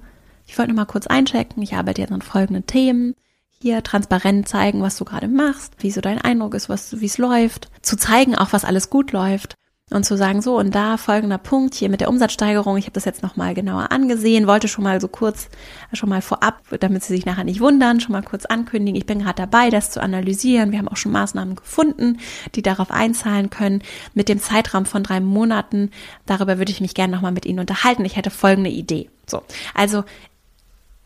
ich 0.47 0.57
wollte 0.57 0.71
nur 0.71 0.81
mal 0.81 0.85
kurz 0.85 1.07
einchecken, 1.07 1.61
ich 1.63 1.73
arbeite 1.75 2.01
jetzt 2.01 2.11
an 2.11 2.21
folgenden 2.21 2.65
Themen, 2.65 3.15
hier 3.61 3.83
transparent 3.83 4.47
zeigen, 4.47 4.81
was 4.81 4.97
du 4.97 5.05
gerade 5.05 5.27
machst, 5.27 5.73
wie 5.79 5.91
so 5.91 6.01
dein 6.01 6.19
Eindruck 6.19 6.55
ist, 6.55 6.69
wie 6.69 7.05
es 7.05 7.17
läuft, 7.17 7.69
zu 7.81 7.95
zeigen 7.95 8.35
auch, 8.35 8.53
was 8.53 8.65
alles 8.65 8.89
gut 8.89 9.11
läuft 9.11 9.55
und 9.91 10.05
zu 10.05 10.15
sagen, 10.15 10.41
so 10.41 10.57
und 10.57 10.73
da 10.73 10.97
folgender 10.97 11.37
Punkt 11.37 11.75
hier 11.75 11.89
mit 11.89 11.99
der 11.99 12.09
Umsatzsteigerung, 12.09 12.77
ich 12.77 12.85
habe 12.85 12.93
das 12.93 13.05
jetzt 13.05 13.23
nochmal 13.23 13.53
genauer 13.53 13.91
angesehen, 13.91 14.47
wollte 14.47 14.67
schon 14.67 14.83
mal 14.85 15.01
so 15.01 15.07
kurz, 15.07 15.49
schon 15.93 16.09
mal 16.09 16.21
vorab, 16.21 16.61
damit 16.79 17.03
sie 17.03 17.13
sich 17.13 17.25
nachher 17.25 17.43
nicht 17.43 17.59
wundern, 17.59 17.99
schon 17.99 18.13
mal 18.13 18.23
kurz 18.23 18.45
ankündigen, 18.45 18.97
ich 18.97 19.05
bin 19.05 19.19
gerade 19.19 19.35
dabei, 19.35 19.69
das 19.69 19.91
zu 19.91 20.01
analysieren. 20.01 20.71
Wir 20.71 20.79
haben 20.79 20.87
auch 20.87 20.97
schon 20.97 21.11
Maßnahmen 21.11 21.55
gefunden, 21.55 22.19
die 22.55 22.61
darauf 22.61 22.89
einzahlen 22.89 23.49
können. 23.49 23.81
Mit 24.13 24.29
dem 24.29 24.39
Zeitraum 24.39 24.85
von 24.85 25.03
drei 25.03 25.19
Monaten, 25.19 25.91
darüber 26.25 26.57
würde 26.57 26.71
ich 26.71 26.81
mich 26.81 26.93
gerne 26.93 27.13
nochmal 27.13 27.33
mit 27.33 27.45
Ihnen 27.45 27.59
unterhalten. 27.59 28.05
Ich 28.05 28.15
hätte 28.15 28.29
folgende 28.29 28.69
Idee. 28.69 29.09
So, 29.27 29.43
also 29.73 30.03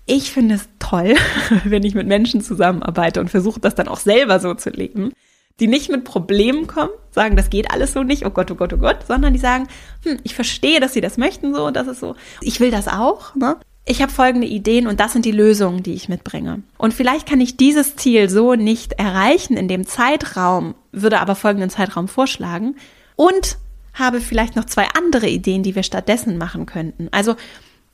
ich 0.05 0.31
finde 0.31 0.55
es 0.55 0.67
toll, 0.79 1.15
wenn 1.63 1.83
ich 1.83 1.95
mit 1.95 2.07
Menschen 2.07 2.41
zusammenarbeite 2.41 3.19
und 3.19 3.29
versuche 3.29 3.59
das 3.59 3.75
dann 3.75 3.87
auch 3.87 3.99
selber 3.99 4.39
so 4.39 4.53
zu 4.53 4.69
leben, 4.69 5.11
die 5.59 5.67
nicht 5.67 5.89
mit 5.89 6.03
Problemen 6.03 6.67
kommen, 6.67 6.91
sagen, 7.11 7.35
das 7.35 7.49
geht 7.49 7.71
alles 7.71 7.93
so 7.93 8.03
nicht, 8.03 8.25
oh 8.25 8.29
Gott, 8.29 8.51
oh 8.51 8.55
Gott, 8.55 8.73
oh 8.73 8.77
Gott, 8.77 9.07
sondern 9.07 9.33
die 9.33 9.39
sagen, 9.39 9.67
hm, 10.03 10.19
ich 10.23 10.35
verstehe, 10.35 10.79
dass 10.79 10.93
sie 10.93 11.01
das 11.01 11.17
möchten 11.17 11.53
so 11.55 11.71
das 11.71 11.87
ist 11.87 11.99
so, 11.99 12.15
ich 12.41 12.59
will 12.59 12.71
das 12.71 12.87
auch, 12.87 13.35
ne? 13.35 13.57
Ich 13.87 14.01
habe 14.01 14.11
folgende 14.11 14.47
Ideen 14.47 14.87
und 14.87 14.99
das 14.99 15.13
sind 15.13 15.25
die 15.25 15.31
Lösungen, 15.31 15.83
die 15.83 15.93
ich 15.93 16.09
mitbringe. 16.09 16.63
Und 16.79 16.95
vielleicht 16.95 17.29
kann 17.29 17.39
ich 17.39 17.55
dieses 17.55 17.95
Ziel 17.95 18.31
so 18.31 18.55
nicht 18.55 18.93
erreichen 18.93 19.57
in 19.57 19.67
dem 19.67 19.85
Zeitraum, 19.85 20.73
würde 20.91 21.19
aber 21.19 21.35
folgenden 21.35 21.69
Zeitraum 21.69 22.07
vorschlagen 22.07 22.77
und 23.15 23.57
habe 23.93 24.21
vielleicht 24.21 24.55
noch 24.55 24.65
zwei 24.65 24.87
andere 24.97 25.27
Ideen, 25.27 25.61
die 25.61 25.75
wir 25.75 25.83
stattdessen 25.83 26.39
machen 26.39 26.65
könnten. 26.65 27.09
Also 27.11 27.35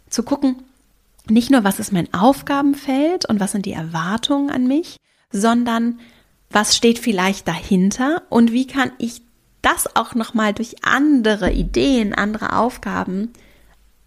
zu 0.10 0.24
gucken, 0.24 0.64
nicht 1.32 1.52
nur, 1.52 1.64
was 1.64 1.80
ist 1.80 1.92
mein 1.92 2.14
Aufgabenfeld 2.14 3.26
und 3.26 3.40
was 3.40 3.52
sind 3.52 3.66
die 3.66 3.74
Erwartungen 3.74 4.50
an 4.50 4.68
mich, 4.68 4.98
sondern 5.32 6.00
was 6.50 6.76
steht 6.76 7.00
vielleicht 7.00 7.48
dahinter 7.48 8.24
und 8.30 8.52
wie 8.52 8.68
kann 8.68 8.92
ich 8.98 9.22
das 9.62 9.96
auch 9.96 10.16
nochmal 10.16 10.54
durch 10.54 10.84
andere 10.84 11.52
Ideen, 11.52 12.14
andere 12.14 12.58
Aufgaben, 12.58 13.32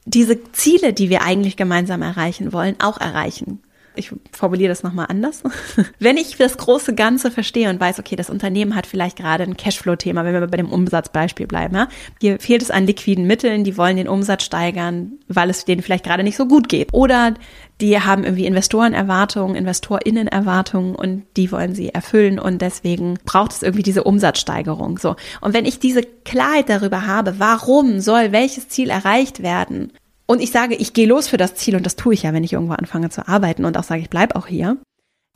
diese 0.05 0.43
Ziele, 0.53 0.93
die 0.93 1.09
wir 1.09 1.23
eigentlich 1.23 1.57
gemeinsam 1.57 2.03
erreichen 2.03 2.53
wollen, 2.53 2.77
auch 2.81 3.01
erreichen 3.01 3.63
ich 3.97 4.13
formuliere 4.33 4.69
das 4.69 4.83
nochmal 4.83 5.07
anders. 5.09 5.43
Wenn 5.99 6.17
ich 6.17 6.37
das 6.37 6.57
große 6.57 6.95
Ganze 6.95 7.31
verstehe 7.31 7.71
und 7.71 7.81
weiß, 7.81 7.99
okay, 7.99 8.17
das 8.17 8.31
Unternehmen 8.31 8.75
hat 8.75 8.87
vielleicht 8.87 9.17
gerade 9.17 9.45
ein 9.45 9.57
Cashflow-Thema, 9.57 10.25
wenn 10.25 10.35
wir 10.35 10.47
bei 10.47 10.57
dem 10.57 10.71
Umsatzbeispiel 10.71 11.47
bleiben, 11.47 11.77
ja? 11.77 11.89
hier 12.21 12.39
fehlt 12.39 12.63
es 12.63 12.71
an 12.71 12.87
liquiden 12.87 13.27
Mitteln, 13.27 13.65
die 13.65 13.77
wollen 13.77 13.97
den 13.97 14.09
Umsatz 14.09 14.45
steigern, 14.45 15.13
weil 15.29 15.51
es 15.51 15.65
denen 15.65 15.83
vielleicht 15.83 16.05
gerade 16.05 16.23
nicht 16.23 16.37
so 16.37 16.47
gut 16.47 16.69
geht. 16.69 16.89
Oder 16.93 17.35
die 17.81 17.99
haben 17.99 18.25
irgendwie 18.25 18.47
Investorenerwartungen, 18.47 19.57
InvestorInnenerwartungen 19.57 20.95
und 20.95 21.25
die 21.37 21.51
wollen 21.51 21.75
sie 21.75 21.89
erfüllen 21.89 22.39
und 22.39 22.63
deswegen 22.63 23.19
braucht 23.25 23.53
es 23.53 23.63
irgendwie 23.63 23.83
diese 23.83 24.05
Umsatzsteigerung. 24.05 24.99
So. 24.99 25.17
Und 25.41 25.55
wenn 25.55 25.65
ich 25.65 25.81
diese 25.81 26.03
Klarheit 26.03 26.69
darüber 26.69 27.07
habe, 27.07 27.39
warum 27.39 28.01
soll 28.01 28.33
welches 28.33 28.69
Ziel 28.69 28.91
erreicht 28.91 29.43
werden, 29.43 29.93
und 30.27 30.41
ich 30.41 30.51
sage, 30.51 30.75
ich 30.75 30.93
gehe 30.93 31.07
los 31.07 31.29
für 31.29 31.37
das 31.37 31.55
Ziel 31.55 31.77
und 31.77 31.85
das 31.85 31.97
tue 31.97 32.15
ich 32.15 32.23
ja, 32.23 32.33
wenn 32.33 32.45
ich 32.45 32.55
irgendwo 32.55 32.75
anfange 32.75 33.11
zu 33.11 33.29
arbeiten 33.29 33.65
und 33.65 33.77
auch 33.77 33.85
sage, 33.85 34.01
ich 34.01 34.11
bleib 34.11 34.37
auch 34.37 34.47
hier, 34.47 34.79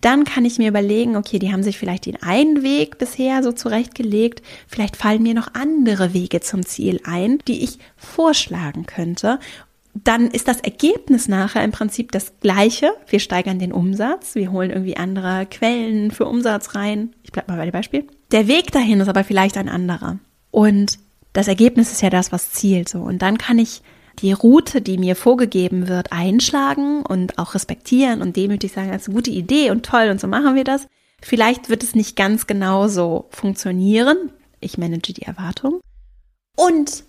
dann 0.01 0.24
kann 0.24 0.44
ich 0.44 0.59
mir 0.59 0.68
überlegen, 0.68 1.16
okay, 1.16 1.38
die 1.38 1.53
haben 1.53 1.62
sich 1.62 1.77
vielleicht 1.77 2.07
den 2.07 2.22
einen 2.22 2.62
Weg 2.62 2.98
bisher 2.98 3.42
so 3.42 3.53
zurechtgelegt, 3.53 4.42
vielleicht 4.68 4.96
fallen 4.96 5.22
mir 5.22 5.35
noch 5.35 5.55
andere 5.55 6.14
Wege 6.14 6.40
zum 6.40 6.64
Ziel 6.64 7.01
ein, 7.05 7.38
die 7.48 7.64
ich 7.64 7.79
vorschlagen 7.96 8.87
könnte. 8.87 9.40
Dann 9.94 10.29
ist 10.29 10.46
das 10.46 10.61
Ergebnis 10.61 11.27
nachher 11.27 11.64
im 11.64 11.72
Prinzip 11.72 12.12
das 12.12 12.38
gleiche. 12.40 12.92
Wir 13.09 13.18
steigern 13.18 13.59
den 13.59 13.72
Umsatz, 13.72 14.37
wir 14.37 14.53
holen 14.53 14.70
irgendwie 14.70 14.96
andere 14.96 15.46
Quellen 15.46 16.12
für 16.12 16.27
Umsatz 16.27 16.77
rein. 16.77 17.14
Ich 17.24 17.33
bleib 17.33 17.48
mal 17.48 17.57
bei 17.57 17.64
dem 17.64 17.72
Beispiel. 17.72 18.07
Der 18.31 18.46
Weg 18.46 18.70
dahin 18.70 19.01
ist 19.01 19.09
aber 19.09 19.24
vielleicht 19.24 19.57
ein 19.57 19.68
anderer. 19.68 20.18
Und 20.53 21.01
das 21.33 21.48
Ergebnis 21.48 21.90
ist 21.90 22.03
ja 22.03 22.11
das, 22.11 22.31
was 22.31 22.53
zielt 22.53 22.88
so. 22.88 23.01
Und 23.01 23.22
dann 23.22 23.38
kann 23.38 23.59
ich 23.59 23.83
die 24.18 24.33
Route, 24.33 24.81
die 24.81 24.98
mir 24.98 25.16
vorgegeben 25.16 25.88
wird, 25.88 26.12
einschlagen 26.12 27.04
und 27.04 27.38
auch 27.38 27.54
respektieren 27.54 28.22
und 28.22 28.37
demütig 28.37 28.72
sagen, 28.72 28.90
das 28.90 29.02
ist 29.02 29.09
eine 29.09 29.16
gute 29.16 29.31
Idee 29.31 29.70
und 29.70 29.85
toll 29.85 30.09
und 30.11 30.20
so 30.20 30.26
machen 30.26 30.54
wir 30.54 30.64
das. 30.64 30.87
Vielleicht 31.20 31.68
wird 31.68 31.83
es 31.83 31.94
nicht 31.94 32.16
ganz 32.16 32.46
genau 32.46 32.88
so 32.88 33.26
funktionieren. 33.31 34.31
Ich 34.61 34.78
manage 34.78 35.12
die 35.12 35.22
Erwartung. 35.22 35.81
Und 36.57 37.04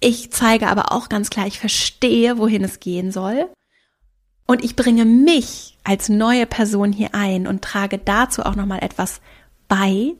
ich 0.00 0.30
zeige 0.30 0.68
aber 0.68 0.92
auch 0.92 1.08
ganz 1.08 1.30
klar, 1.30 1.46
ich 1.46 1.58
verstehe, 1.58 2.38
wohin 2.38 2.64
es 2.64 2.80
gehen 2.80 3.10
soll. 3.10 3.48
Und 4.46 4.64
ich 4.64 4.76
bringe 4.76 5.04
mich 5.04 5.76
als 5.82 6.08
neue 6.08 6.46
Person 6.46 6.92
hier 6.92 7.14
ein 7.14 7.46
und 7.46 7.62
trage 7.62 7.98
dazu 7.98 8.42
auch 8.42 8.54
nochmal 8.54 8.82
etwas 8.82 9.20
bei, 9.68 10.14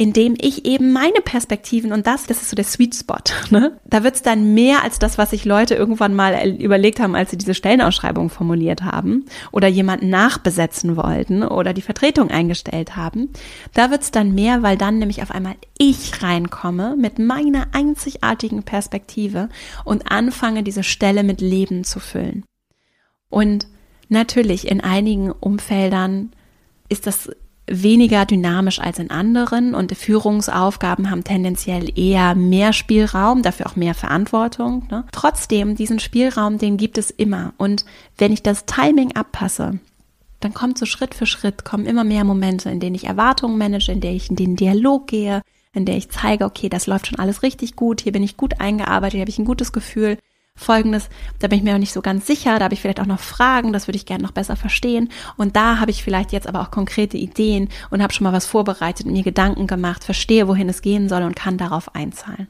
indem 0.00 0.34
ich 0.40 0.64
eben 0.64 0.94
meine 0.94 1.20
Perspektiven 1.22 1.92
und 1.92 2.06
das, 2.06 2.24
das 2.24 2.40
ist 2.40 2.48
so 2.48 2.56
der 2.56 2.64
Sweet 2.64 2.94
Spot. 2.94 3.16
Ne? 3.50 3.78
Da 3.84 4.02
wird's 4.02 4.22
dann 4.22 4.54
mehr 4.54 4.82
als 4.82 4.98
das, 4.98 5.18
was 5.18 5.30
sich 5.30 5.44
Leute 5.44 5.74
irgendwann 5.74 6.14
mal 6.14 6.48
überlegt 6.48 7.00
haben, 7.00 7.14
als 7.14 7.30
sie 7.30 7.36
diese 7.36 7.52
Stellenausschreibung 7.52 8.30
formuliert 8.30 8.82
haben 8.82 9.26
oder 9.52 9.68
jemanden 9.68 10.08
nachbesetzen 10.08 10.96
wollten 10.96 11.42
oder 11.42 11.74
die 11.74 11.82
Vertretung 11.82 12.30
eingestellt 12.30 12.96
haben. 12.96 13.28
Da 13.74 13.90
wird's 13.90 14.10
dann 14.10 14.34
mehr, 14.34 14.62
weil 14.62 14.78
dann 14.78 14.98
nämlich 14.98 15.20
auf 15.20 15.32
einmal 15.32 15.56
ich 15.76 16.22
reinkomme 16.22 16.96
mit 16.96 17.18
meiner 17.18 17.66
einzigartigen 17.72 18.62
Perspektive 18.62 19.50
und 19.84 20.10
anfange, 20.10 20.62
diese 20.62 20.84
Stelle 20.84 21.24
mit 21.24 21.42
Leben 21.42 21.84
zu 21.84 22.00
füllen. 22.00 22.44
Und 23.28 23.66
natürlich 24.08 24.66
in 24.66 24.80
einigen 24.80 25.30
Umfeldern 25.30 26.32
ist 26.88 27.06
das 27.06 27.30
weniger 27.70 28.26
dynamisch 28.26 28.80
als 28.80 28.98
in 28.98 29.10
anderen 29.10 29.74
und 29.74 29.96
Führungsaufgaben 29.96 31.10
haben 31.10 31.24
tendenziell 31.24 31.96
eher 31.96 32.34
mehr 32.34 32.72
Spielraum, 32.72 33.42
dafür 33.42 33.66
auch 33.68 33.76
mehr 33.76 33.94
Verantwortung. 33.94 34.86
Ne? 34.90 35.04
Trotzdem, 35.12 35.76
diesen 35.76 36.00
Spielraum, 36.00 36.58
den 36.58 36.76
gibt 36.76 36.98
es 36.98 37.10
immer. 37.10 37.54
Und 37.56 37.84
wenn 38.18 38.32
ich 38.32 38.42
das 38.42 38.66
Timing 38.66 39.14
abpasse, 39.14 39.78
dann 40.40 40.54
kommt 40.54 40.78
so 40.78 40.86
Schritt 40.86 41.14
für 41.14 41.26
Schritt, 41.26 41.64
kommen 41.64 41.86
immer 41.86 42.04
mehr 42.04 42.24
Momente, 42.24 42.70
in 42.70 42.80
denen 42.80 42.96
ich 42.96 43.04
Erwartungen 43.04 43.58
manage, 43.58 43.92
in 43.92 44.00
denen 44.00 44.16
ich 44.16 44.30
in 44.30 44.36
den 44.36 44.56
Dialog 44.56 45.06
gehe, 45.06 45.42
in 45.72 45.84
der 45.84 45.96
ich 45.96 46.10
zeige, 46.10 46.46
okay, 46.46 46.68
das 46.68 46.86
läuft 46.86 47.06
schon 47.06 47.18
alles 47.18 47.42
richtig 47.42 47.76
gut, 47.76 48.00
hier 48.00 48.12
bin 48.12 48.22
ich 48.22 48.36
gut 48.36 48.60
eingearbeitet, 48.60 49.12
hier 49.12 49.20
habe 49.20 49.30
ich 49.30 49.38
ein 49.38 49.44
gutes 49.44 49.72
Gefühl 49.72 50.18
Folgendes, 50.60 51.08
da 51.38 51.48
bin 51.48 51.58
ich 51.58 51.64
mir 51.64 51.72
noch 51.72 51.80
nicht 51.80 51.92
so 51.92 52.02
ganz 52.02 52.26
sicher, 52.26 52.58
da 52.58 52.64
habe 52.66 52.74
ich 52.74 52.80
vielleicht 52.80 53.00
auch 53.00 53.06
noch 53.06 53.18
Fragen, 53.18 53.72
das 53.72 53.88
würde 53.88 53.96
ich 53.96 54.06
gerne 54.06 54.22
noch 54.22 54.32
besser 54.32 54.56
verstehen. 54.56 55.10
Und 55.36 55.56
da 55.56 55.80
habe 55.80 55.90
ich 55.90 56.04
vielleicht 56.04 56.32
jetzt 56.32 56.46
aber 56.46 56.60
auch 56.60 56.70
konkrete 56.70 57.16
Ideen 57.16 57.68
und 57.90 58.02
habe 58.02 58.12
schon 58.12 58.24
mal 58.24 58.32
was 58.32 58.46
vorbereitet, 58.46 59.06
mir 59.06 59.22
Gedanken 59.22 59.66
gemacht, 59.66 60.04
verstehe, 60.04 60.48
wohin 60.48 60.68
es 60.68 60.82
gehen 60.82 61.08
soll 61.08 61.22
und 61.22 61.34
kann 61.34 61.56
darauf 61.56 61.94
einzahlen. 61.94 62.46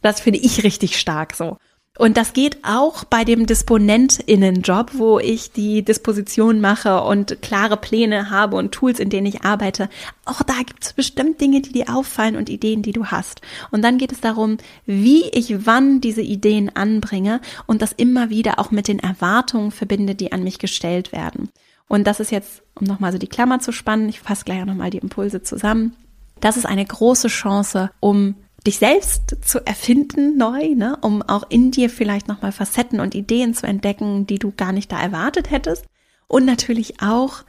Das 0.00 0.20
finde 0.20 0.38
ich 0.38 0.64
richtig 0.64 0.98
stark 0.98 1.34
so. 1.34 1.58
Und 1.98 2.16
das 2.16 2.32
geht 2.32 2.58
auch 2.62 3.04
bei 3.04 3.24
dem 3.24 3.46
DisponentInnenjob, 3.46 4.92
wo 4.94 5.18
ich 5.18 5.52
die 5.52 5.82
Disposition 5.82 6.60
mache 6.60 7.02
und 7.02 7.40
klare 7.40 7.76
Pläne 7.76 8.30
habe 8.30 8.56
und 8.56 8.72
Tools, 8.72 8.98
in 8.98 9.08
denen 9.08 9.26
ich 9.26 9.42
arbeite. 9.42 9.88
Auch 10.24 10.42
da 10.42 10.54
gibt 10.58 10.84
es 10.84 10.92
bestimmt 10.92 11.40
Dinge, 11.40 11.62
die 11.62 11.72
dir 11.72 11.94
auffallen 11.94 12.36
und 12.36 12.48
Ideen, 12.50 12.82
die 12.82 12.92
du 12.92 13.06
hast. 13.06 13.40
Und 13.70 13.82
dann 13.82 13.98
geht 13.98 14.12
es 14.12 14.20
darum, 14.20 14.58
wie 14.84 15.24
ich 15.30 15.66
wann 15.66 16.00
diese 16.00 16.22
Ideen 16.22 16.74
anbringe 16.74 17.40
und 17.66 17.80
das 17.80 17.92
immer 17.92 18.30
wieder 18.30 18.58
auch 18.58 18.70
mit 18.70 18.88
den 18.88 18.98
Erwartungen 18.98 19.70
verbinde, 19.70 20.14
die 20.14 20.32
an 20.32 20.44
mich 20.44 20.58
gestellt 20.58 21.12
werden. 21.12 21.50
Und 21.88 22.06
das 22.06 22.20
ist 22.20 22.32
jetzt, 22.32 22.62
um 22.74 22.86
nochmal 22.86 23.12
so 23.12 23.18
die 23.18 23.28
Klammer 23.28 23.60
zu 23.60 23.72
spannen, 23.72 24.08
ich 24.08 24.20
fasse 24.20 24.44
gleich 24.44 24.64
nochmal 24.64 24.90
die 24.90 24.98
Impulse 24.98 25.42
zusammen. 25.42 25.94
Das 26.40 26.56
ist 26.56 26.66
eine 26.66 26.84
große 26.84 27.28
Chance, 27.28 27.90
um 28.00 28.34
dich 28.66 28.78
selbst 28.78 29.36
zu 29.42 29.64
erfinden 29.64 30.36
neu, 30.36 30.74
ne, 30.74 30.98
um 31.00 31.22
auch 31.22 31.44
in 31.48 31.70
dir 31.70 31.88
vielleicht 31.88 32.28
nochmal 32.28 32.52
Facetten 32.52 33.00
und 33.00 33.14
Ideen 33.14 33.54
zu 33.54 33.66
entdecken, 33.66 34.26
die 34.26 34.38
du 34.38 34.52
gar 34.52 34.72
nicht 34.72 34.92
da 34.92 35.00
erwartet 35.00 35.50
hättest. 35.50 35.86
Und 36.28 36.44
natürlich 36.44 37.00
auch 37.00 37.44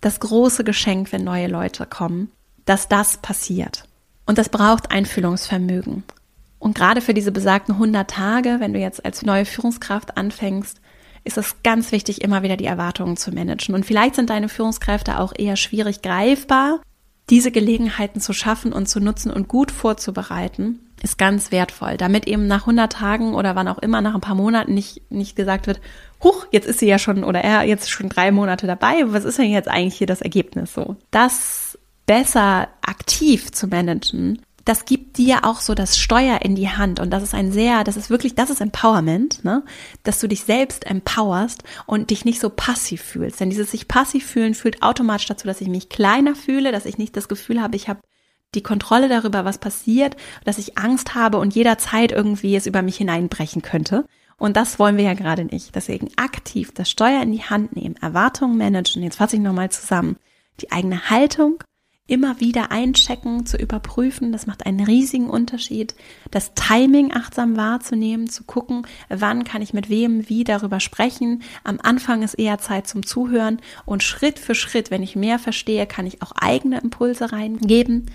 das 0.00 0.20
große 0.20 0.64
Geschenk, 0.64 1.12
wenn 1.12 1.24
neue 1.24 1.48
Leute 1.48 1.86
kommen, 1.86 2.30
dass 2.64 2.88
das 2.88 3.18
passiert. 3.18 3.84
Und 4.26 4.38
das 4.38 4.48
braucht 4.48 4.90
Einfühlungsvermögen. 4.90 6.04
Und 6.58 6.74
gerade 6.74 7.00
für 7.00 7.14
diese 7.14 7.32
besagten 7.32 7.74
100 7.74 8.08
Tage, 8.08 8.56
wenn 8.58 8.74
du 8.74 8.78
jetzt 8.78 9.04
als 9.04 9.22
neue 9.22 9.46
Führungskraft 9.46 10.16
anfängst, 10.16 10.80
ist 11.24 11.38
es 11.38 11.62
ganz 11.62 11.92
wichtig, 11.92 12.22
immer 12.22 12.42
wieder 12.42 12.56
die 12.56 12.66
Erwartungen 12.66 13.16
zu 13.16 13.32
managen. 13.32 13.74
Und 13.74 13.84
vielleicht 13.84 14.14
sind 14.14 14.30
deine 14.30 14.48
Führungskräfte 14.48 15.18
auch 15.18 15.32
eher 15.36 15.56
schwierig 15.56 16.02
greifbar. 16.02 16.80
Diese 17.30 17.52
Gelegenheiten 17.52 18.20
zu 18.20 18.32
schaffen 18.32 18.72
und 18.72 18.88
zu 18.88 19.00
nutzen 19.00 19.30
und 19.30 19.48
gut 19.48 19.70
vorzubereiten, 19.70 20.80
ist 21.02 21.16
ganz 21.16 21.50
wertvoll, 21.50 21.96
damit 21.96 22.26
eben 22.26 22.46
nach 22.46 22.62
100 22.62 22.92
Tagen 22.92 23.34
oder 23.34 23.54
wann 23.54 23.68
auch 23.68 23.78
immer, 23.78 24.00
nach 24.00 24.14
ein 24.14 24.20
paar 24.20 24.34
Monaten 24.34 24.74
nicht, 24.74 25.10
nicht 25.10 25.36
gesagt 25.36 25.66
wird, 25.66 25.80
huch, 26.22 26.46
jetzt 26.50 26.66
ist 26.66 26.80
sie 26.80 26.88
ja 26.88 26.98
schon 26.98 27.24
oder 27.24 27.40
er 27.40 27.62
jetzt 27.62 27.90
schon 27.90 28.08
drei 28.08 28.32
Monate 28.32 28.66
dabei, 28.66 29.04
was 29.06 29.24
ist 29.24 29.38
denn 29.38 29.50
jetzt 29.50 29.68
eigentlich 29.68 29.96
hier 29.96 30.06
das 30.06 30.20
Ergebnis? 30.20 30.74
So? 30.74 30.96
Das 31.10 31.78
besser 32.04 32.68
aktiv 32.82 33.52
zu 33.52 33.68
managen, 33.68 34.42
das 34.64 34.84
gibt 34.84 35.18
dir 35.18 35.44
auch 35.44 35.60
so 35.60 35.74
das 35.74 35.98
Steuer 35.98 36.42
in 36.42 36.54
die 36.54 36.68
Hand 36.68 37.00
und 37.00 37.10
das 37.10 37.22
ist 37.22 37.34
ein 37.34 37.52
sehr, 37.52 37.84
das 37.84 37.96
ist 37.96 38.10
wirklich, 38.10 38.34
das 38.34 38.50
ist 38.50 38.60
Empowerment, 38.60 39.44
ne? 39.44 39.62
dass 40.02 40.20
du 40.20 40.28
dich 40.28 40.42
selbst 40.44 40.86
empowerst 40.86 41.62
und 41.86 42.10
dich 42.10 42.24
nicht 42.24 42.40
so 42.40 42.50
passiv 42.50 43.02
fühlst. 43.02 43.40
Denn 43.40 43.50
dieses 43.50 43.70
sich 43.70 43.88
passiv 43.88 44.26
fühlen 44.26 44.54
führt 44.54 44.82
automatisch 44.82 45.26
dazu, 45.26 45.46
dass 45.46 45.60
ich 45.60 45.68
mich 45.68 45.88
kleiner 45.88 46.34
fühle, 46.34 46.72
dass 46.72 46.86
ich 46.86 46.98
nicht 46.98 47.16
das 47.16 47.28
Gefühl 47.28 47.60
habe, 47.60 47.76
ich 47.76 47.88
habe 47.88 48.00
die 48.54 48.62
Kontrolle 48.62 49.08
darüber, 49.08 49.44
was 49.44 49.58
passiert, 49.58 50.16
dass 50.44 50.58
ich 50.58 50.76
Angst 50.76 51.14
habe 51.14 51.38
und 51.38 51.54
jederzeit 51.54 52.12
irgendwie 52.12 52.56
es 52.56 52.66
über 52.66 52.82
mich 52.82 52.96
hineinbrechen 52.96 53.62
könnte. 53.62 54.04
Und 54.38 54.56
das 54.56 54.78
wollen 54.78 54.96
wir 54.96 55.04
ja 55.04 55.14
gerade 55.14 55.44
nicht. 55.44 55.74
Deswegen 55.74 56.08
aktiv 56.16 56.72
das 56.74 56.90
Steuer 56.90 57.22
in 57.22 57.30
die 57.30 57.44
Hand 57.44 57.76
nehmen, 57.76 57.96
Erwartungen 57.96 58.56
managen. 58.56 59.02
Jetzt 59.02 59.16
fasse 59.16 59.36
ich 59.36 59.42
nochmal 59.42 59.70
zusammen. 59.70 60.16
Die 60.60 60.72
eigene 60.72 61.10
Haltung, 61.10 61.62
immer 62.10 62.40
wieder 62.40 62.72
einchecken, 62.72 63.46
zu 63.46 63.56
überprüfen. 63.56 64.32
Das 64.32 64.46
macht 64.46 64.66
einen 64.66 64.84
riesigen 64.84 65.30
Unterschied. 65.30 65.94
Das 66.30 66.54
Timing 66.54 67.12
achtsam 67.12 67.56
wahrzunehmen, 67.56 68.28
zu 68.28 68.44
gucken, 68.44 68.86
wann 69.08 69.44
kann 69.44 69.62
ich 69.62 69.72
mit 69.72 69.88
wem 69.88 70.28
wie 70.28 70.44
darüber 70.44 70.80
sprechen. 70.80 71.42
Am 71.62 71.78
Anfang 71.82 72.22
ist 72.22 72.34
eher 72.34 72.58
Zeit 72.58 72.88
zum 72.88 73.06
Zuhören 73.06 73.60
und 73.86 74.02
Schritt 74.02 74.38
für 74.38 74.54
Schritt, 74.54 74.90
wenn 74.90 75.02
ich 75.02 75.14
mehr 75.16 75.38
verstehe, 75.38 75.86
kann 75.86 76.06
ich 76.06 76.20
auch 76.20 76.32
eigene 76.32 76.80
Impulse 76.80 77.32
reingeben. 77.32 78.06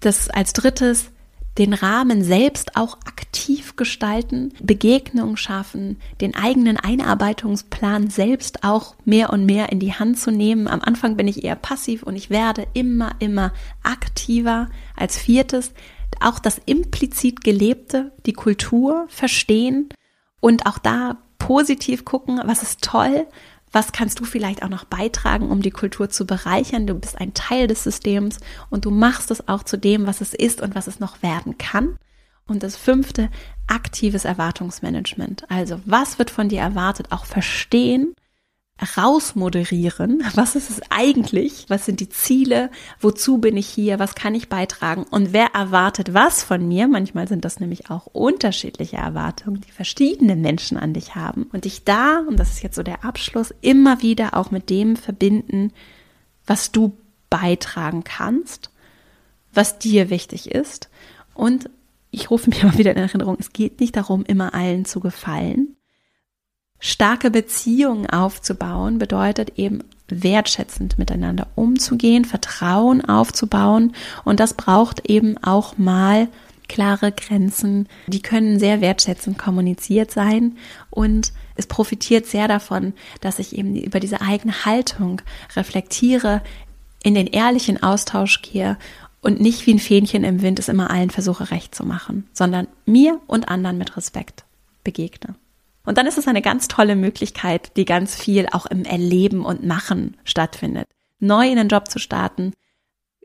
Das 0.00 0.28
als 0.28 0.52
drittes 0.52 1.10
den 1.58 1.72
Rahmen 1.72 2.22
selbst 2.22 2.76
auch 2.76 2.98
aktiv 3.06 3.76
gestalten, 3.76 4.52
Begegnungen 4.62 5.36
schaffen, 5.36 5.98
den 6.20 6.34
eigenen 6.34 6.76
Einarbeitungsplan 6.76 8.10
selbst 8.10 8.64
auch 8.64 8.94
mehr 9.04 9.30
und 9.30 9.46
mehr 9.46 9.70
in 9.70 9.80
die 9.80 9.94
Hand 9.94 10.18
zu 10.18 10.30
nehmen. 10.30 10.68
Am 10.68 10.80
Anfang 10.80 11.16
bin 11.16 11.28
ich 11.28 11.44
eher 11.44 11.56
passiv 11.56 12.02
und 12.02 12.16
ich 12.16 12.30
werde 12.30 12.66
immer, 12.74 13.12
immer 13.18 13.52
aktiver. 13.82 14.68
Als 14.96 15.16
viertes 15.16 15.72
auch 16.20 16.38
das 16.38 16.60
implizit 16.64 17.42
Gelebte, 17.42 18.12
die 18.26 18.32
Kultur 18.32 19.06
verstehen 19.08 19.88
und 20.40 20.66
auch 20.66 20.78
da 20.78 21.18
positiv 21.38 22.04
gucken, 22.04 22.40
was 22.44 22.62
ist 22.62 22.82
toll, 22.82 23.26
was 23.72 23.92
kannst 23.92 24.20
du 24.20 24.24
vielleicht 24.24 24.62
auch 24.62 24.68
noch 24.68 24.84
beitragen, 24.84 25.50
um 25.50 25.62
die 25.62 25.70
Kultur 25.70 26.08
zu 26.08 26.26
bereichern? 26.26 26.86
Du 26.86 26.94
bist 26.94 27.18
ein 27.18 27.34
Teil 27.34 27.66
des 27.66 27.82
Systems 27.82 28.38
und 28.70 28.84
du 28.84 28.90
machst 28.90 29.30
es 29.30 29.48
auch 29.48 29.62
zu 29.62 29.76
dem, 29.76 30.06
was 30.06 30.20
es 30.20 30.34
ist 30.34 30.62
und 30.62 30.74
was 30.74 30.86
es 30.86 31.00
noch 31.00 31.22
werden 31.22 31.58
kann. 31.58 31.98
Und 32.46 32.62
das 32.62 32.76
fünfte, 32.76 33.28
aktives 33.66 34.24
Erwartungsmanagement. 34.24 35.50
Also 35.50 35.80
was 35.84 36.18
wird 36.18 36.30
von 36.30 36.48
dir 36.48 36.60
erwartet? 36.60 37.10
Auch 37.10 37.26
verstehen, 37.26 38.14
rausmoderieren. 38.96 40.22
Was 40.34 40.54
ist 40.54 40.68
es 40.68 40.80
eigentlich? 40.90 41.64
Was 41.68 41.86
sind 41.86 42.00
die 42.00 42.10
Ziele? 42.10 42.70
Wozu 43.00 43.38
bin 43.38 43.56
ich 43.56 43.66
hier? 43.66 43.98
Was 43.98 44.14
kann 44.14 44.34
ich 44.34 44.48
beitragen? 44.48 45.04
Und 45.04 45.32
wer 45.32 45.54
erwartet 45.54 46.12
was 46.12 46.42
von 46.42 46.66
mir? 46.68 46.86
Manchmal 46.86 47.26
sind 47.26 47.44
das 47.44 47.58
nämlich 47.58 47.90
auch 47.90 48.06
unterschiedliche 48.06 48.96
Erwartungen, 48.96 49.62
die 49.62 49.70
verschiedene 49.70 50.36
Menschen 50.36 50.76
an 50.76 50.92
dich 50.92 51.14
haben. 51.14 51.44
Und 51.52 51.64
dich 51.64 51.84
da, 51.84 52.20
und 52.28 52.38
das 52.38 52.50
ist 52.50 52.62
jetzt 52.62 52.76
so 52.76 52.82
der 52.82 53.04
Abschluss, 53.04 53.54
immer 53.62 54.02
wieder 54.02 54.36
auch 54.36 54.50
mit 54.50 54.68
dem 54.68 54.96
verbinden, 54.96 55.72
was 56.46 56.70
du 56.70 56.96
beitragen 57.30 58.04
kannst, 58.04 58.70
was 59.54 59.78
dir 59.78 60.10
wichtig 60.10 60.50
ist. 60.50 60.90
Und 61.32 61.70
ich 62.10 62.30
rufe 62.30 62.50
mir 62.50 62.62
mal 62.64 62.78
wieder 62.78 62.90
in 62.90 62.98
Erinnerung, 62.98 63.36
es 63.40 63.54
geht 63.54 63.80
nicht 63.80 63.96
darum, 63.96 64.24
immer 64.26 64.52
allen 64.52 64.84
zu 64.84 65.00
gefallen, 65.00 65.75
Starke 66.78 67.30
Beziehungen 67.30 68.08
aufzubauen 68.08 68.98
bedeutet 68.98 69.58
eben 69.58 69.82
wertschätzend 70.08 70.98
miteinander 70.98 71.48
umzugehen, 71.54 72.24
Vertrauen 72.24 73.04
aufzubauen 73.04 73.94
und 74.24 74.40
das 74.40 74.54
braucht 74.54 75.08
eben 75.08 75.36
auch 75.42 75.78
mal 75.78 76.28
klare 76.68 77.12
Grenzen. 77.12 77.88
Die 78.06 78.22
können 78.22 78.58
sehr 78.58 78.80
wertschätzend 78.80 79.38
kommuniziert 79.38 80.10
sein 80.10 80.56
und 80.90 81.32
es 81.56 81.66
profitiert 81.66 82.26
sehr 82.26 82.48
davon, 82.48 82.92
dass 83.20 83.38
ich 83.38 83.56
eben 83.56 83.76
über 83.76 84.00
diese 84.00 84.20
eigene 84.20 84.64
Haltung 84.64 85.22
reflektiere, 85.54 86.42
in 87.02 87.14
den 87.14 87.28
ehrlichen 87.28 87.82
Austausch 87.82 88.42
gehe 88.42 88.76
und 89.22 89.40
nicht 89.40 89.66
wie 89.66 89.74
ein 89.74 89.78
Fähnchen 89.78 90.24
im 90.24 90.42
Wind 90.42 90.58
es 90.58 90.68
immer 90.68 90.90
allen 90.90 91.10
versuche 91.10 91.50
recht 91.50 91.74
zu 91.74 91.84
machen, 91.84 92.28
sondern 92.32 92.66
mir 92.84 93.20
und 93.26 93.48
anderen 93.48 93.78
mit 93.78 93.96
Respekt 93.96 94.44
begegne. 94.82 95.34
Und 95.86 95.96
dann 95.96 96.06
ist 96.06 96.18
es 96.18 96.28
eine 96.28 96.42
ganz 96.42 96.68
tolle 96.68 96.96
Möglichkeit, 96.96 97.76
die 97.76 97.86
ganz 97.86 98.14
viel 98.14 98.46
auch 98.52 98.66
im 98.66 98.84
Erleben 98.84 99.44
und 99.44 99.64
Machen 99.64 100.16
stattfindet. 100.24 100.88
Neu 101.18 101.48
in 101.48 101.56
den 101.56 101.68
Job 101.68 101.88
zu 101.88 101.98
starten, 101.98 102.52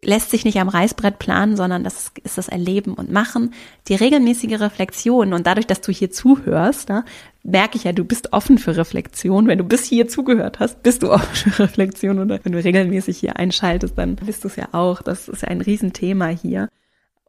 lässt 0.03 0.31
sich 0.31 0.45
nicht 0.45 0.59
am 0.59 0.69
Reißbrett 0.69 1.19
planen, 1.19 1.55
sondern 1.55 1.83
das 1.83 2.11
ist 2.23 2.37
das 2.37 2.47
Erleben 2.47 2.93
und 2.93 3.11
Machen, 3.11 3.53
die 3.87 3.95
regelmäßige 3.95 4.59
Reflexion. 4.59 5.33
Und 5.33 5.45
dadurch, 5.45 5.67
dass 5.67 5.81
du 5.81 5.91
hier 5.91 6.11
zuhörst, 6.11 6.89
ne, 6.89 7.05
merke 7.43 7.77
ich 7.77 7.83
ja, 7.83 7.91
du 7.91 8.03
bist 8.03 8.33
offen 8.33 8.57
für 8.57 8.75
Reflexion. 8.77 9.47
Wenn 9.47 9.59
du 9.59 9.63
bis 9.63 9.85
hier 9.85 10.07
zugehört 10.07 10.59
hast, 10.59 10.81
bist 10.81 11.03
du 11.03 11.11
offen 11.11 11.51
für 11.51 11.63
Reflexion. 11.63 12.19
Oder 12.19 12.39
wenn 12.43 12.51
du 12.51 12.63
regelmäßig 12.63 13.19
hier 13.19 13.37
einschaltest, 13.37 13.97
dann 13.97 14.15
bist 14.15 14.43
du 14.43 14.47
es 14.47 14.55
ja 14.55 14.69
auch. 14.71 15.01
Das 15.01 15.27
ist 15.27 15.43
ja 15.43 15.49
ein 15.49 15.61
Riesenthema 15.61 16.27
hier. 16.27 16.69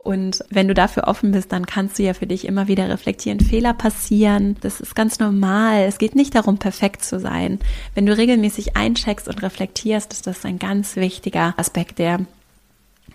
Und 0.02 0.44
wenn 0.50 0.66
du 0.66 0.74
dafür 0.74 1.04
offen 1.06 1.30
bist, 1.30 1.52
dann 1.52 1.64
kannst 1.64 1.98
du 1.98 2.02
ja 2.02 2.12
für 2.12 2.26
dich 2.26 2.44
immer 2.44 2.66
wieder 2.66 2.88
reflektieren. 2.88 3.38
Fehler 3.38 3.72
passieren. 3.72 4.56
Das 4.60 4.80
ist 4.80 4.96
ganz 4.96 5.20
normal. 5.20 5.82
Es 5.82 5.98
geht 5.98 6.16
nicht 6.16 6.34
darum, 6.34 6.58
perfekt 6.58 7.04
zu 7.04 7.20
sein. 7.20 7.60
Wenn 7.94 8.06
du 8.06 8.16
regelmäßig 8.16 8.76
eincheckst 8.76 9.28
und 9.28 9.42
reflektierst, 9.42 10.12
ist 10.12 10.26
das 10.26 10.44
ein 10.44 10.58
ganz 10.58 10.96
wichtiger 10.96 11.54
Aspekt, 11.56 12.00
der 12.00 12.18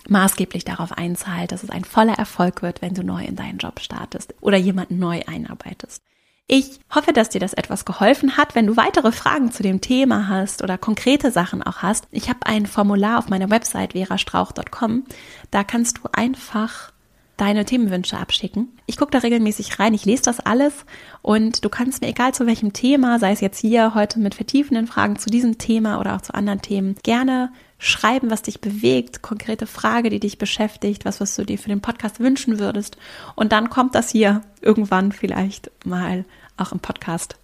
maßgeblich 0.08 0.64
darauf 0.64 0.94
einzahlt, 0.94 1.52
dass 1.52 1.64
es 1.64 1.70
ein 1.70 1.84
voller 1.84 2.14
Erfolg 2.14 2.62
wird, 2.62 2.82
wenn 2.82 2.94
du 2.94 3.04
neu 3.04 3.26
in 3.26 3.36
deinen 3.36 3.58
Job 3.58 3.82
startest 3.82 4.34
oder 4.40 4.58
jemanden 4.58 4.98
neu 4.98 5.22
einarbeitest. 5.28 6.02
Ich 6.50 6.80
hoffe, 6.96 7.12
dass 7.12 7.28
dir 7.28 7.42
das 7.42 7.54
etwas 7.54 7.84
geholfen 7.84 8.38
hat. 8.38 8.56
Wenn 8.56 8.68
du 8.68 8.78
weitere 8.78 9.12
Fragen 9.12 9.52
zu 9.52 9.64
dem 9.64 9.82
Thema 9.82 10.30
hast 10.30 10.64
oder 10.64 10.78
konkrete 10.78 11.30
Sachen 11.30 11.62
auch 11.62 11.78
hast, 11.78 12.08
ich 12.12 12.30
habe 12.30 12.40
ein 12.46 12.66
Formular 12.66 13.20
auf 13.20 13.28
meiner 13.28 13.50
Website 13.50 13.92
verastrauch.com. 13.92 15.04
Da 15.52 15.66
kannst 15.66 15.98
du 15.98 16.04
einfach 16.14 16.94
deine 17.36 17.66
Themenwünsche 17.66 18.18
abschicken. 18.18 18.70
Ich 18.86 18.96
gucke 18.96 19.12
da 19.12 19.20
regelmäßig 19.20 19.78
rein, 19.78 19.94
ich 19.94 20.06
lese 20.06 20.24
das 20.24 20.40
alles 20.40 20.86
und 21.22 21.66
du 21.66 21.70
kannst 21.70 22.02
mir, 22.02 22.08
egal 22.08 22.34
zu 22.34 22.48
welchem 22.48 22.74
Thema, 22.74 23.20
sei 23.20 23.32
es 23.34 23.42
jetzt 23.42 23.60
hier 23.60 23.94
heute 23.94 24.20
mit 24.20 24.34
vertiefenden 24.34 24.88
Fragen 24.88 25.20
zu 25.20 25.30
diesem 25.30 25.58
Thema 25.58 26.00
oder 26.00 26.16
auch 26.16 26.22
zu 26.22 26.34
anderen 26.34 26.62
Themen, 26.62 26.96
gerne 27.04 27.52
schreiben, 27.80 28.32
was 28.32 28.42
dich 28.42 28.60
bewegt, 28.60 29.22
konkrete 29.22 29.68
Frage, 29.68 30.10
die 30.10 30.20
dich 30.20 30.38
beschäftigt, 30.38 31.06
was, 31.06 31.22
was 31.22 31.36
du 31.36 31.46
dir 31.46 31.60
für 31.60 31.70
den 31.70 31.82
Podcast 31.82 32.20
wünschen 32.20 32.60
würdest. 32.60 32.98
Und 33.36 33.52
dann 33.52 33.70
kommt 33.70 33.96
das 33.96 34.10
hier 34.10 34.42
irgendwann 34.62 35.12
vielleicht 35.12 35.72
mal 35.86 36.26
auch 36.58 36.72
im 36.72 36.80
Podcast 36.80 37.36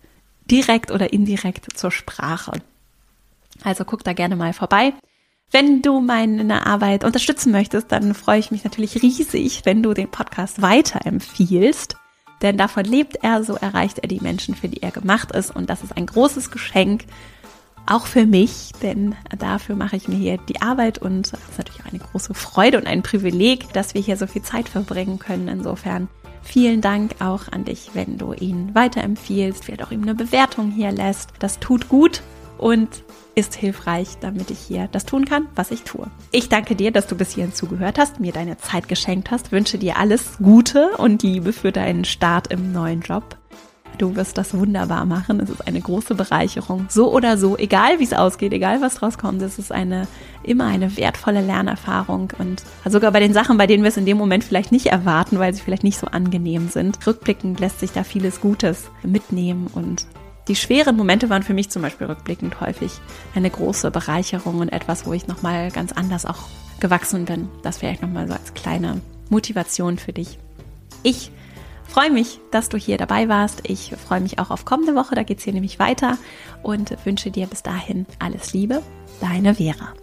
direkt 0.50 0.92
oder 0.92 1.14
indirekt 1.14 1.78
zur 1.78 1.92
Sprache. 1.92 2.54
Also 3.64 3.86
guck 3.86 4.04
da 4.04 4.14
gerne 4.14 4.36
mal 4.36 4.54
vorbei. 4.54 4.94
Wenn 5.52 5.84
du 5.84 6.00
meine 6.00 6.66
Arbeit 6.66 7.04
unterstützen 7.04 7.52
möchtest, 7.52 7.92
dann 7.92 8.16
freue 8.16 8.40
ich 8.40 8.50
mich 8.50 8.64
natürlich 8.64 9.04
riesig, 9.04 9.62
wenn 9.66 9.84
du 9.84 9.94
den 9.94 10.10
Podcast 10.10 10.64
weiterempfiehlst. 10.64 11.96
Denn 12.42 12.58
davon 12.58 12.86
lebt 12.86 13.18
er, 13.22 13.44
so 13.44 13.54
erreicht 13.54 14.00
er 14.00 14.08
die 14.08 14.20
Menschen, 14.20 14.56
für 14.56 14.68
die 14.68 14.82
er 14.82 14.92
gemacht 14.92 15.32
ist. 15.32 15.56
Und 15.56 15.70
das 15.70 15.84
ist 15.84 15.96
ein 15.96 16.08
großes 16.08 16.50
Geschenk, 16.50 17.06
auch 17.86 18.06
für 18.06 18.26
mich, 18.26 18.72
denn 18.82 19.16
dafür 19.38 19.76
mache 19.76 19.96
ich 19.96 20.08
mir 20.08 20.16
hier 20.16 20.38
die 20.38 20.62
Arbeit 20.62 21.00
und 21.00 21.28
es 21.28 21.34
ist 21.34 21.58
natürlich 21.58 21.82
auch 21.82 21.92
eine 21.92 22.00
große 22.00 22.34
Freude 22.34 22.78
und 22.78 22.88
ein 22.88 23.04
Privileg, 23.04 23.72
dass 23.74 23.94
wir 23.94 24.02
hier 24.02 24.18
so 24.18 24.28
viel 24.28 24.42
Zeit 24.42 24.70
verbringen 24.70 25.20
können. 25.20 25.48
Insofern 25.48 26.08
vielen 26.42 26.82
Dank 26.82 27.16
auch 27.20 27.52
an 27.52 27.66
dich, 27.66 27.92
wenn 27.94 28.18
du 28.18 28.34
ihn 28.34 28.74
weiterempfiehlst, 28.74 29.66
vielleicht 29.66 29.84
auch 29.84 29.92
ihm 29.92 30.04
eine 30.04 30.16
Bewertung 30.16 30.72
hier 30.72 30.92
lässt. 30.92 31.32
Das 31.40 31.60
tut 31.60 31.90
gut 31.90 32.22
und 32.58 33.04
ist 33.36 33.56
hilfreich, 33.56 34.18
damit 34.22 34.52
ich 34.52 34.60
hier 34.60 34.88
das 34.92 35.06
tun 35.06 35.26
kann, 35.26 35.48
was 35.56 35.72
ich 35.72 35.82
tue. 35.82 36.08
Ich 36.32 36.50
danke 36.50 36.76
dir, 36.76 36.92
dass 36.92 37.08
du 37.08 37.16
bis 37.16 37.32
hierhin 37.32 37.54
zugehört 37.54 37.98
hast, 37.98 38.20
mir 38.20 38.32
deine 38.32 38.58
Zeit 38.58 38.88
geschenkt 38.88 39.32
hast, 39.32 39.52
wünsche 39.52 39.78
dir 39.78 39.98
alles 39.98 40.38
Gute 40.38 40.92
und 40.98 41.24
Liebe 41.24 41.52
für 41.52 41.72
deinen 41.72 42.06
Start 42.06 42.48
im 42.54 42.72
neuen 42.72 43.02
Job. 43.02 43.38
Du 43.98 44.16
wirst 44.16 44.38
das 44.38 44.54
wunderbar 44.54 45.06
machen. 45.06 45.40
Es 45.40 45.50
ist 45.50 45.68
eine 45.68 45.80
große 45.80 46.16
Bereicherung. 46.16 46.88
So 46.90 47.14
oder 47.14 47.38
so, 47.38 47.58
egal 47.58 48.00
wie 48.00 48.04
es 48.04 48.14
ausgeht, 48.14 48.54
egal 48.54 48.82
was 48.82 48.96
draus 48.96 49.18
kommt, 49.18 49.42
es 49.42 49.60
ist 49.60 49.72
eine, 49.72 50.08
immer 50.44 50.66
eine 50.66 50.98
wertvolle 50.98 51.42
Lernerfahrung. 51.42 52.34
Und 52.40 52.64
sogar 52.86 53.12
bei 53.12 53.20
den 53.20 53.34
Sachen, 53.34 53.58
bei 53.58 53.68
denen 53.68 53.84
wir 53.84 53.90
es 53.90 53.98
in 53.98 54.06
dem 54.06 54.18
Moment 54.18 54.44
vielleicht 54.44 54.72
nicht 54.72 54.88
erwarten, 54.88 55.40
weil 55.40 55.54
sie 55.54 55.62
vielleicht 55.62 55.84
nicht 55.84 56.00
so 56.00 56.08
angenehm 56.08 56.70
sind. 56.70 57.06
Rückblickend 57.06 57.60
lässt 57.60 57.80
sich 57.80 57.92
da 57.92 58.04
vieles 58.04 58.42
Gutes 58.42 58.90
mitnehmen 59.04 59.68
und 59.74 60.06
die 60.50 60.56
schweren 60.58 60.98
Momente 60.98 61.30
waren 61.30 61.44
für 61.44 61.54
mich 61.54 61.70
zum 61.70 61.82
Beispiel 61.82 62.08
rückblickend 62.08 62.60
häufig 62.60 62.92
eine 63.34 63.50
große 63.50 63.92
Bereicherung 63.92 64.60
und 64.60 64.74
etwas, 64.74 65.06
wo 65.06 65.14
ich 65.14 65.28
nochmal 65.28 65.72
ganz 65.72 65.94
anders 65.94 66.26
auch 66.26 66.50
gewachsen 66.82 67.24
bin. 67.24 67.48
Das 67.62 67.78
vielleicht 67.78 68.02
nochmal 68.02 68.28
so 68.28 68.34
als 68.34 68.54
kleine 68.54 69.00
Motivation 69.30 69.98
für 69.98 70.12
dich. 70.12 70.38
Ich 71.02 71.32
freue 71.88 72.12
mich, 72.12 72.40
dass 72.52 72.70
du 72.70 72.78
hier 72.78 72.98
dabei 72.98 73.30
warst. 73.30 73.62
Ich 73.64 73.94
freue 73.96 74.22
mich 74.22 74.40
auch 74.40 74.50
auf 74.50 74.66
kommende 74.66 74.96
Woche, 74.96 75.16
da 75.16 75.24
geht 75.24 75.40
es 75.40 75.44
hier 75.44 75.54
nämlich 75.54 75.80
weiter 75.80 76.18
und 76.62 76.96
wünsche 77.06 77.32
dir 77.32 77.48
bis 77.48 77.64
dahin 77.64 78.06
alles 78.20 78.54
Liebe. 78.54 78.82
Deine 79.22 79.56
Vera. 79.56 79.94